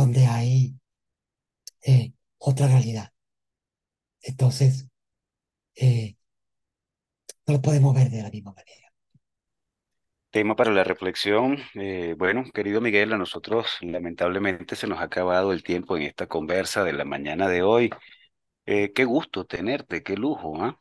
donde 0.00 0.26
hay 0.26 0.76
eh, 1.86 2.12
otra 2.38 2.66
realidad. 2.68 3.12
Entonces, 4.22 4.88
eh, 5.76 6.16
no 7.46 7.54
lo 7.54 7.60
podemos 7.62 7.92
ver 7.94 8.08
de 8.10 8.22
la 8.22 8.30
misma 8.30 8.52
manera. 8.52 8.92
Tema 10.30 10.54
para 10.56 10.70
la 10.72 10.84
reflexión. 10.84 11.58
Eh, 11.74 12.14
bueno, 12.18 12.44
querido 12.52 12.80
Miguel, 12.80 13.12
a 13.12 13.18
nosotros 13.18 13.78
lamentablemente 13.80 14.76
se 14.76 14.86
nos 14.86 14.98
ha 14.98 15.04
acabado 15.04 15.52
el 15.52 15.62
tiempo 15.62 15.96
en 15.96 16.02
esta 16.02 16.26
conversa 16.26 16.84
de 16.84 16.92
la 16.92 17.04
mañana 17.06 17.48
de 17.48 17.62
hoy. 17.62 17.90
Eh, 18.66 18.92
qué 18.94 19.04
gusto 19.04 19.46
tenerte, 19.46 20.02
qué 20.04 20.16
lujo, 20.16 20.62
¿ah? 20.62 20.80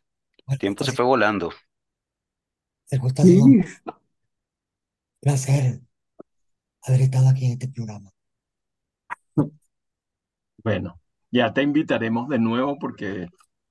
El 0.49 0.57
Bueno, 0.57 0.59
tiempo 0.59 0.83
se 0.85 0.91
entonces, 0.91 0.93
fue 0.93 1.05
volando. 1.05 1.51
el 2.89 2.99
gusto 2.99 3.23
Sí, 3.23 3.61
placer 5.19 5.81
haber 6.83 7.01
estado 7.01 7.27
aquí 7.29 7.45
en 7.47 7.51
este 7.53 7.67
programa. 7.67 8.13
Bueno, 10.65 10.99
ya 11.31 11.53
te 11.53 11.61
invitaremos 11.61 12.27
de 12.27 12.39
nuevo 12.39 12.77
porque 12.79 13.29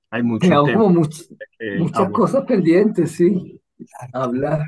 hay 0.09 0.23
muchos 0.23 0.49
quedamos 0.49 0.67
temas 0.69 0.83
como 0.83 0.99
much- 1.01 1.37
que 1.59 1.77
muchas 1.77 2.09
cosas 2.11 2.45
pendientes, 2.45 3.11
sí. 3.11 3.61
Hablar. 4.13 4.65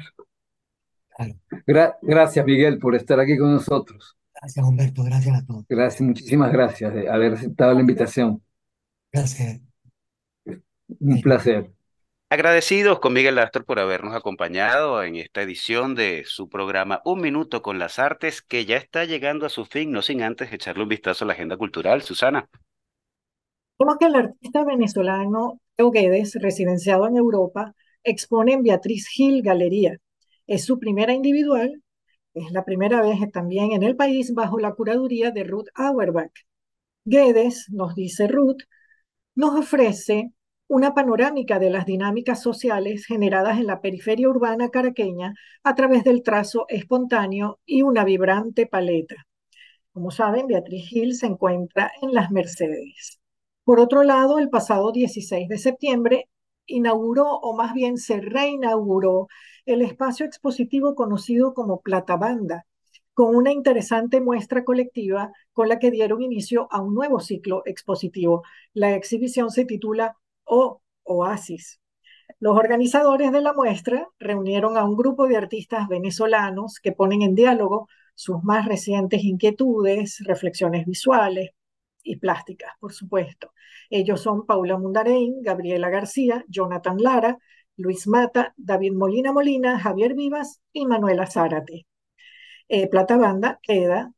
claro. 1.15 1.34
Gra- 1.65 1.95
gracias, 2.01 2.45
Miguel, 2.45 2.78
por 2.80 2.95
estar 2.95 3.19
aquí 3.19 3.38
con 3.38 3.51
nosotros. 3.53 4.15
Gracias, 4.39 4.65
Humberto. 4.67 5.03
Gracias 5.03 5.41
a 5.41 5.45
todos. 5.45 5.65
Gracias, 5.67 6.01
muchísimas 6.01 6.51
gracias 6.51 6.93
de 6.93 7.09
haber 7.09 7.34
aceptado 7.34 7.73
la 7.73 7.80
invitación. 7.82 8.43
Placer. 9.09 9.61
Un 10.99 11.15
Sí. 11.15 11.21
placer. 11.21 11.71
Agradecidos 12.30 12.99
con 12.99 13.13
Miguel 13.13 13.39
Astor 13.39 13.63
por 13.63 13.80
habernos 13.80 14.13
acompañado 14.13 15.01
en 15.01 15.15
esta 15.15 15.41
edición 15.41 15.95
de 15.95 16.23
su 16.25 16.49
programa 16.49 17.01
Un 17.05 17.21
Minuto 17.21 17.61
con 17.61 17.80
las 17.80 17.99
Artes, 17.99 18.41
que 18.41 18.65
ya 18.65 18.75
está 18.75 19.05
llegando 19.05 19.45
a 19.45 19.49
su 19.49 19.63
fin, 19.63 19.91
no 19.91 20.01
sin 20.01 20.21
antes 20.21 20.51
echarle 20.51 20.84
un 20.84 20.89
vistazo 20.89 21.23
a 21.23 21.28
la 21.28 21.34
agenda 21.36 21.55
cultural. 21.55 22.01
Susana. 22.01 22.49
Vemos 23.80 23.95
que 23.97 24.07
el 24.07 24.15
artista 24.15 24.65
venezolano 24.65 25.61
Teo 25.78 25.89
Guedes, 25.89 26.36
residenciado 26.41 27.07
en 27.07 27.15
Europa, 27.15 27.73
expone 28.03 28.51
en 28.51 28.63
Beatriz 28.63 29.07
Gil 29.07 29.41
Galería. 29.41 29.97
Es 30.47 30.65
su 30.65 30.80
primera 30.80 31.13
individual, 31.13 31.82
es 32.34 32.51
la 32.51 32.65
primera 32.65 33.01
vez 33.01 33.19
también 33.32 33.71
en 33.71 33.84
el 33.84 33.95
país 33.95 34.34
bajo 34.34 34.59
la 34.59 34.73
curaduría 34.73 35.32
de 35.32 35.45
Ruth 35.45 35.69
Auerbach. 35.75 36.34
Guedes, 37.05 37.67
nos 37.69 37.95
dice 37.95 38.28
Ruth, 38.28 38.63
nos 39.34 39.57
ofrece 39.57 40.34
una 40.68 40.93
panorámica 40.93 41.59
de 41.59 41.70
las 41.70 41.86
dinámicas 41.86 42.41
sociales 42.41 43.05
generadas 43.05 43.57
en 43.57 43.68
la 43.68 43.80
periferia 43.80 44.30
urbana 44.30 44.70
caraqueña 44.70 45.34
a 45.63 45.76
través 45.76 46.03
del 46.03 46.24
trazo 46.24 46.65
espontáneo 46.68 47.59
y 47.65 47.84
una 47.84 48.03
vibrante 48.03 48.65
paleta. 48.65 49.15
Como 49.93 50.11
saben, 50.11 50.47
Beatriz 50.47 50.88
Gil 50.88 51.15
se 51.15 51.26
encuentra 51.26 51.91
en 52.01 52.13
Las 52.13 52.32
Mercedes. 52.32 53.20
Por 53.63 53.80
otro 53.80 54.03
lado, 54.03 54.39
el 54.39 54.49
pasado 54.49 54.91
16 54.91 55.47
de 55.47 55.57
septiembre 55.57 56.30
inauguró, 56.65 57.38
o 57.39 57.55
más 57.55 57.74
bien 57.74 57.97
se 57.97 58.20
reinauguró, 58.20 59.28
el 59.65 59.82
espacio 59.82 60.26
expositivo 60.26 60.95
conocido 60.95 61.53
como 61.53 61.82
Platabanda, 61.82 62.65
con 63.13 63.36
una 63.36 63.51
interesante 63.51 64.22
muestra 64.22 64.63
colectiva 64.63 65.32
con 65.51 65.70
la 65.70 65.80
que 65.80 65.91
dieron 65.91 66.22
inicio 66.22 66.68
a 66.72 66.82
un 66.82 66.93
nuevo 66.93 67.20
ciclo 67.20 67.63
expositivo. 67.65 68.43
La 68.74 68.93
exhibición 68.95 69.49
se 69.49 69.65
titula 69.65 70.18
O 70.48 70.82
Oasis. 71.04 71.80
Los 72.39 72.58
organizadores 72.58 73.32
de 73.32 73.41
la 73.41 73.54
muestra 73.54 74.08
reunieron 74.20 74.78
a 74.78 74.86
un 74.86 74.95
grupo 74.95 75.28
de 75.28 75.38
artistas 75.38 75.88
venezolanos 75.88 76.80
que 76.80 76.91
ponen 76.91 77.22
en 77.22 77.36
diálogo 77.36 77.88
sus 78.16 78.43
más 78.43 78.66
recientes 78.66 79.24
inquietudes, 79.24 80.24
reflexiones 80.26 80.86
visuales 80.86 81.52
y 82.04 82.18
plásticas, 82.18 82.72
por 82.80 82.93
supuesto. 82.93 83.54
Ellos 83.89 84.22
son 84.22 84.45
Paula 84.45 84.78
Mundarein, 84.78 85.41
Gabriela 85.41 85.89
García, 85.89 86.43
Jonathan 86.48 86.98
Lara, 87.00 87.38
Luis 87.76 88.08
Mata, 88.08 88.54
David 88.58 88.93
Molina 88.93 89.32
Molina, 89.32 89.80
Javier 89.80 90.16
Vivas 90.16 90.62
y 90.74 90.86
Manuela 90.88 91.28
Zárate. 91.28 91.86
Eh, 92.70 92.88
Plata 92.89 93.18
Banda 93.18 93.60
queda 93.62 94.12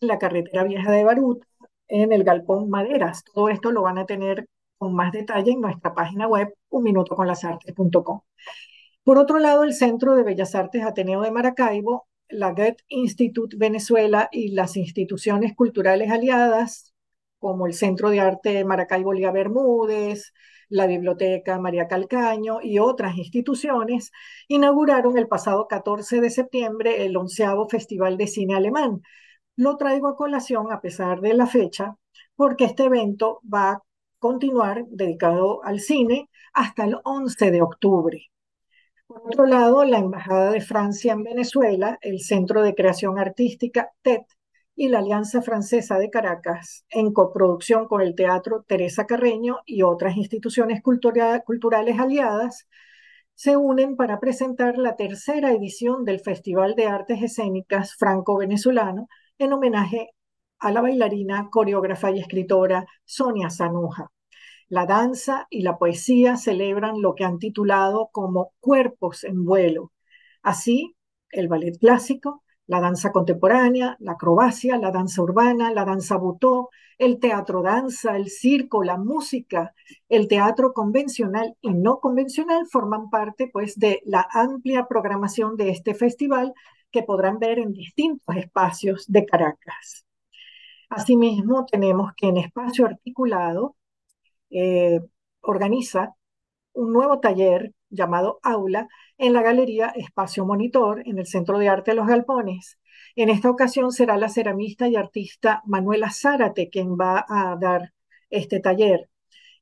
en 0.00 0.08
la 0.08 0.18
carretera 0.18 0.64
vieja 0.64 0.90
de 0.92 1.04
Baruta, 1.04 1.46
en 1.88 2.12
el 2.12 2.24
Galpón 2.24 2.70
Maderas. 2.70 3.24
Todo 3.24 3.48
esto 3.48 3.72
lo 3.72 3.82
van 3.82 3.98
a 3.98 4.06
tener 4.06 4.46
con 4.78 4.94
más 4.94 5.12
detalle 5.12 5.52
en 5.52 5.60
nuestra 5.60 5.94
página 5.94 6.26
web 6.28 6.54
unminutoconlasartes.com. 6.70 8.20
Por 9.02 9.18
otro 9.18 9.38
lado, 9.38 9.64
el 9.64 9.74
Centro 9.74 10.14
de 10.14 10.22
Bellas 10.22 10.54
Artes 10.54 10.84
Ateneo 10.84 11.22
de 11.22 11.30
Maracaibo, 11.30 12.08
la 12.28 12.52
Goethe 12.52 12.84
Institute 12.88 13.56
Venezuela 13.56 14.28
y 14.30 14.50
las 14.50 14.76
instituciones 14.76 15.54
culturales 15.54 16.10
aliadas, 16.10 16.94
como 17.38 17.66
el 17.66 17.74
Centro 17.74 18.10
de 18.10 18.20
Arte 18.20 18.64
Maracaibo 18.64 19.12
Lía 19.12 19.30
Bermúdez, 19.30 20.32
la 20.68 20.86
Biblioteca 20.86 21.58
María 21.58 21.88
Calcaño 21.88 22.60
y 22.62 22.78
otras 22.78 23.16
instituciones, 23.16 24.12
inauguraron 24.48 25.16
el 25.16 25.28
pasado 25.28 25.66
14 25.68 26.20
de 26.20 26.30
septiembre 26.30 27.06
el 27.06 27.16
onceavo 27.16 27.68
Festival 27.68 28.16
de 28.18 28.26
Cine 28.26 28.54
Alemán. 28.56 29.02
Lo 29.56 29.76
traigo 29.76 30.08
a 30.08 30.16
colación 30.16 30.70
a 30.72 30.80
pesar 30.80 31.20
de 31.20 31.34
la 31.34 31.46
fecha, 31.46 31.96
porque 32.36 32.64
este 32.64 32.84
evento 32.84 33.40
va 33.52 33.82
continuar 34.18 34.84
dedicado 34.88 35.64
al 35.64 35.80
cine 35.80 36.28
hasta 36.52 36.84
el 36.84 36.96
11 37.04 37.50
de 37.50 37.62
octubre. 37.62 38.30
Por 39.06 39.22
otro 39.26 39.46
lado, 39.46 39.84
la 39.84 39.98
Embajada 39.98 40.50
de 40.50 40.60
Francia 40.60 41.12
en 41.14 41.22
Venezuela, 41.22 41.98
el 42.02 42.20
Centro 42.20 42.62
de 42.62 42.74
Creación 42.74 43.18
Artística 43.18 43.90
TED 44.02 44.22
y 44.76 44.88
la 44.88 44.98
Alianza 44.98 45.42
Francesa 45.42 45.98
de 45.98 46.10
Caracas, 46.10 46.84
en 46.90 47.12
coproducción 47.12 47.88
con 47.88 48.00
el 48.00 48.14
Teatro 48.14 48.64
Teresa 48.66 49.06
Carreño 49.06 49.60
y 49.66 49.82
otras 49.82 50.16
instituciones 50.16 50.82
culturales 50.82 51.98
aliadas, 51.98 52.68
se 53.34 53.56
unen 53.56 53.96
para 53.96 54.20
presentar 54.20 54.78
la 54.78 54.96
tercera 54.96 55.52
edición 55.52 56.04
del 56.04 56.20
Festival 56.20 56.74
de 56.74 56.86
Artes 56.86 57.22
Escénicas 57.22 57.94
Franco-Venezolano 57.94 59.08
en 59.38 59.52
homenaje 59.52 60.10
a 60.60 60.70
la 60.72 60.80
bailarina, 60.80 61.48
coreógrafa 61.50 62.10
y 62.10 62.20
escritora 62.20 62.86
Sonia 63.04 63.50
Zanuja. 63.50 64.10
La 64.68 64.86
danza 64.86 65.46
y 65.50 65.62
la 65.62 65.78
poesía 65.78 66.36
celebran 66.36 67.00
lo 67.00 67.14
que 67.14 67.24
han 67.24 67.38
titulado 67.38 68.10
como 68.12 68.52
cuerpos 68.60 69.24
en 69.24 69.44
vuelo. 69.44 69.92
Así, 70.42 70.96
el 71.30 71.48
ballet 71.48 71.78
clásico, 71.78 72.42
la 72.66 72.80
danza 72.80 73.12
contemporánea, 73.12 73.96
la 73.98 74.12
acrobacia, 74.12 74.76
la 74.76 74.90
danza 74.90 75.22
urbana, 75.22 75.72
la 75.72 75.86
danza 75.86 76.16
butó, 76.18 76.68
el 76.98 77.18
teatro 77.18 77.62
danza, 77.62 78.16
el 78.16 78.28
circo, 78.28 78.84
la 78.84 78.98
música, 78.98 79.74
el 80.08 80.28
teatro 80.28 80.74
convencional 80.74 81.56
y 81.62 81.72
no 81.72 81.98
convencional 82.00 82.66
forman 82.70 83.08
parte 83.08 83.48
pues 83.50 83.78
de 83.78 84.02
la 84.04 84.26
amplia 84.32 84.86
programación 84.86 85.56
de 85.56 85.70
este 85.70 85.94
festival 85.94 86.52
que 86.90 87.02
podrán 87.02 87.38
ver 87.38 87.58
en 87.58 87.72
distintos 87.72 88.36
espacios 88.36 89.06
de 89.08 89.24
Caracas. 89.24 90.07
Asimismo, 90.90 91.66
tenemos 91.66 92.12
que 92.16 92.28
en 92.28 92.38
espacio 92.38 92.86
articulado 92.86 93.76
eh, 94.50 95.00
organiza 95.40 96.14
un 96.72 96.92
nuevo 96.92 97.20
taller 97.20 97.74
llamado 97.90 98.38
Aula 98.42 98.88
en 99.18 99.32
la 99.32 99.42
Galería 99.42 99.88
Espacio 99.96 100.44
Monitor 100.46 101.02
en 101.06 101.18
el 101.18 101.26
Centro 101.26 101.58
de 101.58 101.68
Arte 101.68 101.92
de 101.92 101.96
los 101.96 102.06
Galpones. 102.06 102.78
En 103.16 103.30
esta 103.30 103.50
ocasión 103.50 103.92
será 103.92 104.16
la 104.16 104.28
ceramista 104.28 104.88
y 104.88 104.96
artista 104.96 105.62
Manuela 105.66 106.10
Zárate 106.10 106.70
quien 106.70 106.96
va 106.96 107.24
a 107.28 107.56
dar 107.60 107.92
este 108.30 108.60
taller. 108.60 109.10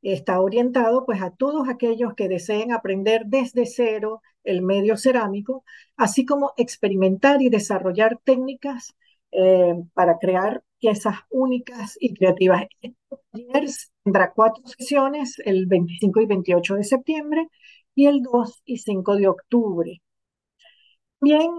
Está 0.03 0.41
orientado 0.41 1.05
pues 1.07 1.23
a 1.23 1.31
todos 1.31 1.69
aquellos 1.69 2.15
que 2.15 2.29
deseen 2.29 2.73
aprender 2.73 3.23
desde 3.27 3.67
cero 3.67 4.23
el 4.45 4.63
medio 4.63 4.97
cerámico, 4.97 5.65
así 5.97 6.25
como 6.25 6.53
experimentar 6.57 7.43
y 7.43 7.49
desarrollar 7.51 8.19
técnicas 8.25 8.95
eh, 9.33 9.75
para 9.95 10.19
crear 10.19 10.63
piezas 10.79 11.17
únicas 11.31 11.97
y 12.01 12.15
creativas. 12.15 12.65
Este 13.33 13.91
tendrá 14.03 14.33
cuatro 14.33 14.63
sesiones, 14.67 15.37
el 15.45 15.67
25 15.67 16.21
y 16.21 16.27
28 16.27 16.75
de 16.77 16.85
septiembre 16.85 17.49
y 17.95 18.07
el 18.07 18.23
2 18.23 18.63
y 18.65 18.79
5 18.79 19.17
de 19.17 19.29
octubre. 19.29 20.03
Bien, 21.21 21.51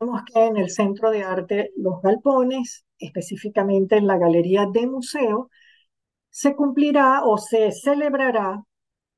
vemos 0.00 0.22
que 0.24 0.44
en 0.44 0.56
el 0.56 0.70
Centro 0.70 1.10
de 1.10 1.22
Arte 1.24 1.70
Los 1.76 2.00
Galpones, 2.02 2.84
específicamente 2.98 3.96
en 3.96 4.06
la 4.06 4.18
Galería 4.18 4.66
de 4.72 4.86
Museo, 4.86 5.50
se 6.30 6.54
cumplirá 6.54 7.24
o 7.24 7.38
se 7.38 7.72
celebrará 7.72 8.62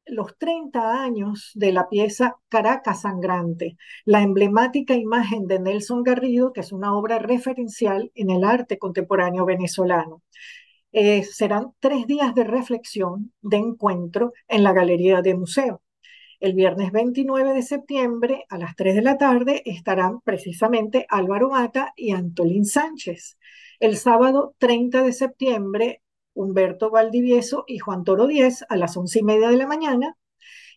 los 0.09 0.37
30 0.39 1.03
años 1.03 1.53
de 1.55 1.73
la 1.73 1.89
pieza 1.89 2.37
Caracas 2.49 3.03
Sangrante, 3.03 3.77
la 4.05 4.23
emblemática 4.23 4.95
imagen 4.95 5.47
de 5.47 5.61
Nelson 5.61 6.03
Garrido, 6.03 6.53
que 6.53 6.61
es 6.61 6.73
una 6.73 6.95
obra 6.95 7.19
referencial 7.19 8.11
en 8.15 8.31
el 8.31 8.45
arte 8.45 8.79
contemporáneo 8.79 9.45
venezolano. 9.45 10.23
Eh, 10.93 11.23
serán 11.25 11.73
tres 11.81 12.07
días 12.07 12.35
de 12.35 12.45
reflexión, 12.45 13.33
de 13.43 13.59
encuentro 13.59 14.33
en 14.49 14.63
la 14.63 14.73
Galería 14.73 15.23
de 15.23 15.35
Museo. 15.35 15.83
El 16.41 16.55
viernes 16.55 16.93
29 16.93 17.53
de 17.53 17.63
septiembre 17.63 18.45
a 18.49 18.59
las 18.59 18.77
3 18.77 18.95
de 18.95 19.03
la 19.03 19.19
tarde 19.19 19.63
estarán 19.65 20.21
precisamente 20.21 21.05
Álvaro 21.09 21.51
Mata 21.51 21.93
y 21.97 22.13
Antolín 22.13 22.65
Sánchez. 22.65 23.39
El 23.81 23.97
sábado 23.97 24.55
30 24.59 25.03
de 25.03 25.13
septiembre 25.13 26.03
Humberto 26.39 26.91
Valdivieso 26.91 27.65
y 27.67 27.79
Juan 27.79 28.05
Toro 28.05 28.27
Díez 28.27 28.65
a 28.69 28.77
las 28.77 28.97
once 28.97 29.21
y 29.21 29.23
media 29.23 29.51
de 29.51 29.57
la 29.57 29.67
mañana. 29.67 30.17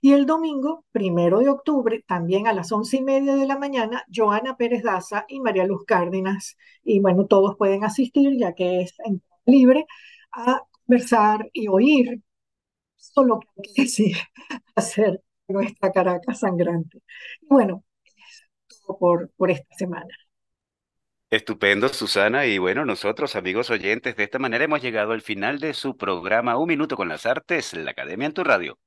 Y 0.01 0.13
el 0.13 0.25
domingo, 0.25 0.85
primero 0.91 1.39
de 1.39 1.49
octubre, 1.49 2.03
también 2.07 2.47
a 2.47 2.53
las 2.53 2.71
once 2.71 2.97
y 2.97 3.03
media 3.03 3.35
de 3.35 3.47
la 3.47 3.57
mañana, 3.57 4.03
Joana 4.13 4.57
Pérez 4.57 4.83
Daza 4.83 5.25
y 5.27 5.39
María 5.41 5.65
Luz 5.65 5.85
Cárdenas. 5.85 6.57
Y 6.83 6.99
bueno, 6.99 7.25
todos 7.27 7.55
pueden 7.57 7.83
asistir, 7.83 8.37
ya 8.39 8.53
que 8.53 8.81
es 8.81 8.95
libre, 9.45 9.85
a 10.33 10.63
conversar 10.85 11.49
y 11.53 11.67
oír 11.67 12.21
solo 12.97 13.39
que 13.39 13.47
hay 13.57 13.73
que 13.75 13.81
decir, 13.83 14.17
hacer 14.75 15.23
nuestra 15.47 15.91
Caracas 15.91 16.39
sangrante. 16.39 17.01
Bueno, 17.41 17.83
todo 18.67 18.97
por, 18.99 19.31
por 19.37 19.51
esta 19.51 19.75
semana. 19.75 20.07
Estupendo, 21.31 21.87
Susana. 21.87 22.45
Y 22.45 22.57
bueno, 22.57 22.85
nosotros, 22.85 23.37
amigos 23.37 23.69
oyentes, 23.69 24.17
de 24.17 24.23
esta 24.25 24.37
manera 24.37 24.65
hemos 24.65 24.81
llegado 24.81 25.13
al 25.13 25.21
final 25.21 25.59
de 25.59 25.73
su 25.73 25.95
programa 25.95 26.57
Un 26.57 26.67
Minuto 26.67 26.97
con 26.97 27.07
las 27.07 27.25
Artes, 27.25 27.73
la 27.73 27.91
Academia 27.91 28.27
en 28.27 28.33
tu 28.33 28.43
Radio. 28.43 28.77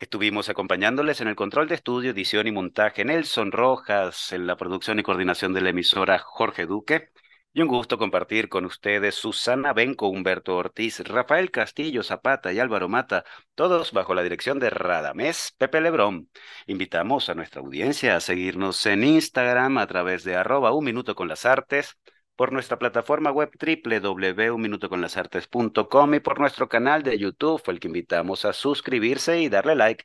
Estuvimos 0.00 0.48
acompañándoles 0.48 1.20
en 1.20 1.28
el 1.28 1.36
control 1.36 1.68
de 1.68 1.76
estudio, 1.76 2.10
edición 2.10 2.48
y 2.48 2.52
montaje 2.52 3.04
Nelson 3.04 3.52
Rojas, 3.52 4.32
en 4.32 4.48
la 4.48 4.56
producción 4.56 4.98
y 4.98 5.04
coordinación 5.04 5.54
de 5.54 5.60
la 5.60 5.70
emisora 5.70 6.18
Jorge 6.18 6.66
Duque. 6.66 7.10
Y 7.56 7.62
un 7.62 7.68
gusto 7.68 7.96
compartir 7.96 8.50
con 8.50 8.66
ustedes 8.66 9.14
Susana 9.14 9.72
Benco, 9.72 10.08
Humberto 10.08 10.56
Ortiz, 10.56 11.00
Rafael 11.00 11.50
Castillo 11.50 12.02
Zapata 12.02 12.52
y 12.52 12.58
Álvaro 12.58 12.90
Mata, 12.90 13.24
todos 13.54 13.92
bajo 13.92 14.14
la 14.14 14.22
dirección 14.22 14.58
de 14.58 14.68
Radamés 14.68 15.54
Pepe 15.56 15.80
Lebrón. 15.80 16.28
Invitamos 16.66 17.30
a 17.30 17.34
nuestra 17.34 17.62
audiencia 17.62 18.14
a 18.14 18.20
seguirnos 18.20 18.84
en 18.84 19.04
Instagram 19.04 19.78
a 19.78 19.86
través 19.86 20.22
de 20.22 20.36
arroba 20.36 20.72
un 20.72 20.84
minuto 20.84 21.14
con 21.14 21.28
las 21.28 21.46
artes, 21.46 21.96
por 22.36 22.52
nuestra 22.52 22.78
plataforma 22.78 23.30
web 23.30 23.48
www.unminutoconlasartes.com 23.58 26.14
y 26.14 26.20
por 26.20 26.38
nuestro 26.38 26.68
canal 26.68 27.02
de 27.02 27.16
YouTube, 27.16 27.62
el 27.68 27.80
que 27.80 27.88
invitamos 27.88 28.44
a 28.44 28.52
suscribirse 28.52 29.40
y 29.40 29.48
darle 29.48 29.76
like. 29.76 30.04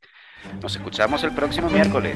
Nos 0.61 0.77
escuchamos 0.77 1.21
el 1.25 1.35
próximo 1.35 1.69
miércoles. 1.69 2.15